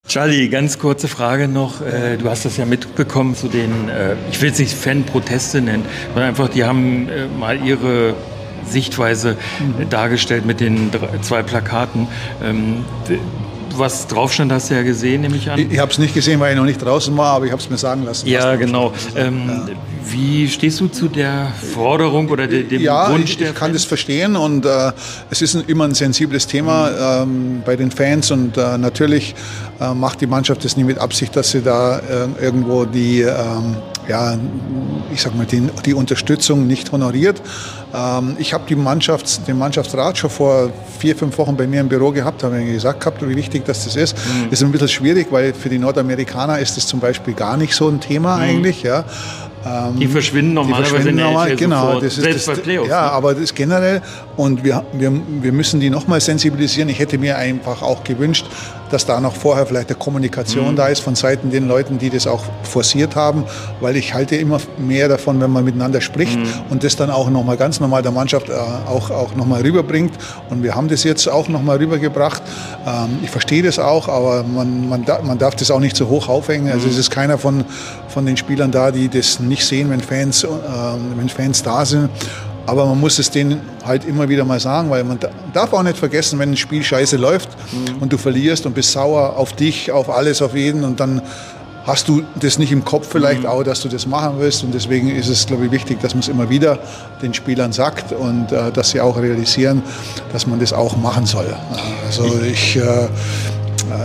Charlie, 0.09 0.49
ganz 0.49 0.79
kurze 0.79 1.07
Frage 1.07 1.46
noch. 1.46 1.83
Äh, 1.83 2.16
Du 2.16 2.29
hast 2.29 2.44
das 2.44 2.57
ja 2.57 2.64
mitbekommen 2.64 3.37
zu 3.37 3.49
den, 3.49 3.88
äh, 3.88 4.16
ich 4.31 4.40
will 4.42 4.51
es 4.51 4.59
nicht 4.59 4.75
Fan-Proteste 4.75 5.61
nennen, 5.61 5.85
sondern 6.09 6.31
einfach, 6.31 6.49
die 6.49 6.64
haben 6.64 7.09
äh, 7.09 7.27
mal 7.29 7.64
ihre 7.64 8.14
Sichtweise 8.66 9.37
dargestellt 9.88 10.44
mit 10.46 10.61
den 10.61 10.90
zwei 11.23 11.42
Plakaten. 11.42 12.09
Was 13.81 14.07
drauf 14.07 14.31
stand, 14.31 14.53
hast 14.53 14.69
du 14.69 14.75
ja 14.75 14.83
gesehen, 14.83 15.23
nehme 15.23 15.37
ich 15.37 15.51
an. 15.51 15.59
Ich, 15.59 15.73
ich 15.73 15.79
habe 15.79 15.90
es 15.90 15.97
nicht 15.99 16.12
gesehen, 16.12 16.38
weil 16.38 16.53
ich 16.53 16.59
noch 16.59 16.66
nicht 16.66 16.85
draußen 16.85 17.16
war, 17.16 17.33
aber 17.37 17.47
ich 17.47 17.51
habe 17.51 17.62
es 17.62 17.71
mir 17.71 17.79
sagen 17.79 18.05
lassen. 18.05 18.29
Ja, 18.29 18.55
genau. 18.57 18.93
Ähm, 19.16 19.62
Wie 20.07 20.47
stehst 20.49 20.81
du 20.81 20.88
zu 20.88 21.09
der 21.09 21.47
Forderung 21.73 22.29
oder 22.29 22.47
de, 22.47 22.62
dem 22.62 22.83
Ja, 22.83 23.11
Wunsch 23.11 23.31
ich, 23.31 23.38
der 23.38 23.51
ich 23.51 23.55
kann 23.57 23.73
das 23.73 23.85
verstehen 23.85 24.37
und 24.37 24.66
äh, 24.66 24.93
es 25.31 25.40
ist 25.40 25.55
ein, 25.55 25.64
immer 25.66 25.85
ein 25.85 25.95
sensibles 25.95 26.47
Thema 26.47 27.23
ähm, 27.23 27.62
bei 27.64 27.75
den 27.75 27.90
Fans 27.90 28.31
und 28.31 28.59
äh, 28.59 28.77
natürlich 28.77 29.35
äh, 29.81 29.95
macht 29.95 30.21
die 30.21 30.27
Mannschaft 30.27 30.62
das 30.62 30.77
nie 30.77 30.85
mit 30.85 30.99
Absicht, 30.99 31.35
dass 31.35 31.51
sie 31.53 31.62
da 31.62 32.01
äh, 32.01 32.45
irgendwo 32.45 32.85
die, 32.85 33.23
ähm, 33.23 33.77
ja, 34.11 34.37
ich 35.12 35.23
sag 35.23 35.37
mal, 35.37 35.46
die, 35.46 35.62
die 35.87 35.94
Unterstützung 35.94 36.66
nicht 36.66 36.90
honoriert. 36.90 37.40
Ähm, 37.94 38.37
ich 38.38 38.53
habe 38.53 38.75
Mannschafts-, 38.75 39.44
den 39.44 39.57
Mannschaftsrat 39.57 40.18
schon 40.18 40.31
vor 40.31 40.70
vier, 40.99 41.14
fünf 41.14 41.38
Wochen 41.38 41.57
bei 41.57 41.68
mir 41.68 41.81
im 41.81 41.88
Büro 41.88 42.11
gehabt, 42.11 42.42
habe 42.42 42.61
ich 42.61 42.73
gesagt 42.73 43.01
gehabt, 43.01 43.27
wie 43.27 43.37
wichtig 43.37 43.64
das, 43.64 43.85
das 43.85 43.94
ist. 43.94 44.16
Ist 44.51 44.62
ein 44.62 44.73
bisschen 44.73 44.88
schwierig, 44.88 45.29
weil 45.31 45.55
für 45.55 45.68
die 45.68 45.79
Nordamerikaner 45.79 46.59
ist 46.59 46.77
das 46.77 46.88
zum 46.88 46.99
Beispiel 46.99 47.35
gar 47.35 47.57
nicht 47.57 47.75
so 47.75 47.88
ein 47.88 48.01
Thema 48.01 48.37
eigentlich. 48.37 48.83
Ja. 48.83 49.05
Ähm, 49.64 49.99
Die 49.99 50.07
verschwinden 50.07 50.51
die 50.51 50.55
normalerweise 50.55 50.90
verschwinden 50.90 51.09
in 51.11 51.16
der 51.18 51.27
normal, 51.27 51.57
genau, 51.57 51.94
das 52.01 52.16
ist 52.16 52.23
selbst 52.23 52.49
das, 52.49 52.57
bei 52.57 52.62
Playoffs. 52.62 52.88
Ja, 52.88 53.03
ne? 53.03 53.12
aber 53.12 53.35
das 53.35 53.42
ist 53.42 53.55
generell 53.55 54.01
und 54.37 54.64
wir, 54.64 54.85
wir, 54.94 55.12
wir 55.42 55.53
müssen 55.53 55.81
die 55.81 55.90
nochmal 55.90 56.20
sensibilisieren. 56.20 56.88
Ich 56.88 56.99
hätte 56.99 57.18
mir 57.18 57.37
einfach 57.37 57.83
auch 57.83 58.03
gewünscht, 58.03 58.46
dass 58.90 59.05
da 59.07 59.20
noch 59.20 59.37
vorher 59.37 59.66
vielleicht 59.66 59.88
eine 59.90 59.99
Kommunikation 59.99 60.73
Mhm. 60.73 60.77
da 60.77 60.88
ist 60.88 61.01
von 61.01 61.14
Seiten 61.14 61.51
den 61.51 61.68
Leuten, 61.68 61.99
die 61.99 62.11
das 62.11 62.27
auch 62.27 62.42
forciert 62.62 63.14
haben, 63.16 63.44
weil 63.81 63.96
ich 63.96 64.14
halte 64.14 64.35
immer 64.37 64.59
mehr 64.79 65.09
davon, 65.09 65.40
wenn 65.40 65.51
man 65.51 65.64
miteinander 65.64 66.01
spricht 66.01 66.38
Mhm. 66.38 66.46
und 66.70 66.83
das 66.83 66.96
dann 66.96 67.11
auch 67.11 67.29
nochmal 67.31 67.57
ganz 67.57 67.81
normal 67.81 68.03
der 68.03 68.12
Mannschaft 68.12 68.49
äh, 68.49 68.53
auch, 68.53 69.11
auch 69.11 69.35
nochmal 69.37 69.61
rüberbringt. 69.61 70.14
Und 70.49 70.62
wir 70.62 70.75
haben 70.75 70.88
das 70.88 71.05
jetzt 71.05 71.29
auch 71.29 71.49
nochmal 71.49 71.77
rübergebracht. 71.77 72.42
Ähm, 72.87 73.18
ich 73.23 73.31
verstehe 73.31 73.62
das 73.62 73.79
auch, 73.79 74.09
aber 74.09 74.42
man, 74.42 74.88
man, 74.88 75.05
da, 75.05 75.20
man 75.23 75.38
darf 75.38 75.55
das 75.55 75.70
auch 75.70 75.81
nicht 75.81 75.96
so 75.96 76.09
hoch 76.09 76.29
aufhängen. 76.29 76.73
Also 76.73 76.88
es 76.88 76.96
ist 76.99 77.11
keiner 77.11 77.37
von, 77.38 77.64
von 78.11 78.27
den 78.27 78.37
Spielern 78.37 78.70
da, 78.70 78.90
die 78.90 79.09
das 79.09 79.40
nicht 79.40 79.64
sehen, 79.64 79.90
wenn 79.90 80.01
Fans, 80.01 80.44
äh, 80.44 80.49
wenn 81.16 81.29
Fans 81.29 81.62
da 81.62 81.85
sind. 81.85 82.11
Aber 82.66 82.87
man 82.87 83.01
muss 83.01 83.18
es 83.18 83.31
denen 83.31 83.61
halt 83.85 84.05
immer 84.05 84.29
wieder 84.29 84.44
mal 84.44 84.61
sagen, 84.61 84.90
weil 84.90 85.03
man 85.03 85.18
da- 85.18 85.31
darf 85.53 85.73
auch 85.73 85.83
nicht 85.83 85.96
vergessen, 85.96 86.38
wenn 86.38 86.51
ein 86.53 86.57
Spiel 86.57 86.83
scheiße 86.83 87.16
läuft 87.16 87.49
und 88.01 88.12
du 88.12 88.18
verlierst 88.18 88.66
und 88.66 88.75
bist 88.75 88.92
sauer 88.92 89.37
auf 89.37 89.53
dich, 89.55 89.90
auf 89.90 90.09
alles, 90.11 90.40
auf 90.42 90.55
jeden 90.55 90.85
und 90.85 91.01
dann 91.01 91.23
hast 91.87 92.07
du 92.09 92.23
das 92.38 92.59
nicht 92.59 92.70
im 92.70 92.85
Kopf 92.85 93.09
vielleicht 93.11 93.46
auch, 93.46 93.64
dass 93.64 93.81
du 93.81 93.88
das 93.88 94.07
machen 94.07 94.35
willst 94.38 94.62
und 94.62 94.73
deswegen 94.75 95.09
ist 95.09 95.29
es, 95.29 95.46
glaube 95.46 95.64
ich, 95.66 95.73
wichtig, 95.73 95.99
dass 96.01 96.12
man 96.14 96.20
es 96.20 96.29
immer 96.29 96.49
wieder 96.51 96.79
den 97.23 97.33
Spielern 97.35 97.73
sagt 97.73 98.12
und 98.12 98.53
äh, 98.53 98.70
dass 98.70 98.90
sie 98.90 99.01
auch 99.01 99.16
realisieren, 99.16 99.83
dass 100.33 100.46
man 100.46 100.61
das 100.61 100.73
auch 100.75 100.96
machen 100.99 101.25
soll. 101.27 101.46
Also 102.07 102.25
ich, 102.44 102.77
äh, 102.77 103.09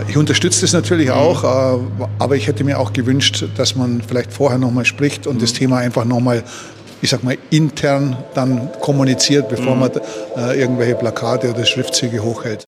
ich 0.08 0.18
unterstütze 0.18 0.62
das 0.62 0.74
natürlich 0.74 1.12
auch, 1.12 1.44
äh, 1.44 1.80
aber 2.20 2.36
ich 2.36 2.48
hätte 2.48 2.64
mir 2.64 2.80
auch 2.80 2.94
gewünscht, 2.94 3.46
dass 3.58 3.76
man 3.76 4.02
vielleicht 4.02 4.34
vorher 4.34 4.58
nochmal 4.58 4.86
spricht 4.86 5.28
und 5.28 5.42
das 5.42 5.54
Thema 5.54 5.78
einfach 5.78 6.06
nochmal 6.06 6.44
ich 7.02 7.12
sag 7.12 7.24
mal, 7.24 7.38
intern 7.52 8.18
dann 8.34 8.70
kommuniziert, 8.82 9.50
bevor 9.50 9.76
man 9.76 9.92
äh, 9.92 10.60
irgendwelche 10.60 10.96
Plakate 10.96 11.52
oder 11.52 11.64
Schriftzüge 11.64 12.24
hochhält. 12.24 12.64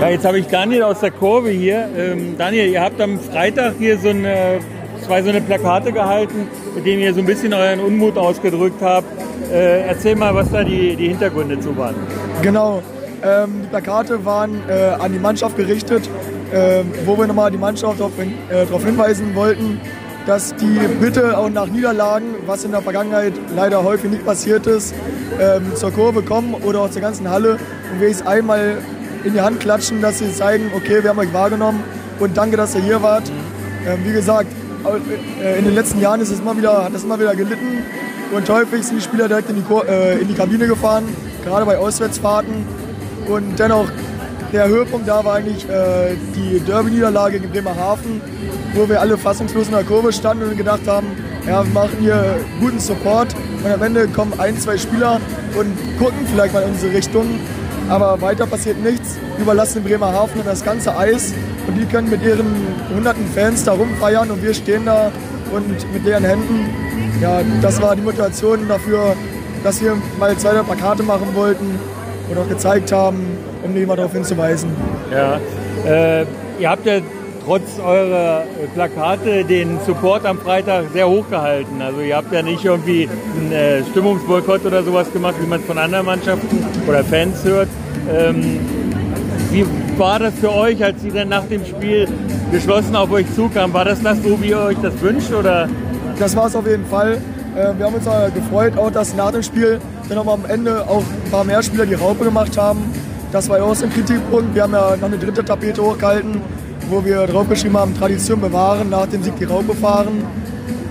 Ja, 0.00 0.08
jetzt 0.08 0.24
habe 0.24 0.38
ich 0.38 0.46
Daniel 0.46 0.82
aus 0.82 1.00
der 1.00 1.12
Kurve 1.12 1.50
hier. 1.50 1.88
Ähm, 1.96 2.36
Daniel, 2.36 2.68
ihr 2.70 2.80
habt 2.80 3.00
am 3.00 3.18
Freitag 3.20 3.74
hier 3.78 3.98
so 3.98 4.08
eine, 4.08 4.58
zwei 5.06 5.22
so 5.22 5.28
eine 5.28 5.40
Plakate 5.40 5.92
gehalten, 5.92 6.48
mit 6.74 6.86
denen 6.86 7.02
ihr 7.02 7.14
so 7.14 7.20
ein 7.20 7.26
bisschen 7.26 7.52
euren 7.54 7.80
Unmut 7.80 8.16
ausgedrückt 8.16 8.82
habt. 8.82 9.06
Äh, 9.52 9.82
erzähl 9.86 10.16
mal, 10.16 10.34
was 10.34 10.50
da 10.50 10.64
die, 10.64 10.96
die 10.96 11.08
Hintergründe 11.08 11.60
zu 11.60 11.76
waren. 11.76 11.94
Genau. 12.42 12.82
Ähm, 13.22 13.62
die 13.62 13.68
Plakate 13.68 14.24
waren 14.24 14.60
äh, 14.68 14.94
an 14.98 15.12
die 15.12 15.18
Mannschaft 15.18 15.56
gerichtet, 15.56 16.08
äh, 16.52 16.82
wo 17.04 17.16
wir 17.16 17.26
nochmal 17.26 17.50
die 17.50 17.58
Mannschaft 17.58 18.00
darauf 18.00 18.16
hin, 18.16 18.34
äh, 18.50 18.66
hinweisen 18.66 19.34
wollten, 19.34 19.80
dass 20.26 20.54
die 20.56 20.78
bitte 21.00 21.38
auch 21.38 21.48
nach 21.48 21.66
Niederlagen, 21.68 22.34
was 22.46 22.64
in 22.64 22.72
der 22.72 22.82
Vergangenheit 22.82 23.32
leider 23.56 23.82
häufig 23.82 24.10
nicht 24.10 24.26
passiert 24.26 24.66
ist, 24.66 24.94
ähm, 25.40 25.74
zur 25.74 25.90
Kurve 25.90 26.22
kommen 26.22 26.54
oder 26.54 26.82
auch 26.82 26.90
zur 26.90 27.00
ganzen 27.00 27.30
Halle 27.30 27.52
und 27.92 28.00
wir 28.00 28.08
es 28.08 28.26
einmal 28.26 28.78
in 29.24 29.32
die 29.32 29.40
Hand 29.40 29.60
klatschen, 29.60 30.02
dass 30.02 30.18
sie 30.18 30.32
zeigen, 30.32 30.70
okay, 30.76 31.02
wir 31.02 31.10
haben 31.10 31.18
euch 31.18 31.32
wahrgenommen 31.32 31.82
und 32.18 32.36
danke, 32.36 32.56
dass 32.56 32.74
ihr 32.74 32.82
hier 32.82 33.02
wart. 33.02 33.30
Ähm, 33.86 34.00
wie 34.04 34.12
gesagt, 34.12 34.48
äh, 35.42 35.58
in 35.58 35.64
den 35.64 35.74
letzten 35.74 36.00
Jahren 36.00 36.20
ist 36.20 36.30
es 36.30 36.40
immer 36.40 36.56
wieder, 36.56 36.84
hat 36.84 36.94
es 36.94 37.04
immer 37.04 37.18
wieder 37.18 37.34
gelitten 37.34 37.82
und 38.34 38.48
häufig 38.50 38.84
sind 38.84 38.98
die 38.98 39.02
Spieler 39.02 39.28
direkt 39.28 39.48
in 39.48 39.56
die, 39.56 39.90
äh, 39.90 40.20
in 40.20 40.28
die 40.28 40.34
Kabine 40.34 40.66
gefahren, 40.66 41.04
gerade 41.44 41.64
bei 41.64 41.78
Auswärtsfahrten. 41.78 42.66
Und 43.28 43.58
dennoch, 43.58 43.90
der 44.52 44.68
Höhepunkt 44.68 45.08
da 45.08 45.24
war 45.24 45.34
eigentlich 45.34 45.68
äh, 45.68 46.16
die 46.34 46.60
Derby-Niederlage 46.60 47.40
gegen 47.40 47.52
Bremerhaven 47.52 48.20
wo 48.74 48.88
wir 48.88 49.00
alle 49.00 49.16
fassungslos 49.16 49.66
in 49.66 49.72
der 49.72 49.84
Kurve 49.84 50.12
standen 50.12 50.48
und 50.48 50.56
gedacht 50.56 50.86
haben, 50.86 51.08
ja, 51.46 51.64
wir 51.64 51.72
machen 51.72 51.96
hier 52.00 52.36
guten 52.60 52.78
Support 52.78 53.34
und 53.64 53.70
am 53.70 53.82
Ende 53.82 54.06
kommen 54.08 54.38
ein, 54.38 54.58
zwei 54.58 54.76
Spieler 54.76 55.20
und 55.58 55.74
gucken 55.98 56.26
vielleicht 56.30 56.54
mal 56.54 56.62
in 56.62 56.70
unsere 56.70 56.94
Richtung. 56.94 57.26
Aber 57.88 58.20
weiter 58.20 58.46
passiert 58.46 58.78
nichts. 58.82 59.16
Überlassen 59.38 59.82
Bremerhaven 59.82 60.42
das 60.44 60.62
ganze 60.62 60.96
Eis 60.96 61.32
und 61.66 61.76
die 61.76 61.86
können 61.86 62.10
mit 62.10 62.22
ihren 62.22 62.46
hunderten 62.94 63.26
Fans 63.34 63.64
da 63.64 63.72
rumfeiern 63.72 64.30
und 64.30 64.42
wir 64.42 64.52
stehen 64.52 64.84
da 64.84 65.10
und 65.52 65.92
mit 65.92 66.04
leeren 66.04 66.24
Händen. 66.24 66.66
Ja, 67.20 67.40
das 67.62 67.80
war 67.80 67.96
die 67.96 68.02
Motivation 68.02 68.68
dafür, 68.68 69.16
dass 69.64 69.80
wir 69.80 69.96
mal 70.18 70.36
zwei 70.36 70.50
Plakate 70.62 71.02
machen 71.02 71.34
wollten 71.34 71.78
und 72.30 72.38
auch 72.38 72.48
gezeigt 72.48 72.92
haben, 72.92 73.38
um 73.62 73.74
die 73.74 73.86
mal 73.86 73.96
darauf 73.96 74.12
hinzuweisen. 74.12 74.70
Ja, 75.10 75.40
äh, 75.86 76.24
ihr 76.58 76.70
habt 76.70 76.86
ja 76.86 77.00
trotz 77.44 77.78
eurer 77.82 78.44
Plakate 78.74 79.42
den 79.44 79.78
Support 79.86 80.26
am 80.26 80.38
Freitag 80.38 80.86
sehr 80.92 81.08
hoch 81.08 81.30
gehalten. 81.30 81.80
Also 81.80 82.00
ihr 82.00 82.14
habt 82.14 82.30
ja 82.30 82.42
nicht 82.42 82.62
irgendwie 82.62 83.08
einen 83.08 83.52
äh, 83.52 83.82
Stimmungsboykott 83.84 84.66
oder 84.66 84.82
sowas 84.82 85.10
gemacht, 85.12 85.36
wie 85.40 85.46
man 85.46 85.60
es 85.60 85.66
von 85.66 85.78
anderen 85.78 86.04
Mannschaften 86.04 86.64
oder 86.86 87.02
Fans 87.02 87.42
hört. 87.44 87.68
Ähm, 88.14 88.60
wie 89.50 89.64
war 89.96 90.18
das 90.18 90.34
für 90.34 90.52
euch, 90.52 90.84
als 90.84 91.00
sie 91.00 91.10
dann 91.10 91.30
nach 91.30 91.44
dem 91.44 91.64
Spiel 91.64 92.06
geschlossen 92.52 92.94
auf 92.94 93.10
euch 93.10 93.26
zukamen? 93.34 93.72
War 93.72 93.86
das 93.86 94.02
das 94.02 94.22
so, 94.22 94.40
wie 94.42 94.50
ihr 94.50 94.60
euch 94.60 94.76
das 94.82 95.00
wünscht? 95.00 95.32
Oder? 95.32 95.68
Das 96.18 96.36
war 96.36 96.48
es 96.48 96.56
auf 96.56 96.66
jeden 96.66 96.84
Fall. 96.84 97.18
Äh, 97.56 97.78
wir 97.78 97.86
haben 97.86 97.94
uns 97.94 98.04
gefreut, 98.34 98.76
auch 98.76 98.90
dass 98.90 99.16
nach 99.16 99.30
dem 99.30 99.42
Spiel 99.42 99.80
dann 100.08 100.18
auch 100.18 100.32
am 100.32 100.44
Ende 100.46 100.86
auch 100.88 101.02
ein 101.02 101.30
paar 101.30 101.44
mehr 101.44 101.62
Spieler 101.62 101.86
die 101.86 101.94
Raupe 101.94 102.24
gemacht 102.24 102.56
haben. 102.56 102.82
Das 103.32 103.48
war 103.48 103.58
ja 103.58 103.64
auch 103.64 103.74
so 103.74 103.84
ein 103.84 103.92
Kritikpunkt. 103.92 104.54
Wir 104.54 104.62
haben 104.62 104.72
ja 104.72 104.96
noch 104.96 105.08
eine 105.08 105.18
dritte 105.18 105.44
Tapete 105.44 105.82
hochgehalten 105.82 106.40
wo 106.90 107.04
wir 107.04 107.26
draufgeschrieben 107.26 107.76
haben, 107.76 107.96
Tradition 107.96 108.40
bewahren, 108.40 108.90
nach 108.90 109.06
dem 109.06 109.22
Sieg 109.22 109.36
die 109.38 109.44
Raupe 109.44 109.74
fahren. 109.74 110.24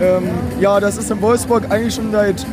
Ähm, 0.01 0.23
ja, 0.59 0.79
das 0.79 0.97
ist 0.97 1.09
in 1.09 1.21
Wolfsburg 1.21 1.63
eigentlich 1.69 1.95
schon 1.95 2.11
seit, 2.11 2.45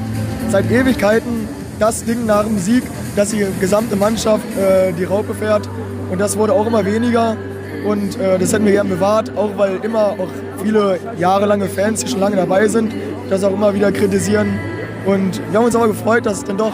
seit 0.50 0.70
Ewigkeiten 0.70 1.48
das 1.78 2.04
Ding 2.04 2.26
nach 2.26 2.44
dem 2.44 2.58
Sieg, 2.58 2.84
dass 3.16 3.30
die 3.30 3.44
gesamte 3.60 3.96
Mannschaft 3.96 4.44
äh, 4.56 4.92
die 4.92 5.04
Raupe 5.04 5.34
fährt. 5.34 5.68
Und 6.10 6.20
das 6.20 6.38
wurde 6.38 6.52
auch 6.52 6.66
immer 6.66 6.84
weniger. 6.84 7.36
Und 7.86 8.18
äh, 8.18 8.38
das 8.38 8.52
hätten 8.52 8.64
wir 8.64 8.72
gern 8.72 8.88
bewahrt, 8.88 9.36
auch 9.36 9.58
weil 9.58 9.78
immer 9.82 10.12
auch 10.12 10.28
viele 10.62 10.98
jahrelange 11.18 11.66
Fans, 11.66 12.02
die 12.02 12.10
schon 12.10 12.20
lange 12.20 12.36
dabei 12.36 12.68
sind, 12.68 12.92
das 13.28 13.44
auch 13.44 13.52
immer 13.52 13.74
wieder 13.74 13.92
kritisieren. 13.92 14.58
Und 15.06 15.40
wir 15.50 15.58
haben 15.58 15.66
uns 15.66 15.76
aber 15.76 15.88
gefreut, 15.88 16.26
dass 16.26 16.38
es 16.38 16.44
dann 16.44 16.56
doch 16.56 16.72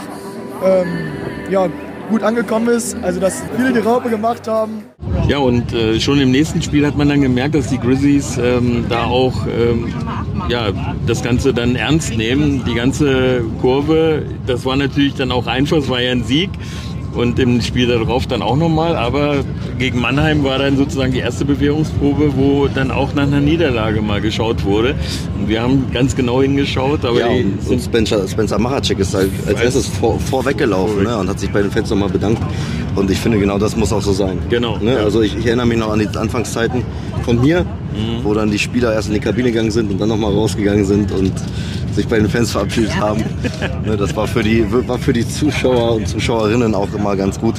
ähm, 0.64 0.87
ja, 1.51 1.69
gut 2.11 2.23
angekommen 2.23 2.69
ist. 2.69 2.97
Also 3.03 3.21
dass 3.21 3.43
viele 3.57 3.73
die 3.73 3.79
Raupe 3.81 4.11
gemacht 4.11 4.47
haben. 4.47 4.85
Ja, 5.29 5.38
und 5.38 5.73
äh, 5.73 6.01
schon 6.01 6.21
im 6.21 6.31
nächsten 6.31 6.61
Spiel 6.62 6.87
hat 6.87 6.97
man 6.97 7.09
dann 7.09 7.21
gemerkt, 7.21 7.55
dass 7.55 7.69
die 7.69 7.79
Grizzlies 7.79 8.37
ähm, 8.38 8.85
da 8.88 9.05
auch 9.05 9.47
ähm, 9.47 9.93
ja, 10.49 10.71
das 11.07 11.23
Ganze 11.23 11.55
dann 11.55 11.77
ernst 11.77 12.16
nehmen. 12.16 12.64
Die 12.66 12.75
ganze 12.75 13.43
Kurve, 13.61 14.25
das 14.47 14.64
war 14.64 14.77
natürlich 14.77 15.14
dann 15.14 15.31
auch 15.31 15.47
einfach, 15.47 15.79
es 15.79 15.88
war 15.88 16.01
ja 16.01 16.12
ein 16.12 16.25
Sieg 16.25 16.51
und 17.14 17.38
im 17.38 17.61
Spiel 17.61 17.87
darauf 17.87 18.27
dann 18.27 18.43
auch 18.43 18.57
nochmal. 18.57 18.97
Aber 18.97 19.45
gegen 19.81 19.99
Mannheim 19.99 20.45
war 20.45 20.59
dann 20.59 20.77
sozusagen 20.77 21.12
die 21.12 21.21
erste 21.21 21.47
Bewährungsprobe, 21.47 22.37
wo 22.37 22.69
dann 22.69 22.90
auch 22.90 23.14
nach 23.14 23.23
einer 23.23 23.40
Niederlage 23.40 24.03
mal 24.03 24.21
geschaut 24.21 24.62
wurde. 24.64 24.95
Und 25.38 25.49
wir 25.49 25.62
haben 25.62 25.87
ganz 25.90 26.14
genau 26.14 26.43
hingeschaut. 26.43 27.05
Aber 27.07 27.19
ja, 27.19 27.29
und, 27.29 27.81
Spencer, 27.81 28.29
Spencer 28.29 28.59
Machacek 28.59 28.99
ist 28.99 29.14
halt 29.14 29.31
als 29.47 29.59
erstes 29.59 29.87
vor, 29.87 30.21
vorweggelaufen 30.21 31.05
ne, 31.05 31.16
und 31.16 31.31
hat 31.31 31.40
sich 31.40 31.51
bei 31.51 31.62
den 31.62 31.71
Fans 31.71 31.88
nochmal 31.88 32.11
bedankt. 32.11 32.43
Und 32.95 33.11
ich 33.11 33.19
finde, 33.19 33.38
genau 33.38 33.59
das 33.59 33.75
muss 33.75 33.90
auch 33.90 34.03
so 34.03 34.12
sein. 34.12 34.38
Genau. 34.51 34.77
Ne? 34.77 34.97
Ja. 34.97 34.99
Also 34.99 35.23
ich, 35.23 35.35
ich, 35.35 35.47
erinnere 35.47 35.66
mich 35.66 35.79
noch 35.79 35.90
an 35.90 35.99
die 35.99 36.09
Anfangszeiten 36.09 36.83
von 37.23 37.40
mir, 37.40 37.62
mhm. 37.62 38.23
wo 38.23 38.35
dann 38.35 38.51
die 38.51 38.59
Spieler 38.59 38.93
erst 38.93 39.09
in 39.09 39.14
die 39.14 39.21
Kabine 39.21 39.51
gegangen 39.51 39.71
sind 39.71 39.90
und 39.90 39.99
dann 39.99 40.11
nochmal 40.11 40.33
rausgegangen 40.33 40.85
sind 40.85 41.11
und 41.11 41.33
sich 41.94 42.07
bei 42.07 42.18
den 42.18 42.29
Fans 42.29 42.53
verabschiedet 42.53 42.94
haben. 42.96 43.24
ne, 43.85 43.96
das 43.96 44.14
war 44.16 44.26
für, 44.26 44.42
die, 44.42 44.64
war 44.88 44.98
für 44.98 45.12
die 45.12 45.26
Zuschauer 45.26 45.96
und 45.96 46.09
Zuschauerinnen 46.09 46.74
auch 46.74 46.92
immer 46.94 47.16
ganz 47.16 47.38
gut, 47.40 47.57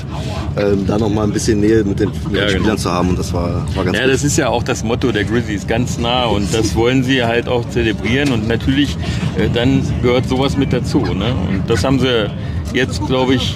ähm, 0.57 0.85
da 0.87 0.97
nochmal 0.97 1.25
ein 1.25 1.33
bisschen 1.33 1.59
Nähe 1.59 1.83
mit 1.83 1.99
den, 1.99 2.09
mit 2.29 2.39
ja, 2.39 2.47
Spielern 2.49 2.63
genau. 2.63 2.75
zu 2.75 2.91
haben. 2.91 3.09
Und 3.09 3.19
das 3.19 3.33
war, 3.33 3.65
war 3.75 3.85
ganz 3.85 3.97
Ja, 3.97 4.03
gut. 4.03 4.13
das 4.13 4.23
ist 4.23 4.37
ja 4.37 4.49
auch 4.49 4.63
das 4.63 4.83
Motto 4.83 5.11
der 5.11 5.23
Grizzlies, 5.23 5.67
ganz 5.67 5.97
nah. 5.97 6.25
Und 6.25 6.53
das 6.53 6.75
wollen 6.75 7.03
sie 7.03 7.23
halt 7.23 7.47
auch 7.47 7.67
zelebrieren. 7.69 8.31
Und 8.31 8.47
natürlich, 8.47 8.97
äh, 9.37 9.49
dann 9.53 9.83
gehört 10.01 10.27
sowas 10.27 10.57
mit 10.57 10.73
dazu. 10.73 10.99
Ne? 10.99 11.33
Und 11.49 11.63
das 11.69 11.83
haben 11.83 11.99
sie 11.99 12.29
jetzt, 12.73 13.05
glaube 13.07 13.35
ich, 13.35 13.55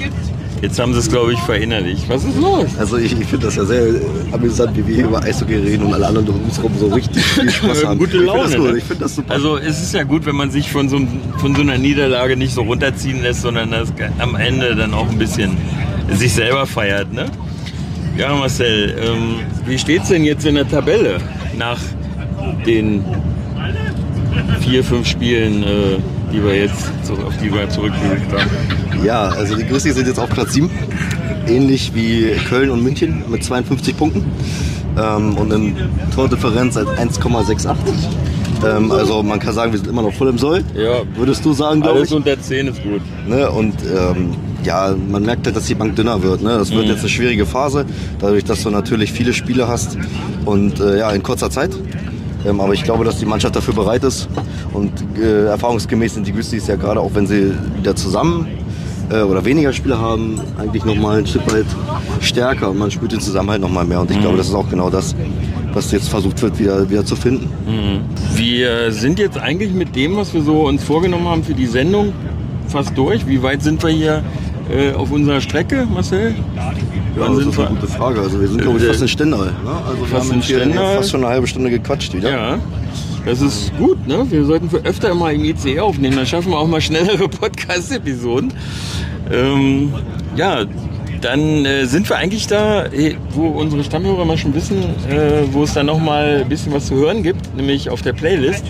Jetzt 0.62 0.80
haben 0.80 0.94
sie 0.94 1.00
es, 1.00 1.10
glaube 1.10 1.34
ich, 1.34 1.40
verinnerlicht. 1.40 2.08
Was 2.08 2.24
ist 2.24 2.40
los? 2.40 2.66
Also 2.80 2.98
ich, 2.98 3.20
ich 3.20 3.28
finde 3.28 3.48
das 3.48 3.56
ja 3.56 3.66
sehr 3.66 3.84
amüsant, 4.32 4.76
wie 4.78 4.88
wir 4.88 4.96
hier 4.96 5.06
über 5.06 5.22
Eishockey 5.22 5.56
reden 5.56 5.86
und 5.86 5.94
alle 5.94 6.08
anderen 6.08 6.28
um 6.30 6.44
uns 6.44 6.58
herum 6.58 6.72
so 6.80 6.88
richtig 6.88 7.24
viel 7.26 7.50
Spaß 7.50 7.86
haben. 7.86 8.00
Gute 8.00 8.18
Laune. 8.18 8.46
Ich 8.46 8.52
finde 8.54 8.74
das, 8.74 8.84
find 8.84 9.02
das 9.02 9.16
super. 9.16 9.34
Also 9.34 9.58
es 9.58 9.82
ist 9.82 9.94
ja 9.94 10.04
gut, 10.04 10.26
wenn 10.26 10.36
man 10.36 10.52
sich 10.52 10.72
von 10.72 10.90
so, 10.90 11.00
von 11.38 11.56
so 11.56 11.62
einer 11.62 11.78
Niederlage 11.78 12.38
nicht 12.38 12.54
so 12.54 12.62
runterziehen 12.62 13.22
lässt, 13.22 13.42
sondern 13.42 13.72
das 13.72 13.94
am 14.20 14.36
Ende 14.36 14.76
dann 14.76 14.94
auch 14.94 15.10
ein 15.10 15.18
bisschen 15.18 15.58
sich 16.14 16.34
selber 16.34 16.66
feiert. 16.66 17.12
Ne? 17.14 17.26
Ja, 18.18 18.34
Marcel, 18.34 18.96
ähm, 18.98 19.40
wie 19.66 19.78
steht 19.78 20.04
es 20.04 20.08
denn 20.10 20.24
jetzt 20.24 20.46
in 20.46 20.56
der 20.56 20.68
Tabelle 20.68 21.18
nach 21.58 21.80
den 22.66 23.04
vier, 24.62 24.84
fünf 24.84 25.08
Spielen, 25.08 25.64
äh, 25.64 25.98
die 26.32 26.44
wir 26.44 26.56
jetzt, 26.56 26.92
auf 27.10 27.34
die 27.44 27.54
wir 27.54 27.70
zurückgelegt 27.70 28.32
haben? 28.32 28.85
Ja, 29.06 29.28
also 29.30 29.56
die 29.56 29.68
Grizzlies 29.68 29.94
sind 29.94 30.08
jetzt 30.08 30.20
auf 30.20 30.30
Platz 30.32 30.54
7, 30.54 30.68
ähnlich 31.48 31.94
wie 31.94 32.32
Köln 32.50 32.72
und 32.72 32.82
München 32.82 33.24
mit 33.30 33.44
52 33.44 33.96
Punkten 33.96 34.26
ähm, 34.98 35.38
und 35.38 35.54
eine 35.54 35.74
Tordifferenz 36.16 36.76
als 36.76 36.90
1,68. 36.90 37.76
Ähm, 38.66 38.92
also 38.92 39.22
man 39.22 39.40
kann 39.40 39.54
sagen, 39.54 39.72
wir 39.74 39.78
sind 39.78 39.90
immer 39.90 40.02
noch 40.02 40.14
voll 40.14 40.30
im 40.30 40.40
Soll. 40.40 40.64
Ja. 40.74 41.04
Würdest 41.18 41.46
du 41.46 41.54
sagen, 41.54 41.82
glaube 41.82 42.00
ich? 42.00 42.06
Alles 42.06 42.14
unter 42.14 42.42
10 42.42 42.68
ist 42.68 42.82
gut. 42.82 43.02
Ne? 43.28 43.48
Und 43.52 43.76
ähm, 43.84 44.32
ja, 44.64 44.96
man 45.08 45.22
merkt 45.22 45.46
halt, 45.46 45.56
dass 45.56 45.66
die 45.66 45.76
Bank 45.76 45.96
dünner 45.96 46.24
wird. 46.24 46.42
Ne? 46.42 46.58
Das 46.58 46.72
wird 46.72 46.86
mhm. 46.86 46.90
jetzt 46.90 47.02
eine 47.02 47.10
schwierige 47.10 47.46
Phase, 47.46 47.86
dadurch, 48.18 48.44
dass 48.44 48.64
du 48.64 48.72
natürlich 48.72 49.14
viele 49.14 49.34
Spiele 49.34 49.68
hast 49.68 50.00
und 50.46 50.80
äh, 50.80 50.98
ja, 50.98 51.12
in 51.12 51.22
kurzer 51.22 51.52
Zeit. 51.52 51.70
Ähm, 52.44 52.60
aber 52.60 52.74
ich 52.74 52.84
glaube, 52.84 53.06
dass 53.06 53.20
die 53.20 53.28
Mannschaft 53.28 53.56
dafür 53.56 53.76
bereit 53.76 54.04
ist. 54.04 54.30
Und 54.74 54.92
äh, 55.22 55.46
erfahrungsgemäß 55.46 56.16
sind 56.16 56.26
die 56.26 56.34
Grizzlies 56.34 56.66
ja 56.66 56.76
gerade, 56.76 57.00
auch 57.00 57.14
wenn 57.14 57.28
sie 57.28 57.54
wieder 57.78 57.96
zusammen 57.96 58.65
äh, 59.10 59.22
oder 59.22 59.44
weniger 59.46 59.74
Spieler 59.74 60.00
haben, 60.00 60.40
eigentlich 60.58 60.86
nochmal 60.86 61.20
ein 61.20 61.28
Stück 61.28 61.52
weit 61.52 61.66
stärker 62.22 62.70
und 62.70 62.78
man 62.78 62.92
spürt 62.92 63.12
den 63.12 63.20
Zusammenhalt 63.20 63.62
nochmal 63.62 63.86
mehr. 63.86 64.02
Und 64.02 64.12
ich 64.12 64.18
mhm. 64.18 64.22
glaube, 64.22 64.38
das 64.38 64.48
ist 64.48 64.56
auch 64.56 64.70
genau 64.70 64.90
das, 64.90 65.16
was 65.74 65.92
jetzt 65.92 66.10
versucht 66.10 66.42
wird, 66.42 66.60
wieder, 66.60 66.90
wieder 66.90 67.06
zu 67.06 67.16
finden. 67.16 67.50
Mhm. 67.68 68.02
Wir 68.36 68.92
sind 68.92 69.20
jetzt 69.20 69.38
eigentlich 69.38 69.74
mit 69.74 69.96
dem, 69.96 70.18
was 70.18 70.34
wir 70.34 70.42
so 70.42 70.68
uns 70.68 70.84
vorgenommen 70.84 71.28
haben 71.28 71.44
für 71.44 71.54
die 71.54 71.68
Sendung, 71.68 72.14
fast 72.68 72.98
durch. 72.98 73.28
Wie 73.28 73.42
weit 73.42 73.62
sind 73.62 73.82
wir 73.84 73.90
hier 73.90 74.24
äh, 74.72 74.94
auf 74.94 75.12
unserer 75.12 75.42
Strecke, 75.42 75.88
Marcel? 75.92 76.36
Ja, 77.18 77.28
das 77.28 77.38
ist 77.38 77.60
eine 77.60 77.70
gute 77.70 77.88
Frage. 77.88 78.22
Also 78.22 78.42
wir 78.42 78.48
sind, 78.48 78.62
glaube 78.62 78.78
ich, 78.78 78.84
äh, 78.84 78.88
fast 78.88 79.02
in 79.02 79.08
Stendal. 79.08 79.46
Ne? 79.46 79.54
Also 79.88 80.06
fast 80.06 80.30
wir 80.30 80.34
haben 80.34 80.42
hier 80.42 80.60
Stendal. 80.60 80.96
fast 80.98 81.12
schon 81.12 81.24
eine 81.24 81.34
halbe 81.34 81.48
Stunde 81.48 81.70
gequatscht 81.70 82.14
wieder. 82.14 82.30
Ja. 82.30 82.60
Das 83.26 83.42
ist 83.42 83.76
gut, 83.78 84.08
ne? 84.08 84.26
Wir 84.30 84.46
sollten 84.46 84.70
für 84.70 84.78
öfter 84.78 85.14
mal 85.16 85.34
im 85.34 85.44
ICE 85.44 85.80
aufnehmen, 85.80 86.16
dann 86.16 86.28
schaffen 86.28 86.52
wir 86.52 86.60
auch 86.60 86.68
mal 86.68 86.82
schnellere 86.82 87.28
Podcast-Episoden. 87.30 88.54
Ähm, 89.32 89.94
ja, 90.36 90.66
dann 91.22 91.66
äh, 91.66 91.86
sind 91.86 92.08
wir 92.08 92.18
eigentlich 92.18 92.46
da, 92.46 92.86
eh, 92.86 93.16
wo 93.32 93.48
unsere 93.48 93.84
Stammhörer 93.84 94.26
mal 94.26 94.38
schon 94.38 94.54
wissen, 94.54 94.78
äh, 95.10 95.42
wo 95.52 95.64
es 95.64 95.74
dann 95.74 95.88
nochmal 95.88 96.42
ein 96.44 96.50
bisschen 96.50 96.72
was 96.72 96.86
zu 96.86 96.96
hören 96.96 97.24
gibt, 97.24 97.56
nämlich 97.56 97.90
auf 97.90 98.04
der 98.04 98.14
Playlist. 98.14 98.64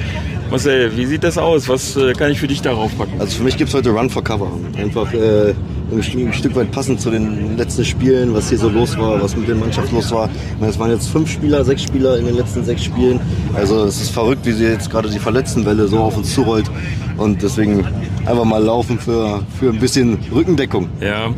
Marcel, 0.50 0.96
wie 0.96 1.06
sieht 1.06 1.24
das 1.24 1.38
aus? 1.38 1.68
Was 1.68 1.98
äh, 1.98 2.14
kann 2.14 2.32
ich 2.32 2.40
für 2.40 2.48
dich 2.48 2.62
darauf 2.62 2.98
packen? 2.98 3.20
Also 3.20 3.38
für 3.38 3.44
mich 3.44 3.58
gibt 3.58 3.70
es 3.70 3.76
heute 3.76 3.90
Run 3.90 4.10
for 4.10 4.24
Cover. 4.24 4.52
Einfach 4.78 5.12
äh, 5.14 5.54
ein, 5.92 6.34
Stück 6.34 6.56
weit 6.56 6.72
passend 6.72 7.00
zu 7.00 7.12
den 7.12 7.58
letzten 7.58 7.86
Spielen, 7.86 8.34
was 8.34 8.50
hier 8.50 8.58
so 8.58 8.70
los 8.70 8.98
war, 8.98 9.22
was 9.22 9.36
mit 9.36 9.48
der 9.48 9.56
Mannschaft 9.56 9.92
los 9.92 10.12
war. 10.12 10.30
Ich 10.54 10.60
meine, 10.60 10.72
es 10.72 10.80
waren 10.80 10.92
jetzt 10.92 11.10
fünf 11.10 11.30
Spieler, 11.32 11.64
sechs 11.64 11.84
Spieler 11.84 12.18
in 12.18 12.26
den 12.26 12.36
letzten 12.36 12.64
sechs 12.64 12.84
Spielen. 12.84 13.20
Also 13.54 13.84
es 13.86 14.02
ist 14.02 14.12
verrückt, 14.12 14.46
wie 14.46 14.52
sie 14.52 14.66
jetzt 14.66 14.90
gerade 14.90 15.10
die 15.10 15.20
Verletztenwelle 15.20 15.88
so 15.88 16.00
auf 16.00 16.18
uns 16.18 16.34
zurollt. 16.34 16.70
Und 17.18 17.42
deswegen 17.42 17.86
einfach 18.26 18.44
mal 18.44 18.62
laufen 18.62 19.00
für, 19.00 19.44
für 19.60 19.70
ein 19.70 19.80
bisschen 19.80 20.18
Rückendeckung. 20.34 20.90
Ja. 21.00 21.30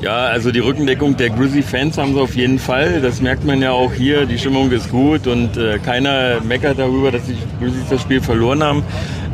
ja, 0.00 0.26
also 0.26 0.50
die 0.50 0.58
Rückendeckung 0.58 1.16
der 1.16 1.30
Grizzly-Fans 1.30 1.96
haben 1.96 2.14
sie 2.14 2.20
auf 2.20 2.36
jeden 2.36 2.58
Fall. 2.58 3.00
Das 3.00 3.20
merkt 3.20 3.44
man 3.44 3.62
ja 3.62 3.72
auch 3.72 3.92
hier. 3.92 4.26
Die 4.26 4.38
Stimmung 4.38 4.70
ist 4.72 4.90
gut 4.90 5.26
und 5.26 5.56
äh, 5.56 5.78
keiner 5.78 6.40
meckert 6.42 6.78
darüber, 6.78 7.10
dass 7.10 7.22
die 7.24 7.36
Grizzlies 7.60 7.88
das 7.88 8.00
Spiel 8.02 8.20
verloren 8.20 8.62
haben. 8.62 8.82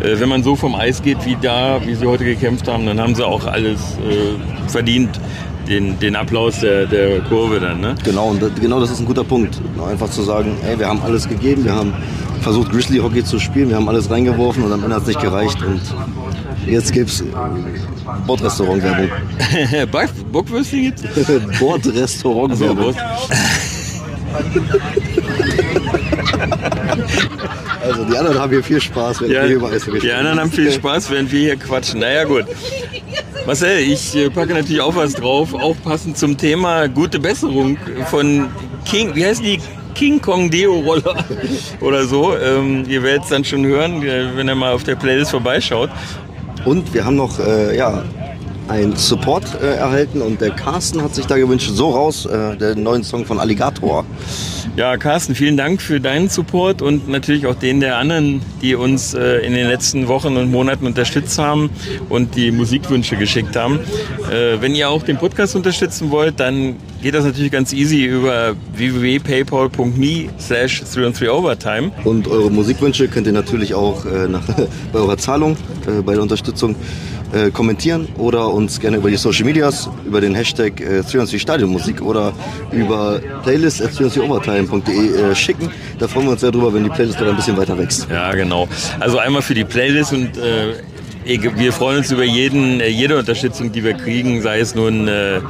Äh, 0.01 0.21
wenn 0.21 0.29
man 0.29 0.43
so 0.43 0.55
vom 0.55 0.75
Eis 0.75 1.03
geht 1.03 1.25
wie 1.27 1.37
da, 1.41 1.81
wie 1.85 1.95
sie 1.95 2.07
heute 2.07 2.25
gekämpft 2.25 2.69
haben, 2.69 2.87
dann 2.87 3.01
haben 3.01 3.15
sie 3.15 3.27
auch 3.27 3.47
alles 3.47 3.81
äh, 3.99 4.58
verdient. 4.69 5.21
Den, 5.69 5.99
den 5.99 6.17
Applaus 6.17 6.61
der, 6.61 6.87
der 6.87 7.21
Kurve 7.21 7.61
dann, 7.61 7.81
ne? 7.83 7.95
Genau, 8.03 8.29
und 8.29 8.41
das, 8.41 8.55
genau 8.59 8.81
das 8.81 8.91
ist 8.91 9.01
ein 9.01 9.07
guter 9.07 9.25
Punkt. 9.25 9.61
Einfach 9.87 10.09
zu 10.09 10.23
sagen, 10.23 10.57
ey, 10.67 10.79
wir 10.79 10.89
haben 10.89 11.03
alles 11.03 11.29
gegeben, 11.29 11.67
wir 11.67 11.75
haben 11.75 11.93
versucht 12.41 12.73
Grizzly 12.73 12.99
Hockey 13.01 13.23
zu 13.23 13.39
spielen, 13.39 13.69
wir 13.69 13.77
haben 13.77 13.89
alles 13.89 14.11
reingeworfen 14.11 14.63
und 14.63 14.73
am 14.73 14.83
Ende 14.83 14.95
hat 14.95 15.03
es 15.03 15.09
nicht 15.09 15.21
gereicht. 15.21 15.63
Und 15.63 15.83
Jetzt 16.67 16.93
gibt's 16.93 17.23
Bordrestaurant-Werbung. 18.27 19.11
Bockwürstchen 20.33 20.83
gibt's? 20.85 21.03
Bordrestaurant-Werbung. 21.61 22.95
Also 27.83 28.05
die 28.05 28.17
anderen 28.19 28.39
haben 28.39 28.51
hier 28.51 28.63
viel 28.63 28.81
Spaß, 28.81 29.21
während 29.21 29.35
ja, 29.35 29.43
wir 29.43 29.49
hier 29.49 29.57
über 29.57 29.71
Eis 29.71 29.89
Die 30.03 30.13
anderen 30.13 30.41
haben 30.41 30.53
viel 30.53 30.71
Spaß, 30.71 31.11
während 31.11 31.33
wir 31.33 31.41
hier 31.41 31.57
quatschen. 31.57 32.01
Naja 32.01 32.25
gut. 32.25 32.45
Marcel, 33.49 33.79
ich 33.79 34.15
äh, 34.15 34.29
packe 34.29 34.53
natürlich 34.53 34.83
auch 34.83 34.95
was 34.95 35.15
drauf, 35.15 35.55
auch 35.55 35.75
passend 35.83 36.19
zum 36.19 36.37
Thema 36.37 36.87
gute 36.87 37.19
Besserung 37.19 37.79
von 38.11 38.51
King, 38.85 39.15
wie 39.15 39.25
heißt 39.25 39.43
die? 39.43 39.59
King 39.95 40.21
Kong 40.21 40.51
Deo-Roller 40.51 41.25
oder 41.81 42.05
so. 42.05 42.37
Ähm, 42.37 42.85
ihr 42.87 43.03
werdet 43.03 43.23
es 43.23 43.31
dann 43.31 43.47
schon 43.47 43.65
hören, 43.65 44.03
äh, 44.03 44.37
wenn 44.37 44.51
ihr 44.51 44.55
mal 44.55 44.75
auf 44.75 44.85
der 44.85 44.97
Playlist 44.97 45.31
vorbeischaut. 45.31 45.89
Und 46.67 46.93
wir 46.93 47.07
haben 47.07 47.17
noch 47.17 47.39
äh, 47.39 47.75
ja, 47.75 48.03
einen 48.69 48.95
Support 48.97 49.63
äh, 49.63 49.77
erhalten 49.77 50.21
und 50.21 50.43
der 50.43 50.51
Carsten 50.51 51.03
hat 51.03 51.15
sich 51.15 51.25
da 51.25 51.39
gewünscht, 51.39 51.71
so 51.73 51.89
raus, 51.89 52.27
äh, 52.27 52.55
der 52.55 52.77
neuen 52.77 53.03
Song 53.03 53.25
von 53.25 53.41
Alligator. 53.41 54.05
Ja, 54.79 54.97
Carsten, 54.97 55.35
vielen 55.35 55.57
Dank 55.57 55.83
für 55.83 55.99
deinen 55.99 56.29
Support 56.29 56.83
und 56.83 57.09
natürlich 57.09 57.49
auch 57.49 57.57
den 57.57 57.81
der 57.81 57.97
anderen, 57.97 58.41
die 58.63 58.77
uns 58.77 59.13
äh, 59.13 59.39
in 59.39 59.53
den 59.53 59.67
letzten 59.67 60.07
Wochen 60.07 60.37
und 60.37 60.53
Monaten 60.53 60.87
unterstützt 60.87 61.37
haben 61.37 61.71
und 62.09 62.37
die 62.37 62.53
Musikwünsche 62.53 63.17
geschickt 63.17 63.57
haben. 63.57 63.81
Äh, 64.31 64.61
wenn 64.61 64.77
ihr 64.77 64.89
auch 64.89 65.03
den 65.03 65.17
Podcast 65.17 65.57
unterstützen 65.57 66.13
wollt, 66.13 66.39
dann 66.39 66.77
geht 67.03 67.15
das 67.15 67.25
natürlich 67.25 67.51
ganz 67.51 67.73
easy 67.73 68.05
über 68.05 68.55
www.paypal.me 68.77 70.29
slash 70.39 70.85
3 70.85 71.29
overtime 71.29 71.91
Und 72.05 72.29
eure 72.29 72.49
Musikwünsche 72.49 73.09
könnt 73.09 73.27
ihr 73.27 73.33
natürlich 73.33 73.75
auch 73.75 74.07
äh, 74.07 74.29
nach, 74.29 74.47
bei 74.47 74.69
eurer 75.01 75.19
Zahlung, 75.19 75.57
äh, 75.89 76.03
bei 76.03 76.13
der 76.13 76.23
Unterstützung 76.23 76.77
äh, 77.33 77.51
kommentieren 77.51 78.09
oder 78.17 78.49
uns 78.49 78.81
gerne 78.81 78.97
über 78.97 79.11
die 79.11 79.17
Social 79.17 79.45
Medias, 79.45 79.89
über 80.07 80.21
den 80.21 80.35
Hashtag 80.35 80.81
äh, 80.81 81.03
3 81.03 81.39
Stadionmusik 81.39 82.03
oder 82.03 82.33
über 82.73 83.21
playlist 83.43 83.83
at 83.83 83.99
3 83.99 84.21
overtime.de 84.23 85.31
äh, 85.31 85.35
schicken. 85.35 85.71
Da 85.99 86.09
freuen 86.09 86.27
wir 86.27 86.33
uns 86.33 86.41
sehr 86.41 86.51
drüber, 86.53 86.73
wenn 86.73 86.85
die 86.85 86.91
Playlist 86.91 87.21
dann 87.21 87.29
ein 87.29 87.37
bisschen 87.37 87.57
weiter 87.57 87.77
wächst. 87.77 88.09
Ja, 88.11 88.33
genau. 88.33 88.69
Also 89.01 89.19
einmal 89.19 89.43
für 89.43 89.55
die 89.55 89.65
Playlist 89.65 90.13
und 90.13 90.37
äh, 90.39 90.75
wir 91.25 91.73
freuen 91.73 91.99
uns 91.99 92.11
über 92.11 92.25
jeden, 92.25 92.81
äh, 92.81 92.89
jede 92.89 93.19
Unterstützung, 93.19 93.71
die 93.73 93.85
wir 93.85 93.95
kriegen, 93.95 94.41
sei 94.41 94.61
es 94.61 94.75
nun 94.75 95.09
äh, 95.09 95.41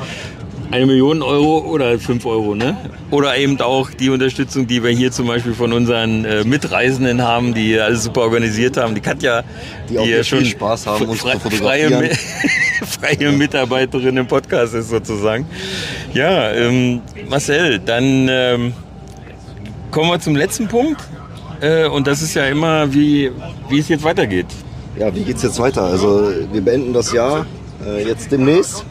eine 0.70 0.86
Million 0.86 1.22
Euro 1.22 1.58
oder 1.60 1.98
fünf 1.98 2.26
Euro, 2.26 2.54
ne? 2.54 2.76
Oder 3.10 3.36
eben 3.36 3.60
auch 3.60 3.90
die 3.90 4.10
Unterstützung, 4.10 4.66
die 4.66 4.82
wir 4.82 4.90
hier 4.90 5.10
zum 5.10 5.26
Beispiel 5.26 5.54
von 5.54 5.72
unseren 5.72 6.24
äh, 6.24 6.44
Mitreisenden 6.44 7.22
haben, 7.22 7.54
die 7.54 7.78
alles 7.78 8.04
super 8.04 8.22
organisiert 8.22 8.76
haben. 8.76 8.94
Die 8.94 9.00
Katja, 9.00 9.42
die, 9.88 9.96
die 9.96 10.10
ja 10.10 10.22
schon 10.22 10.44
Spaß 10.44 10.86
haben, 10.86 11.06
uns 11.06 11.20
frei, 11.20 11.36
zu 11.36 11.50
freie, 11.50 11.90
freie 12.82 13.32
Mitarbeiterin 13.32 14.16
im 14.16 14.26
Podcast 14.26 14.74
ist 14.74 14.90
sozusagen. 14.90 15.46
Ja, 16.12 16.52
ähm, 16.52 17.00
Marcel, 17.28 17.78
dann 17.78 18.28
ähm, 18.30 18.72
kommen 19.90 20.10
wir 20.10 20.20
zum 20.20 20.36
letzten 20.36 20.68
Punkt. 20.68 21.00
Äh, 21.60 21.86
und 21.86 22.06
das 22.06 22.22
ist 22.22 22.34
ja 22.34 22.46
immer, 22.46 22.92
wie, 22.92 23.32
wie 23.68 23.78
es 23.78 23.88
jetzt 23.88 24.04
weitergeht. 24.04 24.46
Ja, 24.98 25.14
wie 25.14 25.22
geht 25.22 25.36
es 25.36 25.42
jetzt 25.42 25.58
weiter? 25.58 25.84
Also 25.84 26.30
wir 26.52 26.60
beenden 26.60 26.92
das 26.92 27.12
Jahr 27.12 27.46
äh, 27.86 28.06
jetzt 28.06 28.30
demnächst. 28.30 28.84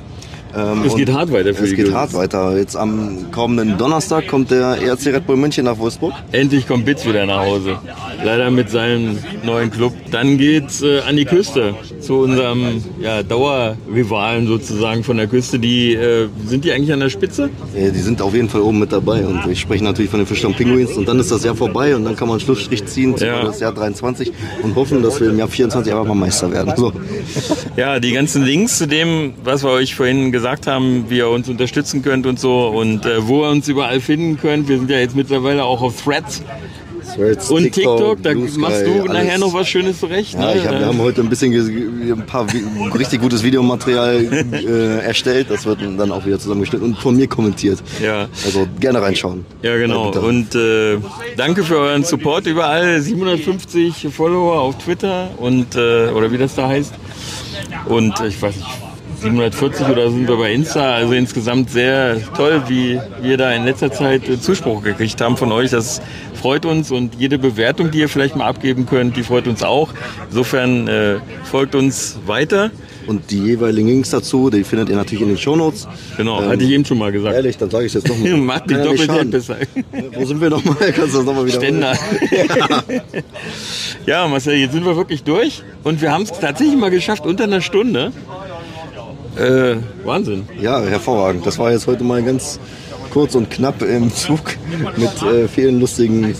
Ähm, 0.56 0.84
es 0.86 0.95
geht 0.95 1.12
hart 1.12 1.32
weiter 1.32 1.54
für 1.54 1.66
Es 1.66 1.76
geht 1.76 1.93
hart 1.93 2.14
weiter. 2.14 2.58
Jetzt 2.58 2.76
am 2.76 3.32
kommenden 3.32 3.78
Donnerstag 3.78 4.28
kommt 4.28 4.52
der 4.52 4.82
ERC 4.82 5.08
Red 5.08 5.28
Bull 5.28 5.38
München 5.38 5.66
nach 5.66 5.78
Wolfsburg. 5.78 6.14
Endlich 6.32 6.68
kommt 6.68 6.86
Bitz 6.86 7.06
wieder 7.06 7.26
nach 7.26 7.39
Hause. 7.39 7.78
Leider 8.24 8.49
mit 8.51 8.70
seinem 8.70 9.18
neuen 9.45 9.72
Club. 9.72 9.93
Dann 10.11 10.38
geht's 10.38 10.82
äh, 10.82 11.01
an 11.01 11.15
die 11.15 11.26
Küste 11.26 11.76
zu 11.99 12.15
unserem 12.15 12.84
ja, 12.99 13.24
Dauerrivalen 13.24 14.47
sozusagen 14.47 15.03
von 15.03 15.18
der 15.18 15.28
Küste. 15.28 15.59
Die 15.59 15.93
äh, 15.93 16.28
sind 16.45 16.65
die 16.65 16.72
eigentlich 16.72 16.91
an 16.91 16.99
der 16.99 17.09
Spitze? 17.09 17.49
Ja, 17.76 17.89
die 17.89 17.99
sind 17.99 18.22
auf 18.22 18.34
jeden 18.34 18.49
Fall 18.49 18.61
oben 18.61 18.80
mit 18.80 18.91
dabei. 18.91 19.26
Und 19.26 19.47
ich 19.49 19.59
spreche 19.59 19.84
natürlich 19.84 20.09
von 20.09 20.20
den 20.20 20.28
Fischern 20.28 20.53
Pinguins. 20.53 20.97
Und 20.97 21.07
dann 21.07 21.20
ist 21.20 21.32
das 21.32 21.43
Jahr 21.43 21.55
vorbei 21.55 21.95
und 21.95 22.03
dann 22.03 22.15
kann 22.15 22.28
man 22.28 22.38
einen 22.38 22.45
Schlussstrich 22.45 22.86
ziehen 22.86 23.15
zu 23.15 23.26
ja. 23.26 23.43
das 23.43 23.59
Jahr 23.59 23.74
23 23.74 24.32
und 24.63 24.76
hoffen, 24.76 25.03
dass 25.03 25.20
wir 25.22 25.30
im 25.30 25.38
Jahr 25.38 25.47
24 25.47 25.93
einfach 25.93 26.05
mal 26.05 26.15
Meister 26.15 26.51
werden. 26.51 26.74
So. 26.76 26.91
Ja, 27.76 27.99
die 27.99 28.11
ganzen 28.11 28.43
Links 28.43 28.80
zu 28.80 28.88
dem, 28.88 29.34
was 29.43 29.63
wir 29.63 29.70
euch 29.70 29.93
vorhin 29.93 30.32
gesagt 30.32 30.47
gesagt 30.47 30.68
haben, 30.68 31.09
wie 31.09 31.18
ihr 31.18 31.30
uns 31.30 31.49
unterstützen 31.49 32.01
könnt 32.01 32.26
und 32.26 32.39
so 32.39 32.68
und 32.68 33.05
äh, 33.05 33.28
wo 33.28 33.43
ihr 33.43 33.49
uns 33.49 33.68
überall 33.68 33.99
finden 33.99 34.38
könnt. 34.38 34.70
Wir 34.70 34.78
sind 34.78 34.89
ja 34.89 34.97
jetzt 34.97 35.15
mittlerweile 35.15 35.65
auch 35.65 35.82
auf 35.82 36.03
Threads. 36.03 36.41
Threads, 37.18 37.49
und 37.49 37.63
TikTok, 37.63 38.22
TikTok 38.22 38.24
da 38.24 38.32
Sky, 38.32 38.59
machst 38.59 38.86
du 38.86 38.91
alles. 38.91 39.05
nachher 39.07 39.38
noch 39.39 39.53
was 39.53 39.68
Schönes 39.68 39.99
zurecht. 39.99 40.34
Ja, 40.34 40.53
ne? 40.53 40.63
hab, 40.63 40.80
wir 40.80 40.86
haben 40.86 40.99
heute 40.99 41.22
ein 41.22 41.30
bisschen 41.30 41.53
ein 41.53 42.26
paar 42.26 42.45
richtig 42.97 43.22
gutes 43.22 43.43
Videomaterial 43.43 44.45
äh, 44.53 44.99
erstellt. 44.99 45.47
Das 45.49 45.65
wird 45.65 45.80
dann 45.82 46.11
auch 46.11 46.26
wieder 46.26 46.39
zusammengestellt 46.39 46.84
und 46.84 46.97
von 46.97 47.15
mir 47.15 47.28
kommentiert. 47.28 47.80
Ja. 48.01 48.28
Also 48.45 48.68
gerne 48.80 49.01
reinschauen. 49.01 49.45
Ja, 49.63 49.78
genau. 49.78 50.11
Und 50.11 50.53
äh, 50.55 50.97
danke 51.36 51.63
für 51.63 51.78
euren 51.78 52.03
Support 52.03 52.45
überall. 52.45 53.01
750 53.01 54.07
Follower 54.11 54.61
auf 54.61 54.78
Twitter 54.78 55.30
und 55.38 55.76
äh, 55.76 56.09
oder 56.09 56.32
wie 56.32 56.38
das 56.38 56.55
da 56.55 56.68
heißt. 56.68 56.93
Und 57.88 58.13
ich 58.22 58.41
weiß 58.41 58.55
nicht, 58.55 58.86
740 59.22 59.88
oder 59.88 60.09
sind 60.09 60.28
wir 60.28 60.38
bei 60.38 60.53
Insta. 60.53 60.95
Also 60.95 61.13
insgesamt 61.13 61.70
sehr 61.70 62.18
toll, 62.36 62.63
wie 62.68 62.99
wir 63.22 63.38
da 63.38 63.51
in 63.51 63.65
letzter 63.65 63.91
Zeit 63.91 64.24
Zuspruch 64.41 64.84
gekriegt 64.84 65.20
haben 65.22 65.38
von 65.38 65.51
euch. 65.51 65.72
Das 65.72 66.01
freut 66.34 66.65
uns 66.65 66.91
und 66.91 67.15
jede 67.15 67.38
Bewertung, 67.38 67.91
die 67.91 67.99
ihr 67.99 68.09
vielleicht 68.09 68.36
mal 68.36 68.45
abgeben 68.45 68.86
könnt, 68.86 69.18
die 69.18 69.24
freut 69.24 69.47
uns 69.47 69.63
auch. 69.63 69.89
Insofern 70.30 70.88
äh, 70.88 71.15
folgt 71.43 71.76
uns 71.76 72.20
weiter. 72.26 72.72
Und 73.07 73.32
die 73.32 73.39
jeweiligen 73.39 73.88
Links 73.88 74.09
dazu, 74.09 74.49
die 74.49 74.65
findet 74.65 74.89
ihr 74.89 74.97
natürlich 74.97 75.22
in 75.22 75.30
den 75.30 75.38
Shownotes. 75.38 75.88
Genau, 76.18 76.41
ähm, 76.41 76.49
hatte 76.49 76.63
ich 76.65 76.72
eben 76.72 76.84
schon 76.84 76.97
mal 76.97 77.09
gesagt. 77.09 77.36
Ehrlich, 77.36 77.57
dann 77.57 77.70
sage 77.70 77.86
ich 77.86 77.95
es 77.95 78.03
jetzt 78.03 78.09
nochmal. 78.09 78.38
Macht 78.38 78.70
doppelt 78.70 79.07
ja 79.07 79.24
besser. 79.24 79.57
Wo 80.13 80.26
sind 80.26 80.41
wir 80.41 80.49
nochmal? 80.49 80.76
Kannst 80.93 81.13
du 81.13 81.20
das 81.20 81.26
nochmal 81.26 81.45
wieder 81.45 81.57
Ständer. 81.57 81.93
Ja. 82.32 82.84
ja, 84.05 84.28
Marcel, 84.28 84.55
jetzt 84.55 84.74
sind 84.74 84.86
wir 84.86 84.97
wirklich 84.97 85.24
durch. 85.24 85.63
Und 85.86 86.01
wir 86.01 86.11
haben 86.11 86.24
es 86.24 86.34
tatsächlich 86.34 86.78
mal 86.78 86.91
geschafft, 86.91 87.26
unter 87.26 87.45
einer 87.45 87.61
Stunde. 87.61 88.11
Äh, 89.38 89.77
Wahnsinn. 90.03 90.47
Ja, 90.59 90.81
hervorragend. 90.81 91.45
Das 91.45 91.57
war 91.59 91.71
jetzt 91.71 91.88
heute 91.88 92.03
mal 92.03 92.23
ganz 92.23 92.59
kurz 93.11 93.35
und 93.35 93.49
knapp 93.49 93.81
im 93.81 94.13
Zug 94.13 94.41
mit 94.97 95.21
äh, 95.23 95.47
vielen 95.47 95.79
lustigen 95.79 96.35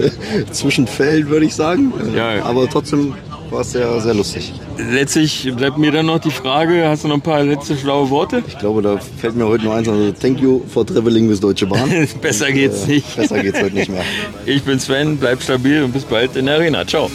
Zwischenfällen, 0.50 1.28
würde 1.28 1.46
ich 1.46 1.54
sagen. 1.54 1.92
Ja. 2.14 2.44
Aber 2.44 2.68
trotzdem 2.68 3.14
war 3.50 3.62
es 3.62 3.72
sehr, 3.72 4.00
sehr 4.00 4.14
lustig. 4.14 4.52
Letztlich 4.76 5.50
bleibt 5.56 5.78
mir 5.78 5.90
dann 5.90 6.06
noch 6.06 6.18
die 6.18 6.30
Frage, 6.30 6.86
hast 6.88 7.04
du 7.04 7.08
noch 7.08 7.16
ein 7.16 7.20
paar 7.20 7.42
letzte 7.42 7.76
schlaue 7.76 8.10
Worte? 8.10 8.42
Ich 8.46 8.58
glaube, 8.58 8.82
da 8.82 8.98
fällt 8.98 9.36
mir 9.36 9.46
heute 9.46 9.64
nur 9.64 9.74
eins 9.74 9.88
an. 9.88 10.14
Thank 10.20 10.40
you 10.40 10.62
for 10.68 10.86
traveling 10.86 11.28
with 11.28 11.40
Deutsche 11.40 11.66
Bahn. 11.66 11.90
besser 12.20 12.52
geht's 12.52 12.84
äh, 12.84 12.92
nicht. 12.92 13.16
Besser 13.16 13.42
geht's 13.42 13.60
heute 13.60 13.74
nicht 13.74 13.90
mehr. 13.90 14.04
Ich 14.46 14.62
bin 14.62 14.80
Sven, 14.80 15.16
bleib 15.18 15.42
stabil 15.42 15.82
und 15.82 15.92
bis 15.92 16.04
bald 16.04 16.36
in 16.36 16.46
der 16.46 16.56
Arena. 16.56 16.86
Ciao. 16.86 17.10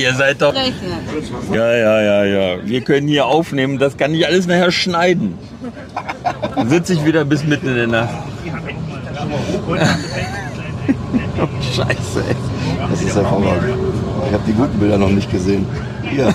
Ihr 0.00 0.14
seid 0.14 0.40
doch. 0.40 0.54
Ja, 0.54 1.76
ja, 1.76 2.00
ja, 2.00 2.24
ja. 2.24 2.56
Wir 2.64 2.80
können 2.80 3.06
hier 3.06 3.26
aufnehmen, 3.26 3.78
das 3.78 3.98
kann 3.98 4.14
ich 4.14 4.26
alles 4.26 4.46
nachher 4.46 4.72
schneiden. 4.72 5.38
Dann 6.56 6.70
sitze 6.70 6.94
ich 6.94 7.04
wieder 7.04 7.26
bis 7.26 7.44
mitten 7.44 7.68
in 7.68 7.74
der 7.74 7.86
Nacht. 7.86 8.08
Scheiße, 11.76 12.24
ey. 12.28 12.36
Das 12.90 13.02
ist 13.02 13.14
hervorragend. 13.14 13.74
Ich 14.26 14.32
habe 14.32 14.42
die 14.46 14.52
guten 14.52 14.78
Bilder 14.78 14.96
noch 14.96 15.10
nicht 15.10 15.30
gesehen. 15.30 15.66
Hier. 16.02 16.34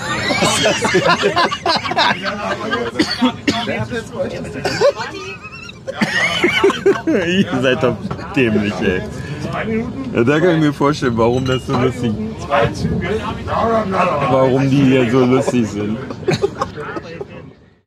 Ihr 7.26 7.60
seid 7.62 7.82
doch 7.82 7.96
dämlich, 8.34 8.74
ey. 8.80 9.02
Ja, 10.14 10.24
da 10.24 10.40
kann 10.40 10.56
ich 10.56 10.60
mir 10.60 10.72
vorstellen, 10.72 11.16
warum 11.16 11.44
das 11.44 11.66
so 11.66 11.76
lustig 11.76 12.12
Warum 14.30 14.70
die 14.70 14.84
hier 14.84 15.10
so 15.10 15.24
lustig 15.24 15.66
sind. 15.68 15.96